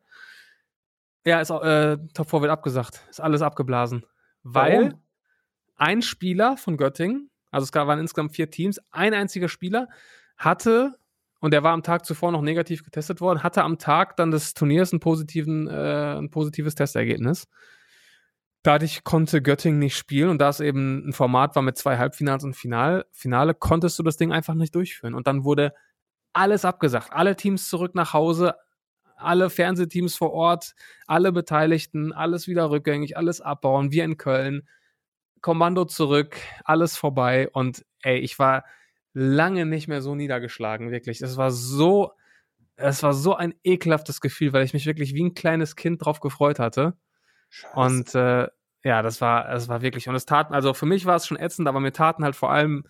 Ja, 1.26 1.42
ist, 1.42 1.50
äh, 1.52 1.98
Top 2.14 2.30
4 2.30 2.42
wird 2.42 2.52
abgesagt. 2.52 3.06
Ist 3.10 3.22
alles 3.22 3.42
abgeblasen. 3.42 4.06
Weil 4.44 4.78
Warum? 4.78 5.02
ein 5.78 6.02
Spieler 6.02 6.58
von 6.58 6.78
Göttingen, 6.78 7.30
also 7.52 7.66
es 7.66 7.72
gab- 7.72 7.88
waren 7.88 8.00
insgesamt 8.00 8.36
vier 8.36 8.50
Teams, 8.50 8.80
ein 8.92 9.14
einziger 9.14 9.50
Spieler 9.50 9.88
hatte, 10.38 10.96
und 11.42 11.52
der 11.52 11.64
war 11.64 11.74
am 11.74 11.84
Tag 11.84 12.06
zuvor 12.06 12.32
noch 12.32 12.42
negativ 12.42 12.84
getestet 12.84 13.20
worden, 13.20 13.44
hatte 13.44 13.64
am 13.64 13.80
Tag 13.80 14.16
dann 14.16 14.32
des 14.32 14.54
Turniers 14.54 14.92
positiven, 15.00 15.68
äh, 15.68 16.18
ein 16.18 16.30
positives 16.30 16.76
Testergebnis. 16.76 17.48
Dadurch 18.64 19.04
konnte 19.04 19.42
Göttingen 19.42 19.80
nicht 19.80 19.98
spielen 19.98 20.30
und 20.30 20.38
da 20.38 20.50
es 20.50 20.60
eben 20.60 21.10
ein 21.10 21.14
Format 21.14 21.56
war 21.56 21.64
mit 21.64 21.78
zwei 21.78 21.98
Halbfinals 21.98 22.44
und 22.44 22.56
Final, 22.56 23.06
Finale, 23.12 23.56
konntest 23.56 23.98
du 23.98 24.04
das 24.04 24.18
Ding 24.18 24.32
einfach 24.32 24.54
nicht 24.54 24.76
durchführen. 24.76 25.16
Und 25.16 25.26
dann 25.26 25.44
wurde 25.44 25.74
alles 26.32 26.64
abgesagt. 26.64 27.12
Alle 27.12 27.36
Teams 27.36 27.68
zurück 27.70 27.96
nach 27.96 28.14
Hause, 28.14 28.54
alle 29.16 29.50
Fernsehteams 29.50 30.16
vor 30.16 30.32
Ort, 30.32 30.76
alle 31.08 31.32
Beteiligten, 31.32 32.14
alles 32.14 32.48
wieder 32.48 32.70
rückgängig, 32.70 33.18
alles 33.18 33.42
abbauen. 33.42 33.92
Wir 33.92 34.06
in 34.06 34.18
Köln, 34.18 34.68
Kommando 35.42 35.86
zurück, 35.86 36.38
alles 36.64 36.96
vorbei. 36.96 37.50
Und 37.52 37.84
ey, 38.04 38.20
ich 38.20 38.38
war 38.38 38.64
lange 39.14 39.66
nicht 39.66 39.88
mehr 39.88 40.02
so 40.02 40.16
niedergeschlagen, 40.16 40.92
wirklich. 40.92 41.22
Es 41.22 41.38
war 41.38 41.52
so, 41.52 42.12
es 42.76 43.04
war 43.04 43.14
so 43.14 43.36
ein 43.36 43.54
ekelhaftes 43.64 44.22
Gefühl, 44.22 44.54
weil 44.54 44.66
ich 44.66 44.74
mich 44.74 44.86
wirklich 44.86 45.14
wie 45.14 45.24
ein 45.24 45.34
kleines 45.34 45.76
Kind 45.76 46.04
drauf 46.04 46.20
gefreut 46.20 46.60
hatte. 46.60 46.96
Scheiße. 47.50 47.76
Und 47.76 48.16
äh, 48.16 48.48
ja, 48.84 49.02
das 49.02 49.22
war, 49.22 49.48
das 49.48 49.68
war 49.68 49.82
wirklich, 49.82 50.08
und 50.08 50.16
es 50.16 50.26
taten, 50.26 50.54
also 50.54 50.74
für 50.74 50.86
mich 50.86 51.06
war 51.06 51.16
es 51.16 51.28
schon 51.28 51.38
ätzend, 51.38 51.68
aber 51.68 51.80
mir 51.80 51.94
taten 51.94 52.24
halt 52.24 52.36
vor 52.36 52.52
allem 52.52 52.84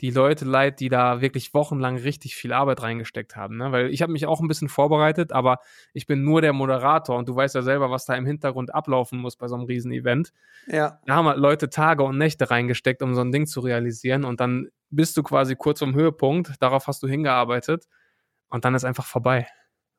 die 0.00 0.10
Leute 0.10 0.46
leid, 0.46 0.80
die 0.80 0.88
da 0.88 1.20
wirklich 1.20 1.52
wochenlang 1.52 1.98
richtig 1.98 2.34
viel 2.34 2.52
Arbeit 2.52 2.82
reingesteckt 2.82 3.36
haben. 3.36 3.58
Ne? 3.58 3.70
Weil 3.70 3.90
ich 3.90 4.00
habe 4.00 4.12
mich 4.12 4.26
auch 4.26 4.40
ein 4.40 4.48
bisschen 4.48 4.70
vorbereitet, 4.70 5.32
aber 5.32 5.58
ich 5.92 6.06
bin 6.06 6.24
nur 6.24 6.40
der 6.40 6.54
Moderator 6.54 7.18
und 7.18 7.28
du 7.28 7.36
weißt 7.36 7.54
ja 7.54 7.62
selber, 7.62 7.90
was 7.90 8.06
da 8.06 8.14
im 8.14 8.24
Hintergrund 8.24 8.74
ablaufen 8.74 9.18
muss 9.18 9.36
bei 9.36 9.46
so 9.46 9.56
einem 9.56 9.64
Riesen-Event. 9.64 10.32
ja. 10.66 10.98
Da 11.04 11.14
haben 11.14 11.26
halt 11.26 11.38
Leute 11.38 11.68
Tage 11.68 12.02
und 12.02 12.16
Nächte 12.16 12.50
reingesteckt, 12.50 13.02
um 13.02 13.14
so 13.14 13.20
ein 13.20 13.30
Ding 13.30 13.46
zu 13.46 13.60
realisieren 13.60 14.24
und 14.24 14.40
dann 14.40 14.68
bist 14.90 15.16
du 15.16 15.22
quasi 15.22 15.56
kurz 15.56 15.78
vom 15.78 15.94
Höhepunkt, 15.94 16.54
darauf 16.60 16.86
hast 16.86 17.02
du 17.02 17.08
hingearbeitet 17.08 17.86
und 18.48 18.64
dann 18.64 18.74
ist 18.74 18.84
einfach 18.84 19.06
vorbei. 19.06 19.46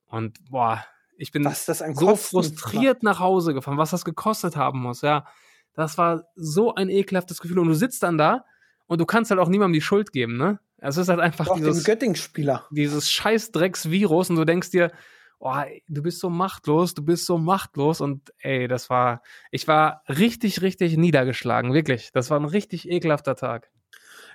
Und 0.07 0.37
boah, 0.49 0.85
ich 1.17 1.31
bin 1.31 1.47
so 1.49 2.15
frustriert 2.15 3.03
nach 3.03 3.19
Hause 3.19 3.53
gefahren, 3.53 3.77
was 3.77 3.91
das 3.91 4.05
gekostet 4.05 4.55
haben 4.55 4.81
muss, 4.81 5.01
ja. 5.01 5.25
Das 5.73 5.97
war 5.97 6.25
so 6.35 6.75
ein 6.75 6.89
ekelhaftes 6.89 7.39
Gefühl. 7.39 7.59
Und 7.59 7.69
du 7.69 7.73
sitzt 7.73 8.03
dann 8.03 8.17
da 8.17 8.43
und 8.87 8.99
du 8.99 9.05
kannst 9.05 9.31
halt 9.31 9.39
auch 9.39 9.47
niemandem 9.47 9.73
die 9.73 9.81
Schuld 9.81 10.11
geben, 10.11 10.37
ne? 10.37 10.59
Es 10.77 10.97
ist 10.97 11.09
halt 11.09 11.19
einfach 11.19 11.45
Doch, 11.45 11.55
dieses, 11.55 11.83
Göttingen-Spieler. 11.83 12.65
dieses 12.71 13.09
scheiß 13.09 13.51
Drecks-Virus 13.51 14.31
und 14.31 14.35
du 14.35 14.45
denkst 14.45 14.71
dir, 14.71 14.91
oh, 15.39 15.53
du 15.87 16.01
bist 16.01 16.19
so 16.19 16.29
machtlos, 16.29 16.95
du 16.95 17.03
bist 17.03 17.25
so 17.25 17.37
machtlos 17.37 18.01
und 18.01 18.33
ey, 18.39 18.67
das 18.67 18.89
war, 18.89 19.21
ich 19.51 19.67
war 19.67 20.03
richtig, 20.09 20.61
richtig 20.61 20.97
niedergeschlagen, 20.97 21.73
wirklich. 21.73 22.11
Das 22.11 22.29
war 22.31 22.39
ein 22.39 22.45
richtig 22.45 22.89
ekelhafter 22.89 23.35
Tag. 23.35 23.69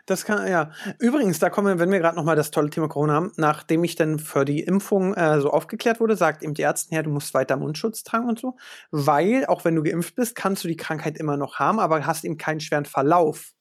Das 0.07 0.25
kann, 0.25 0.49
ja. 0.49 0.71
Übrigens, 1.01 1.41
da 1.41 1.51
kommen 1.51 1.67
wir, 1.67 1.79
wenn 1.81 1.91
wir 1.91 1.99
gerade 1.99 2.17
noch 2.17 2.25
mal 2.25 2.37
das 2.37 2.53
tolle 2.53 2.71
Thema 2.71 2.89
Corona 2.89 3.15
haben, 3.15 3.33
nachdem 3.37 3.83
ich 3.83 3.97
dann 3.97 4.21
für 4.21 4.45
die 4.45 4.61
Impfung 4.61 5.15
äh, 5.15 5.41
so 5.41 5.51
aufgeklärt 5.51 5.99
wurde, 5.99 6.17
sagt 6.17 6.45
eben 6.45 6.55
die 6.55 6.63
Ärztin, 6.63 6.95
ja, 6.95 7.03
du 7.03 7.11
musst 7.11 7.35
weiter 7.35 7.57
Mundschutz 7.57 8.05
tragen 8.05 8.29
und 8.29 8.39
so, 8.39 8.57
weil 8.93 9.47
auch 9.47 9.65
wenn 9.65 9.75
du 9.75 9.83
geimpft 9.83 10.15
bist, 10.15 10.37
kannst 10.37 10.63
du 10.63 10.69
die 10.69 10.77
Krankheit 10.77 11.19
immer 11.19 11.37
noch 11.37 11.59
haben, 11.59 11.81
aber 11.81 12.07
hast 12.07 12.25
eben 12.25 12.39
keinen 12.39 12.61
schweren 12.61 12.85
Verlauf. 12.85 13.53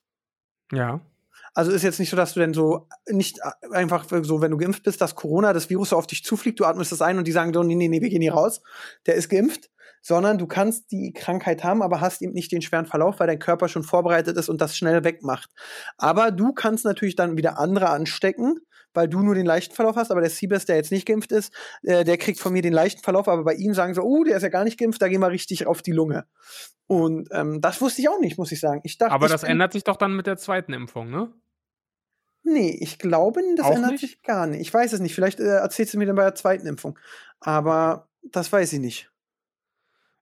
Ja. 0.72 1.02
Also 1.56 1.72
ist 1.72 1.84
jetzt 1.84 2.00
nicht 2.00 2.10
so, 2.10 2.18
dass 2.18 2.34
du 2.34 2.42
denn 2.42 2.54
so 2.54 2.88
nicht 3.10 3.40
einfach 3.72 4.06
so, 4.22 4.42
wenn 4.42 4.52
du 4.52 4.58
geimpft 4.58 4.84
bist, 4.84 5.02
dass 5.02 5.16
Corona, 5.16 5.52
das 5.52 5.70
Virus 5.70 5.90
so 5.90 5.96
auf 5.96 6.06
dich 6.06 6.24
zufliegt, 6.24 6.60
du 6.60 6.66
atmest 6.66 6.92
das 6.92 7.02
ein 7.02 7.18
und 7.18 7.26
die 7.26 7.32
sagen, 7.32 7.52
nee, 7.66 7.76
nee, 7.76 7.88
nee, 7.88 8.02
wir 8.02 8.10
gehen 8.10 8.22
hier 8.22 8.34
raus, 8.34 8.62
der 9.08 9.16
ist 9.16 9.30
geimpft, 9.30 9.72
sondern 10.06 10.38
du 10.38 10.46
kannst 10.46 10.92
die 10.92 11.14
Krankheit 11.14 11.64
haben, 11.64 11.82
aber 11.82 12.00
hast 12.00 12.22
eben 12.22 12.34
nicht 12.34 12.52
den 12.52 12.62
schweren 12.62 12.86
Verlauf, 12.86 13.20
weil 13.20 13.26
dein 13.26 13.40
Körper 13.40 13.68
schon 13.68 13.82
vorbereitet 13.82 14.38
ist 14.38 14.50
und 14.50 14.62
das 14.62 14.78
schnell 14.78 15.04
wegmacht. 15.04 15.50
Aber 15.98 16.30
du 16.30 16.54
kannst 16.54 16.86
natürlich 16.86 17.16
dann 17.16 17.38
wieder 17.38 17.58
andere 17.58 17.90
anstecken, 17.90 18.60
weil 18.94 19.08
du 19.08 19.24
nur 19.24 19.34
den 19.34 19.48
leichten 19.48 19.74
Verlauf 19.74 19.96
hast, 19.96 20.12
aber 20.12 20.22
der 20.22 20.30
Siebes, 20.30 20.66
der 20.66 20.76
jetzt 20.76 20.92
nicht 20.92 21.08
geimpft 21.08 21.32
ist, 21.32 21.52
äh, 21.82 22.04
der 22.04 22.20
kriegt 22.20 22.40
von 22.40 22.54
mir 22.54 22.62
den 22.62 22.72
leichten 22.72 23.02
Verlauf, 23.02 23.28
aber 23.28 23.44
bei 23.44 23.56
ihm 23.56 23.74
sagen 23.74 23.96
so, 23.96 24.04
oh, 24.04 24.24
der 24.24 24.38
ist 24.38 24.44
ja 24.44 24.50
gar 24.50 24.64
nicht 24.64 24.78
geimpft, 24.78 25.02
da 25.02 25.08
gehen 25.08 25.22
wir 25.22 25.32
richtig 25.32 25.66
auf 25.66 25.82
die 25.82 25.92
Lunge. 25.92 26.26
Und 26.86 27.30
ähm, 27.32 27.60
das 27.60 27.82
wusste 27.82 28.04
ich 28.04 28.10
auch 28.10 28.20
nicht, 28.20 28.38
muss 28.38 28.52
ich 28.52 28.60
sagen. 28.60 28.82
Ich 28.84 29.00
dachte, 29.00 29.12
Aber 29.12 29.28
das 29.28 29.42
ändert 29.42 29.74
sich 29.74 29.86
doch 29.86 29.98
dann 29.98 30.16
mit 30.16 30.28
der 30.28 30.38
zweiten 30.38 30.74
Impfung, 30.74 31.10
ne? 31.10 31.34
Nee, 32.44 32.78
ich 32.80 33.00
glaube, 33.00 33.42
das 33.58 33.66
Auch 33.66 33.74
ändert 33.74 33.94
nicht? 33.94 34.02
sich 34.02 34.22
gar 34.22 34.46
nicht. 34.46 34.62
Ich 34.62 34.72
weiß 34.72 34.94
es 34.94 35.00
nicht. 35.00 35.16
Vielleicht 35.16 35.40
äh, 35.40 35.56
erzählst 35.56 35.96
du 35.96 35.98
mir 35.98 36.06
dann 36.06 36.16
bei 36.16 36.26
der 36.26 36.36
zweiten 36.36 36.68
Impfung. 36.68 37.00
Aber 37.40 38.08
das 38.22 38.52
weiß 38.52 38.72
ich 38.74 38.80
nicht. 38.80 39.10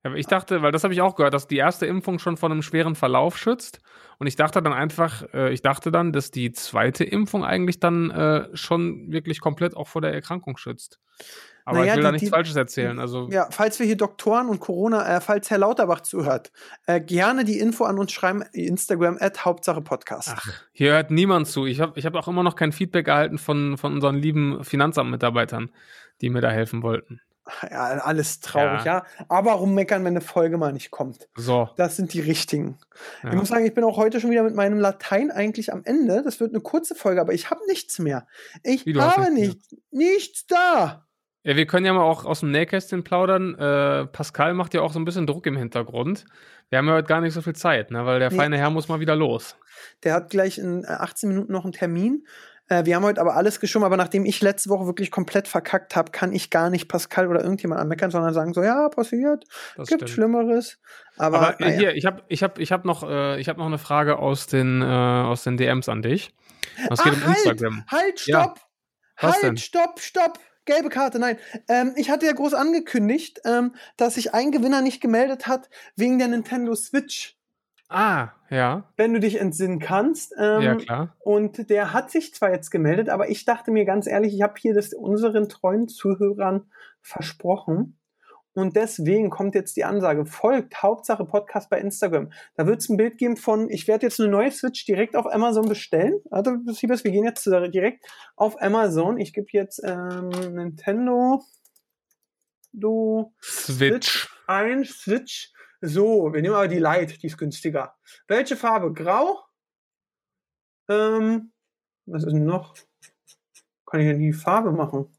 Aber 0.04 0.16
ich 0.18 0.28
dachte, 0.28 0.62
weil 0.62 0.72
das 0.74 0.84
habe 0.84 0.94
ich 0.94 1.02
auch 1.02 1.16
gehört, 1.16 1.34
dass 1.34 1.48
die 1.48 1.58
erste 1.58 1.86
Impfung 1.86 2.20
schon 2.20 2.36
vor 2.38 2.52
einem 2.52 2.62
schweren 2.62 2.96
Verlauf 2.96 3.38
schützt. 3.38 3.80
Und 4.20 4.28
ich 4.28 4.36
dachte 4.36 4.62
dann 4.62 4.74
einfach, 4.74 5.24
äh, 5.34 5.52
ich 5.54 5.62
dachte 5.62 5.92
dann, 5.92 6.12
dass 6.12 6.30
die 6.30 6.52
zweite 6.52 7.04
Impfung 7.06 7.44
eigentlich 7.46 7.80
dann 7.80 8.12
äh, 8.12 8.50
schon 8.56 9.12
wirklich 9.12 9.40
komplett 9.40 9.76
auch 9.78 9.88
vor 9.88 10.02
der 10.02 10.14
Erkrankung 10.14 10.58
schützt. 10.58 11.00
Aber 11.66 11.80
Naja, 11.80 11.94
ich 11.94 11.96
will 11.96 12.02
die- 12.02 12.04
da 12.04 12.12
nichts 12.12 12.26
die- 12.26 12.30
Falsches 12.32 12.56
erzählen. 12.58 13.00
Also 13.00 13.30
Ja, 13.32 13.48
falls 13.50 13.80
wir 13.80 13.86
hier 13.86 13.96
Doktoren 13.96 14.50
und 14.50 14.60
Corona, 14.60 15.16
äh, 15.16 15.22
falls 15.22 15.50
Herr 15.50 15.60
Lauterbach 15.60 16.02
zuhört, 16.02 16.52
äh, 16.86 17.00
gerne 17.00 17.46
die 17.46 17.58
Info 17.60 17.86
an 17.86 17.98
uns 17.98 18.12
schreiben, 18.12 18.44
Instagram 18.52 19.18
at 19.22 19.46
Hauptsache 19.46 19.82
Podcast. 19.82 20.34
Ach, 20.36 20.46
hier 20.74 20.92
hört 20.92 21.12
niemand 21.12 21.48
zu. 21.48 21.66
Ich 21.66 21.80
habe 21.80 21.98
ich 21.98 22.06
hab 22.06 22.16
auch 22.16 22.28
immer 22.28 22.44
noch 22.44 22.58
kein 22.58 22.74
Feedback 22.74 23.08
erhalten 23.08 23.38
von, 23.38 23.78
von 23.78 23.94
unseren 23.94 24.18
lieben 24.18 24.62
Finanzamtmitarbeitern, 24.66 25.72
die 26.20 26.30
mir 26.30 26.42
da 26.42 26.52
helfen 26.52 26.84
wollten. 26.84 27.22
Ja, 27.70 27.84
alles 28.00 28.40
traurig, 28.40 28.86
ja. 28.86 29.06
Aber 29.28 29.54
rummeckern, 29.54 30.04
wenn 30.06 30.14
eine 30.14 30.22
Folge 30.22 30.58
mal 30.58 30.72
nicht 30.72 30.92
kommt. 30.92 31.28
So. 31.36 31.70
Das 31.76 31.98
sind 31.98 32.14
die 32.14 32.22
richtigen. 32.22 32.78
Ja. 33.22 33.30
Ich 33.32 33.36
muss 33.36 33.50
sagen, 33.50 33.66
ich 33.66 33.74
bin 33.74 33.84
auch 33.84 33.98
heute 33.98 34.22
schon 34.22 34.32
wieder 34.32 34.44
mit 34.44 34.56
meinem 34.56 34.80
Latein 34.80 35.30
eigentlich 35.30 35.74
am 35.74 35.82
Ende. 35.84 36.24
Das 36.24 36.40
wird 36.40 36.52
eine 36.52 36.62
kurze 36.62 36.96
Folge, 36.96 37.20
aber 37.20 37.34
ich 37.34 37.50
habe 37.50 37.60
nichts 37.68 38.00
mehr. 38.00 38.28
Ich 38.64 38.86
Wie, 38.86 38.96
habe 38.96 39.32
nichts 39.34 39.72
nichts. 39.72 39.76
Nichts 39.92 40.48
da. 40.48 41.06
Ja, 41.46 41.58
wir 41.58 41.66
können 41.68 41.86
ja 41.86 41.92
mal 41.92 42.04
auch 42.04 42.24
aus 42.24 42.40
dem 42.40 42.52
Nähkästchen 42.52 43.04
plaudern. 43.04 43.56
Äh, 43.56 44.06
Pascal 44.08 44.54
macht 44.54 44.74
ja 44.74 44.82
auch 44.82 44.94
so 44.94 45.00
ein 45.00 45.04
bisschen 45.06 45.28
Druck 45.28 45.46
im 45.46 45.58
Hintergrund. 45.58 46.24
Wir 46.70 46.78
haben 46.78 46.88
ja 46.88 46.94
heute 46.94 47.08
gar 47.08 47.20
nicht 47.20 47.34
so 47.34 47.42
viel 47.42 47.54
Zeit, 47.56 47.92
ne? 47.92 48.06
weil 48.06 48.20
der 48.20 48.32
Nee. 48.32 48.38
feine 48.38 48.58
Herr 48.58 48.70
muss 48.70 48.88
mal 48.88 49.02
wieder 49.02 49.16
los. 49.18 49.58
Der 50.04 50.14
hat 50.14 50.30
gleich 50.30 50.58
in 50.58 50.86
äh, 50.86 50.88
18 50.88 51.28
Minuten 51.28 51.52
noch 51.52 51.66
einen 51.66 51.74
Termin. 51.74 52.26
Äh, 52.70 52.86
wir 52.86 52.96
haben 52.96 53.04
heute 53.04 53.20
aber 53.22 53.36
alles 53.36 53.60
geschoben, 53.60 53.84
aber 53.86 53.98
nachdem 53.98 54.26
ich 54.26 54.42
letzte 54.42 54.70
Woche 54.70 54.86
wirklich 54.86 55.12
komplett 55.12 55.48
verkackt 55.48 55.96
habe, 55.96 56.12
kann 56.12 56.32
ich 56.34 56.50
gar 56.50 56.70
nicht 56.70 56.88
Pascal 56.88 57.28
oder 57.28 57.42
irgendjemand 57.42 57.82
anmeckern, 57.82 58.12
sondern 58.12 58.34
sagen 58.34 58.54
so, 58.54 58.64
ja, 58.64 58.88
passiert, 58.90 59.44
Das 59.76 59.90
gibt 59.90 60.02
stimmt. 60.02 60.10
Schlimmeres. 60.10 60.80
Aber, 61.18 61.40
Aber 61.40 61.60
äh, 61.60 61.64
naja. 61.66 61.80
hier, 61.80 61.96
ich 61.96 62.06
habe 62.06 62.24
ich 62.28 62.42
hab, 62.44 62.60
ich 62.60 62.72
hab 62.72 62.86
noch, 62.86 63.04
äh, 63.08 63.40
ich 63.40 63.50
hab 63.50 63.58
noch 63.58 63.66
eine 63.66 63.78
Frage 63.78 64.18
aus 64.20 64.48
den, 64.48 64.82
äh, 64.82 64.86
aus 64.86 65.44
den 65.44 65.58
DMs 65.58 65.90
an 65.90 66.02
dich. 66.02 66.34
Es 66.90 67.04
geht 67.04 67.14
um 67.14 67.26
halt, 67.26 67.38
Instagram. 67.38 67.84
Halt, 67.92 68.26
Ja. 68.28 68.42
stopp! 68.44 68.60
Was 69.20 69.34
halt, 69.34 69.44
denn? 69.44 69.58
stopp, 69.58 70.00
stopp! 70.00 70.40
Gelbe 70.66 70.90
Karte, 70.90 71.20
nein. 71.20 71.38
Ähm, 71.68 71.92
ich 71.98 72.10
hatte 72.10 72.26
ja 72.26 72.32
groß 72.32 72.54
angekündigt, 72.54 73.42
ähm, 73.44 73.76
dass 73.98 74.16
sich 74.16 74.34
ein 74.34 74.52
Gewinner 74.52 74.82
nicht 74.82 75.02
gemeldet 75.02 75.46
hat 75.46 75.70
wegen 75.98 76.20
der 76.20 76.30
Nintendo 76.30 76.74
Switch. 76.74 77.36
Ah, 77.90 78.30
ja. 78.50 78.90
Wenn 78.98 79.14
du 79.14 79.20
dich 79.20 79.40
entsinnen 79.40 79.80
kannst. 79.80 80.34
Ähm, 80.38 80.62
ja, 80.62 80.76
klar. 80.76 81.16
Und 81.20 81.70
der 81.70 81.94
hat 81.94 82.12
sich 82.12 82.34
zwar 82.34 82.52
jetzt 82.52 82.72
gemeldet, 82.72 83.10
aber 83.10 83.30
ich 83.30 83.46
dachte 83.46 83.72
mir 83.72 83.86
ganz 83.86 84.08
ehrlich, 84.08 84.34
ich 84.34 84.42
habe 84.42 84.56
hier 84.58 84.74
das 84.74 84.94
unseren 84.94 85.50
treuen 85.50 85.88
Zuhörern 85.88 86.66
versprochen. 87.02 88.00
Und 88.56 88.76
deswegen 88.76 89.32
kommt 89.32 89.56
jetzt 89.56 89.76
die 89.78 89.84
Ansage, 89.84 90.28
folgt 90.28 90.84
Hauptsache 90.84 91.26
Podcast 91.26 91.72
bei 91.72 91.80
Instagram. 91.80 92.32
Da 92.56 92.68
wird 92.68 92.82
es 92.82 92.90
ein 92.90 92.98
Bild 92.98 93.18
geben 93.18 93.36
von, 93.36 93.68
ich 93.70 93.88
werde 93.88 94.06
jetzt 94.06 94.20
eine 94.20 94.30
neue 94.30 94.52
Switch 94.52 94.86
direkt 94.86 95.16
auf 95.16 95.26
Amazon 95.26 95.68
bestellen. 95.68 96.20
Also, 96.30 96.58
Siebes, 96.68 97.04
wir 97.04 97.12
gehen 97.12 97.24
jetzt 97.24 97.46
direkt 97.46 98.06
auf 98.36 98.62
Amazon. 98.62 99.18
Ich 99.18 99.34
gebe 99.34 99.48
jetzt 99.52 99.82
ähm, 99.84 100.30
Nintendo 100.30 101.42
du 102.74 103.32
Switch. 103.42 104.30
ein, 104.48 104.84
Switch. 104.84 105.52
So, 105.86 106.34
wir 106.34 106.42
nehmen 106.42 106.56
aber 106.56 106.70
die 106.70 106.80
Light, 106.80 107.22
die 107.22 107.28
ist 107.28 107.38
günstiger. 107.38 107.98
Welche 108.28 108.56
Farbe? 108.56 108.94
Grau? 108.94 109.44
Ähm, 110.88 111.52
was 112.06 112.24
ist 112.24 112.32
denn 112.32 112.46
noch? 112.46 112.74
Kann 113.86 114.00
ich 114.00 114.08
denn 114.08 114.20
die 114.20 114.32
Farbe 114.32 114.72
machen? 114.72 115.14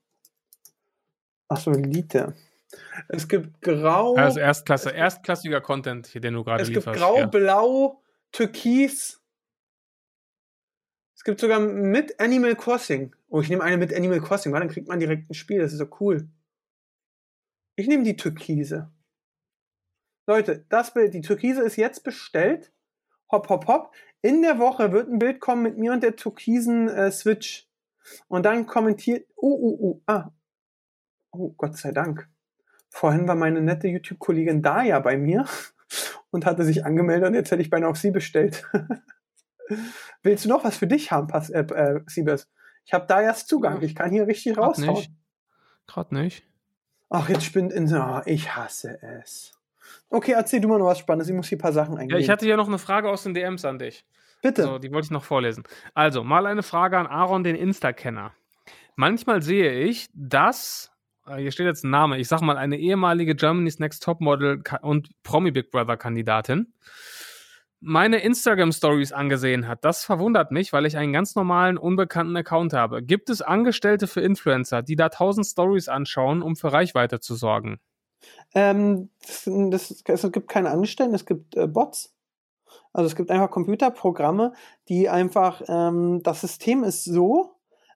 Achso, 1.49 1.71
Lite. 1.71 2.35
Es 3.09 3.29
gibt 3.29 3.61
Grau. 3.61 4.15
Also 4.15 4.41
Erstklasse, 4.41 4.89
erstklassiger 4.89 5.61
Content, 5.61 6.07
hier, 6.07 6.23
den 6.23 6.33
du 6.33 6.43
gerade 6.43 6.63
es 6.63 6.69
gibt 6.71 6.79
lieferst. 6.79 6.99
Grau, 6.99 7.19
ja. 7.19 7.27
Blau, 7.27 8.03
Türkis. 8.33 9.23
Es 11.15 11.25
gibt 11.25 11.41
sogar 11.41 11.61
mit 11.61 12.19
Animal 12.19 12.57
Crossing. 12.57 13.15
Oh, 13.29 13.43
ich 13.43 13.51
nehme 13.51 13.63
eine 13.63 13.77
mit 13.77 13.93
Animal 13.93 14.23
Crossing, 14.23 14.51
weil 14.55 14.61
dann 14.61 14.71
kriegt 14.71 14.89
man 14.89 14.99
direkt 14.99 15.29
ein 15.29 15.35
Spiel. 15.35 15.59
Das 15.59 15.75
ist 15.75 15.79
so 15.79 15.89
cool. 16.01 16.27
Ich 17.77 17.87
nehme 17.87 18.03
die 18.03 18.17
Türkise. 18.17 18.94
Leute, 20.27 20.65
das 20.69 20.95
Bild, 20.95 21.15
die 21.15 21.21
Türkise 21.21 21.63
ist 21.63 21.77
jetzt 21.77 22.03
bestellt. 22.03 22.73
Hopp, 23.31 23.49
hopp, 23.49 23.67
hopp. 23.67 23.95
In 24.23 24.43
der 24.43 24.59
Woche 24.59 24.93
wird 24.93 25.09
ein 25.09 25.19
Bild 25.19 25.41
kommen 25.41 25.63
mit 25.63 25.77
mir 25.77 25.93
und 25.93 26.03
der 26.03 26.17
türkisen 26.17 26.89
äh, 26.89 27.11
Switch. 27.11 27.69
Und 28.29 28.45
dann 28.45 28.67
kommentiert. 28.67 29.29
Uh, 29.37 29.55
uh, 29.55 29.91
uh. 29.91 30.03
Ah. 30.07 30.31
Oh, 31.31 31.53
Gott 31.57 31.77
sei 31.77 31.93
Dank. 31.93 32.29
Vorhin 32.91 33.27
war 33.27 33.35
meine 33.35 33.61
nette 33.61 33.89
YouTube-Kollegin 33.89 34.63
Daya 34.63 35.01
bei 35.01 35.17
mir 35.17 35.47
und 36.31 36.47
hatte 36.47 36.65
sich 36.65 36.85
angemeldet 36.85 37.29
und 37.29 37.35
jetzt 37.35 37.51
hätte 37.51 37.63
ich 37.63 37.71
beinahe 37.71 37.91
auf 37.91 37.99
sie 37.99 38.13
bestellt. 38.13 38.65
Willst 40.23 40.45
du 40.45 40.49
noch 40.49 40.65
was 40.65 40.77
für 40.77 40.87
dich 40.87 41.11
haben, 41.11 41.27
Pas 41.27 41.51
äh, 41.51 41.63
äh, 41.63 42.01
Siebes? 42.07 42.49
Ich 42.85 42.93
habe 42.93 43.07
Dayas 43.07 43.47
Zugang. 43.47 43.83
Ich 43.83 43.95
kann 43.95 44.11
hier 44.11 44.27
richtig 44.27 44.57
raushauen. 44.57 44.95
nicht. 44.95 45.11
Gerade 45.87 46.15
nicht. 46.15 46.47
Ach, 47.11 47.29
jetzt 47.29 47.45
spinnt 47.45 47.73
in. 47.73 47.93
Oh, 47.95 48.21
ich 48.27 48.55
hasse 48.55 49.03
es. 49.03 49.53
Okay, 50.11 50.33
erzähl 50.33 50.61
du 50.61 50.69
mal 50.69 50.79
noch 50.79 50.87
was 50.87 50.99
Spannendes. 50.99 51.29
Ich 51.29 51.35
muss 51.35 51.49
hier 51.49 51.59
ein 51.59 51.61
paar 51.61 51.73
Sachen 51.73 51.97
eingehen. 51.97 52.17
Ja, 52.17 52.19
ich 52.19 52.31
hatte 52.31 52.45
hier 52.47 52.57
noch 52.57 52.69
eine 52.69 52.79
Frage 52.79 53.11
aus 53.11 53.23
den 53.23 53.35
DMs 53.35 53.65
an 53.65 53.79
dich. 53.79 54.05
Bitte. 54.43 54.63
So, 54.63 54.79
die 54.79 54.93
wollte 54.93 55.07
ich 55.07 55.11
noch 55.11 55.25
vorlesen. 55.25 55.65
Also, 55.95 56.23
mal 56.23 56.47
eine 56.47 56.63
Frage 56.63 56.99
an 56.99 57.07
Aaron, 57.07 57.45
den 57.45 57.57
Insta-Kenner. 57.57 58.33
Manchmal 58.97 59.43
sehe 59.43 59.73
ich, 59.73 60.09
dass, 60.15 60.93
äh, 61.27 61.37
hier 61.37 61.51
steht 61.51 61.67
jetzt 61.67 61.85
ein 61.85 61.91
Name, 61.91 62.19
ich 62.19 62.29
sag 62.29 62.43
mal, 62.43 62.57
eine 62.57 62.79
ehemalige 62.79 63.35
Germany's 63.35 63.79
Next 63.79 64.03
Topmodel 64.03 64.63
und 64.83 65.11
Promi 65.23 65.51
Big 65.51 65.71
Brother 65.71 65.97
Kandidatin 65.97 66.73
meine 67.85 68.23
Instagram-Stories 68.23 69.13
angesehen 69.13 69.69
hat. 69.69 69.85
Das 69.85 70.05
verwundert 70.05 70.51
mich, 70.51 70.73
weil 70.73 70.87
ich 70.87 70.97
einen 70.97 71.13
ganz 71.13 71.35
normalen, 71.35 71.77
unbekannten 71.77 72.35
Account 72.35 72.73
habe. 72.73 73.03
Gibt 73.03 73.29
es 73.29 73.43
Angestellte 73.43 74.07
für 74.07 74.23
Influencer, 74.23 74.83
die 74.83 74.97
da 74.97 75.11
tausend 75.11 75.47
Stories 75.47 75.89
anschauen, 75.89 76.41
um 76.41 76.57
für 76.57 76.73
Reichweite 76.73 77.21
zu 77.21 77.35
sorgen? 77.35 77.79
Ähm, 78.55 79.11
das, 79.21 79.91
das, 80.05 80.25
es 80.25 80.33
gibt 80.33 80.49
keine 80.49 80.71
Angestellten, 80.71 81.15
es 81.15 81.27
gibt 81.27 81.57
äh, 81.57 81.67
Bots. 81.67 82.15
Also 82.93 83.07
es 83.07 83.17
gibt 83.17 83.31
einfach 83.31 83.51
Computerprogramme, 83.51 84.53
die 84.89 85.09
einfach, 85.09 85.63
ähm, 85.69 86.23
das 86.23 86.41
System 86.41 86.85
ist 86.85 87.05
so, 87.05 87.55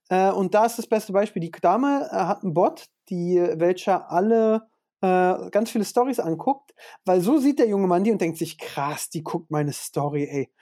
äh, 0.09 0.31
und 0.31 0.55
da 0.55 0.67
ist 0.67 0.79
das 0.79 0.87
beste 0.87 1.13
Beispiel, 1.13 1.41
die 1.41 1.51
Dame 1.51 2.09
äh, 2.11 2.17
hat 2.17 2.43
einen 2.43 2.55
Bot, 2.55 2.87
die, 3.09 3.37
welcher 3.57 4.11
alle 4.11 4.69
äh, 5.01 5.51
ganz 5.51 5.71
viele 5.71 5.85
Stories 5.85 6.19
anguckt, 6.19 6.75
weil 7.05 7.21
so 7.21 7.39
sieht 7.39 7.59
der 7.59 7.69
junge 7.69 7.87
Mann 7.87 8.05
die 8.05 8.13
und 8.13 8.21
denkt 8.21 8.39
sich, 8.39 8.59
krass, 8.59 9.11
die 9.11 9.23
guckt 9.23 9.51
meine 9.51 9.73
Story, 9.73 10.25
ey. 10.25 10.53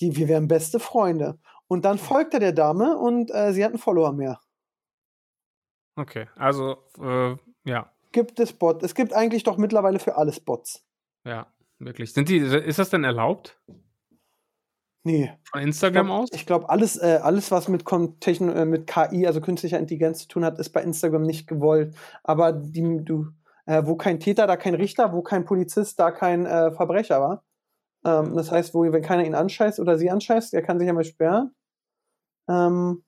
Die, 0.00 0.16
wir 0.16 0.26
wären 0.26 0.48
beste 0.48 0.80
Freunde. 0.80 1.38
Und 1.68 1.84
dann 1.84 1.98
folgt 1.98 2.34
er 2.34 2.40
der 2.40 2.52
Dame 2.52 2.98
und 2.98 3.30
äh, 3.32 3.52
sie 3.52 3.64
hat 3.64 3.70
einen 3.70 3.78
Follower 3.78 4.12
mehr. 4.12 4.40
Okay, 5.96 6.26
also, 6.34 6.76
äh, 7.00 7.36
ja, 7.64 7.93
Gibt 8.14 8.38
es 8.38 8.52
Bot? 8.52 8.82
Es 8.84 8.94
gibt 8.94 9.12
eigentlich 9.12 9.42
doch 9.42 9.58
mittlerweile 9.58 9.98
für 9.98 10.16
alles 10.16 10.38
Bots. 10.38 10.84
ja, 11.24 11.46
wirklich. 11.80 12.12
Sind 12.12 12.28
die, 12.28 12.36
ist 12.38 12.78
das 12.78 12.88
denn 12.90 13.02
erlaubt? 13.02 13.60
Nee. 15.02 15.32
Von 15.50 15.60
Ich 15.60 15.66
Instagram 15.66 16.06
glaub- 16.06 16.20
aus? 16.22 16.28
Ich 16.32 16.46
glaube, 16.46 16.68
alles, 16.70 16.96
äh, 16.96 17.18
alles, 17.20 17.50
was 17.50 17.66
mit, 17.68 17.84
Techno, 18.20 18.52
äh, 18.52 18.64
mit 18.64 18.86
KI, 18.86 19.26
also 19.26 19.40
künstlicher 19.40 19.78
Intelligenz 19.80 20.20
zu 20.20 20.28
tun 20.28 20.44
hat, 20.44 20.58
ist 20.60 20.70
bei 20.70 20.80
Instagram 20.82 21.22
nicht 21.22 21.46
gewollt. 21.48 21.94
Aber 22.22 22.52
die, 22.52 23.04
du, 23.04 23.26
äh, 23.66 23.82
wo 23.84 23.96
kein 23.96 24.20
Täter, 24.20 24.46
da 24.46 24.56
kein 24.56 24.74
Richter, 24.74 25.12
wo 25.12 25.20
kein 25.22 25.44
Polizist, 25.44 25.98
da 25.98 26.10
kein 26.12 26.46
äh, 26.46 26.70
Verbrecher 26.72 27.20
war. 27.20 27.44
Ähm, 28.04 28.34
das 28.36 28.50
heißt, 28.52 28.72
wo, 28.74 28.82
wenn 28.84 29.02
keiner 29.02 29.24
ihn 29.26 29.34
anscheißt 29.34 29.80
oder 29.80 29.98
sie 29.98 30.08
anscheißt, 30.10 30.52
der 30.52 30.62
kann 30.62 30.78
sich 30.78 30.86
ja 30.86 30.92
mal 30.94 31.04
sperren. 31.04 31.54
Ähm, 32.48 33.04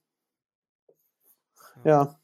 ja. 1.84 2.18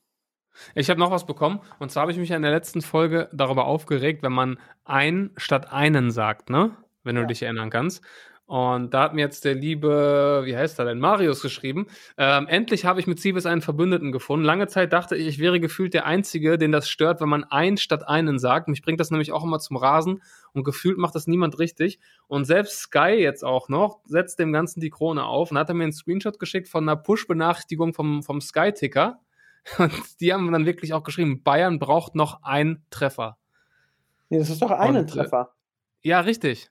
Ich 0.74 0.90
habe 0.90 1.00
noch 1.00 1.11
was 1.11 1.26
bekommen 1.26 1.61
und 1.78 1.90
zwar 1.90 2.03
habe 2.03 2.12
ich 2.12 2.18
mich 2.18 2.28
ja 2.28 2.36
in 2.36 2.42
der 2.42 2.50
letzten 2.50 2.82
Folge 2.82 3.28
darüber 3.32 3.66
aufgeregt, 3.66 4.22
wenn 4.22 4.32
man 4.32 4.59
ein 4.84 5.30
statt 5.36 5.72
einen 5.72 6.11
sagt, 6.11 6.50
ne? 6.50 6.76
Wenn 7.05 7.16
du 7.16 7.22
Ja. 7.22 7.26
dich 7.26 7.42
erinnern 7.42 7.70
kannst. 7.70 8.03
Und 8.46 8.92
da 8.92 9.05
hat 9.05 9.14
mir 9.14 9.22
jetzt 9.22 9.46
der 9.46 9.55
liebe, 9.55 10.42
wie 10.44 10.55
heißt 10.55 10.78
er 10.78 10.84
denn, 10.84 10.98
Marius 10.98 11.40
geschrieben. 11.40 11.86
Ähm, 12.18 12.46
endlich 12.48 12.84
habe 12.84 13.00
ich 13.00 13.07
mit 13.07 13.18
Siebes 13.18 13.46
einen 13.46 13.62
Verbündeten 13.62 14.12
gefunden. 14.12 14.44
Lange 14.44 14.66
Zeit 14.66 14.92
dachte 14.92 15.16
ich, 15.16 15.26
ich 15.26 15.38
wäre 15.38 15.59
gefühlt 15.59 15.94
der 15.94 16.05
Einzige, 16.05 16.59
den 16.59 16.70
das 16.70 16.86
stört, 16.88 17.22
wenn 17.22 17.30
man 17.30 17.44
ein 17.44 17.78
statt 17.78 18.07
einen 18.07 18.38
sagt. 18.38 18.68
Mich 18.68 18.82
bringt 18.82 19.00
das 19.00 19.11
nämlich 19.11 19.32
auch 19.32 19.42
immer 19.42 19.59
zum 19.59 19.78
Rasen 19.78 20.22
und 20.53 20.64
gefühlt 20.64 20.98
macht 20.98 21.14
das 21.14 21.26
niemand 21.26 21.59
richtig. 21.61 21.98
Und 22.26 22.44
selbst 22.44 22.78
Sky 22.80 23.14
jetzt 23.14 23.42
auch 23.42 23.70
noch 23.70 24.00
setzt 24.05 24.38
dem 24.38 24.53
Ganzen 24.53 24.80
die 24.80 24.90
Krone 24.90 25.24
auf 25.24 25.50
und 25.50 25.57
hat 25.57 25.70
er 25.70 25.74
mir 25.74 25.84
einen 25.84 25.92
Screenshot 25.92 26.38
geschickt 26.38 26.68
von 26.68 26.86
einer 26.86 26.96
Push-Benachrichtigung 26.96 27.94
vom, 27.94 28.22
vom 28.22 28.40
Sky-Ticker. 28.42 29.18
Und 29.78 30.20
die 30.20 30.32
haben 30.32 30.50
dann 30.52 30.66
wirklich 30.66 30.92
auch 30.92 31.02
geschrieben, 31.02 31.42
Bayern 31.42 31.78
braucht 31.78 32.14
noch 32.14 32.42
einen 32.42 32.84
Treffer. 32.90 33.38
Nee, 34.28 34.38
das 34.38 34.50
ist 34.50 34.62
doch 34.62 34.70
einen 34.70 34.98
Und, 34.98 35.10
äh, 35.10 35.12
Treffer. 35.12 35.54
Ja, 36.02 36.20
richtig. 36.20 36.70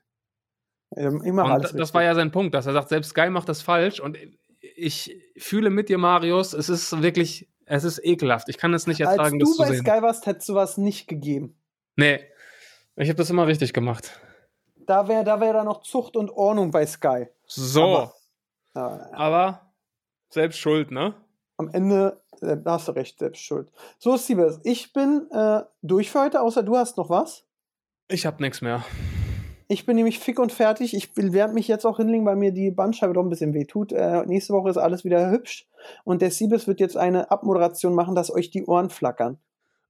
Ähm, 0.94 1.22
mach 1.32 1.44
Und 1.44 1.50
alles 1.52 1.70
das 1.72 1.80
richtig. 1.80 1.94
war 1.94 2.02
ja 2.02 2.14
sein 2.14 2.32
Punkt, 2.32 2.54
dass 2.54 2.66
er 2.66 2.72
sagt, 2.74 2.90
selbst 2.90 3.10
Sky 3.10 3.30
macht 3.30 3.48
das 3.48 3.62
falsch. 3.62 4.00
Und 4.00 4.18
ich 4.60 5.16
fühle 5.38 5.70
mit 5.70 5.88
dir, 5.88 5.98
Marius, 5.98 6.52
es 6.52 6.68
ist 6.68 7.02
wirklich, 7.02 7.48
es 7.64 7.84
ist 7.84 8.04
ekelhaft. 8.04 8.48
Ich 8.48 8.58
kann 8.58 8.74
es 8.74 8.86
nicht 8.86 9.00
ertragen, 9.00 9.38
du 9.38 9.46
das 9.46 9.56
zu 9.56 9.62
bei 9.62 9.68
sehen. 9.68 9.80
Sky 9.80 10.02
warst, 10.02 10.26
hättest 10.26 10.48
du 10.48 10.54
was 10.54 10.76
nicht 10.76 11.08
gegeben. 11.08 11.56
Nee, 11.96 12.20
ich 12.96 13.08
habe 13.08 13.16
das 13.16 13.30
immer 13.30 13.46
richtig 13.46 13.72
gemacht. 13.72 14.20
Da 14.76 15.08
wäre 15.08 15.24
da 15.24 15.40
wär 15.40 15.52
da 15.52 15.64
noch 15.64 15.82
Zucht 15.82 16.16
und 16.16 16.30
Ordnung 16.30 16.72
bei 16.72 16.84
Sky. 16.84 17.28
So, 17.46 17.82
Aber, 17.82 18.14
ja, 18.74 19.08
aber 19.12 19.72
selbst 20.28 20.58
schuld, 20.58 20.90
ne? 20.90 21.14
am 21.58 21.68
Ende 21.68 22.21
äh, 22.42 22.56
da 22.62 22.72
hast 22.72 22.88
du 22.88 22.92
recht, 22.92 23.18
selbst 23.18 23.42
schuld. 23.42 23.70
So, 23.98 24.16
Siebes, 24.16 24.60
ich 24.64 24.92
bin 24.92 25.26
äh, 25.30 25.62
durch 25.82 26.10
für 26.10 26.20
heute, 26.22 26.40
außer 26.40 26.62
du 26.62 26.76
hast 26.76 26.96
noch 26.96 27.10
was. 27.10 27.44
Ich 28.08 28.26
hab 28.26 28.40
nichts 28.40 28.60
mehr. 28.60 28.84
Ich 29.68 29.86
bin 29.86 29.96
nämlich 29.96 30.18
fick 30.18 30.38
und 30.38 30.52
fertig. 30.52 30.92
Ich 30.94 31.16
will- 31.16 31.32
werde 31.32 31.54
mich 31.54 31.66
jetzt 31.66 31.86
auch 31.86 31.96
hinlegen, 31.96 32.26
weil 32.26 32.36
mir 32.36 32.52
die 32.52 32.70
Bandscheibe 32.70 33.14
doch 33.14 33.22
ein 33.22 33.30
bisschen 33.30 33.54
wehtut. 33.54 33.92
Äh, 33.92 34.26
nächste 34.26 34.52
Woche 34.52 34.68
ist 34.68 34.76
alles 34.76 35.04
wieder 35.04 35.30
hübsch. 35.30 35.66
Und 36.04 36.20
der 36.20 36.30
Siebes 36.30 36.66
wird 36.66 36.78
jetzt 36.80 36.96
eine 36.96 37.30
Abmoderation 37.30 37.94
machen, 37.94 38.14
dass 38.14 38.30
euch 38.30 38.50
die 38.50 38.64
Ohren 38.66 38.90
flackern. 38.90 39.38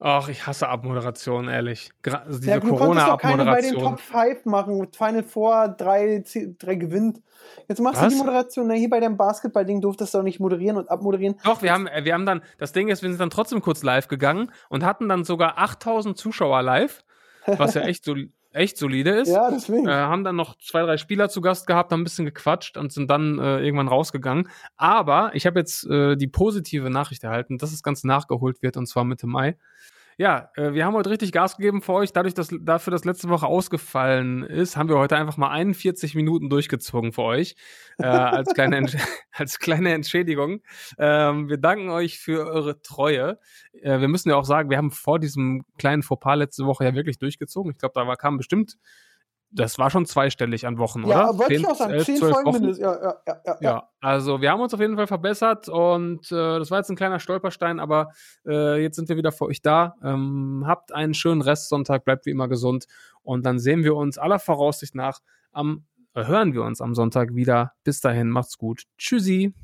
Ach, 0.05 0.29
ich 0.29 0.49
hasse 0.49 0.69
Abmoderation, 0.69 1.47
ehrlich. 1.47 1.91
Gra 2.03 2.25
also 2.27 2.41
diese 2.41 2.51
ja, 2.51 2.59
du 2.59 2.75
konntest 2.75 3.07
doch 3.07 3.19
keine 3.19 3.45
bei 3.45 3.61
den 3.61 3.75
Corona-Abmoderation. 3.75 3.83
Top 3.83 4.01
5 4.01 4.45
machen. 4.47 4.89
Final 4.93 5.23
Four, 5.23 5.69
drei, 5.69 6.25
drei 6.59 6.75
gewinnt. 6.75 7.21
Jetzt 7.69 7.81
machst 7.81 8.03
Was? 8.03 8.09
du 8.09 8.19
die 8.19 8.25
Moderation. 8.25 8.67
Na, 8.67 8.75
hier 8.75 8.91
bei 8.91 8.99
deinem 8.99 9.17
Basketball-Ding 9.17 9.81
durftest 9.81 10.13
du 10.13 10.19
doch 10.19 10.25
nicht 10.25 10.41
moderieren 10.41 10.77
und 10.77 10.91
abmoderieren. 10.91 11.37
Doch, 11.45 11.63
wir 11.63 11.73
haben, 11.73 11.87
äh, 11.87 12.05
wir 12.05 12.15
haben 12.15 12.27
dann, 12.27 12.43
das 12.59 12.73
Ding 12.73 12.89
ist, 12.89 13.03
wir 13.03 13.11
sind 13.11 13.21
dann 13.21 13.31
trotzdem 13.31 13.61
kurz 13.61 13.85
live 13.85 14.09
gegangen 14.09 14.51
und 14.69 14.85
hatten 14.85 15.09
dann 15.09 15.23
sogar 15.23 15.59
8000 15.59 16.19
Zuschauer 16.19 16.63
live, 16.63 17.05
was 17.47 17.75
ja 17.75 17.83
echt, 17.83 18.05
sol 18.05 18.31
echt 18.53 18.77
solide 18.77 19.11
ist. 19.11 19.29
Ja, 19.29 19.51
deswegen. 19.51 19.87
Äh, 19.87 19.93
haben 19.93 20.25
dann 20.25 20.37
noch 20.37 20.57
zwei, 20.59 20.83
drei 20.83 20.97
Spieler 20.97 21.29
zu 21.29 21.41
Gast 21.41 21.67
gehabt, 21.67 21.93
haben 21.93 22.03
ein 22.03 22.05
bisschen 22.05 22.27
gequatscht 22.27 22.77
und 22.77 22.93
sind 22.93 23.11
dann 23.11 23.39
äh, 23.39 23.61
irgendwann 23.61 23.89
rausgegangen. 23.89 24.49
Aber 24.77 25.31
ich 25.35 25.47
habe 25.47 25.59
jetzt 25.59 25.87
äh, 25.87 26.17
die 26.17 26.29
positive 26.29 26.91
Nachricht 26.91 27.25
erhalten, 27.25 27.59
dass 27.59 27.71
das 27.71 27.83
Ganze 27.83 28.07
nachgeholt 28.07 28.63
wird 28.63 28.77
und 28.77 28.87
zwar 28.87 29.05
Mitte 29.05 29.27
Mai. 29.27 29.57
Ja, 30.19 30.51
äh, 30.57 30.73
wir 30.75 30.85
haben 30.85 30.95
heute 30.95 31.11
richtig 31.11 31.33
Gas 31.33 31.57
gegeben 31.57 31.83
für 31.83 31.93
euch. 31.95 32.13
Dadurch, 32.13 32.35
dass 32.35 32.49
dafür 32.61 32.91
das 32.91 33.05
letzte 33.05 33.29
Woche 33.29 33.47
ausgefallen 33.47 34.43
ist, 34.43 34.77
haben 34.77 34.89
wir 34.89 34.99
heute 34.99 35.17
einfach 35.17 35.37
mal 35.37 35.51
41 35.51 36.15
Minuten 36.15 36.51
durchgezogen 36.51 37.13
für 37.13 37.23
euch 37.23 37.55
äh, 37.99 38.07
als, 38.07 38.53
kleine 38.55 38.79
Entsch- 38.79 38.99
als 39.33 39.59
kleine 39.59 39.93
Entschädigung. 39.93 40.61
Ähm, 40.99 41.49
wir 41.49 41.57
danken 41.59 41.89
euch 41.91 42.19
für 42.19 42.47
eure 42.47 42.83
Treue. 42.83 43.39
Äh, 43.73 44.01
wir 44.01 44.09
müssen 44.09 44.29
ja 44.29 44.37
auch 44.37 44.45
sagen, 44.45 44.71
wir 44.71 44.77
haben 44.77 44.91
vor 44.91 45.19
diesem 45.19 45.65
kleinen 45.79 46.03
Fauxpas 46.03 46.37
letzte 46.37 46.67
Woche 46.67 46.85
ja 46.85 46.95
wirklich 46.95 47.19
durchgezogen. 47.19 47.73
Ich 47.73 47.79
glaube, 47.79 47.93
da 47.95 48.07
war, 48.07 48.17
kam 48.17 48.37
bestimmt, 48.37 48.77
das 49.53 49.79
war 49.79 49.91
schon 49.91 50.07
zweistellig 50.07 50.67
an 50.67 50.79
Wochen, 50.79 51.07
ja, 51.07 51.29
oder? 51.29 51.39
wollte 51.39 51.55
ich 51.55 51.67
auch 51.67 51.77
sagen. 51.77 51.93
elf, 51.93 52.07
Zehn 52.07 52.17
Folgen 52.17 52.47
Wochen. 52.47 52.61
mindestens. 52.61 52.79
Ja, 52.79 52.95
ja, 52.95 53.03
ja, 53.03 53.17
ja, 53.27 53.43
ja. 53.45 53.57
Ja, 53.61 53.89
also 54.01 54.41
wir 54.41 54.51
haben 54.51 54.61
uns 54.61 54.73
auf 54.73 54.81
jeden 54.81 54.97
Fall 54.97 55.07
verbessert 55.07 55.69
und 55.69 56.31
äh, 56.33 56.59
das 56.59 56.71
war 56.71 56.79
jetzt 56.79 56.91
ein 56.91 56.97
kleiner 56.97 57.21
Stolperstein, 57.21 57.79
aber 57.79 58.13
äh, 58.47 58.83
jetzt 58.83 58.97
sind 58.97 59.09
wir 59.09 59.17
wieder 59.17 59.33
für 59.33 59.47
euch 59.47 59.61
da. 59.63 59.95
Ähm, 60.03 60.65
habt 60.67 60.93
einen 60.93 61.15
schönen 61.15 61.43
Restsonntag, 61.43 62.05
bleibt 62.05 62.27
wie 62.27 62.31
immer 62.31 62.49
gesund 62.49 62.87
und 63.23 63.45
dann 63.45 63.59
sehen 63.59 63.85
wir 63.85 63.95
uns 63.95 64.19
aller 64.19 64.39
Voraussicht 64.39 64.95
nach 64.95 65.21
am, 65.53 65.85
äh, 66.15 66.25
hören 66.25 66.55
wir 66.55 66.63
uns 66.63 66.81
am 66.81 66.95
Sonntag 66.95 67.35
wieder. 67.35 67.73
Bis 67.85 68.01
dahin, 68.01 68.31
macht's 68.31 68.57
gut. 68.57 68.85
Tschüssi. 68.97 69.55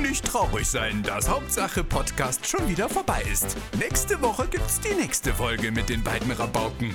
Nicht 0.00 0.26
traurig 0.26 0.68
sein, 0.68 1.02
dass 1.02 1.28
Hauptsache 1.28 1.82
Podcast 1.82 2.46
schon 2.46 2.68
wieder 2.68 2.88
vorbei 2.88 3.22
ist. 3.32 3.56
Nächste 3.78 4.20
Woche 4.22 4.46
gibt's 4.48 4.80
die 4.80 4.94
nächste 4.94 5.32
Folge 5.32 5.72
mit 5.72 5.88
den 5.88 6.04
beiden 6.04 6.30
Rabauken. 6.30 6.94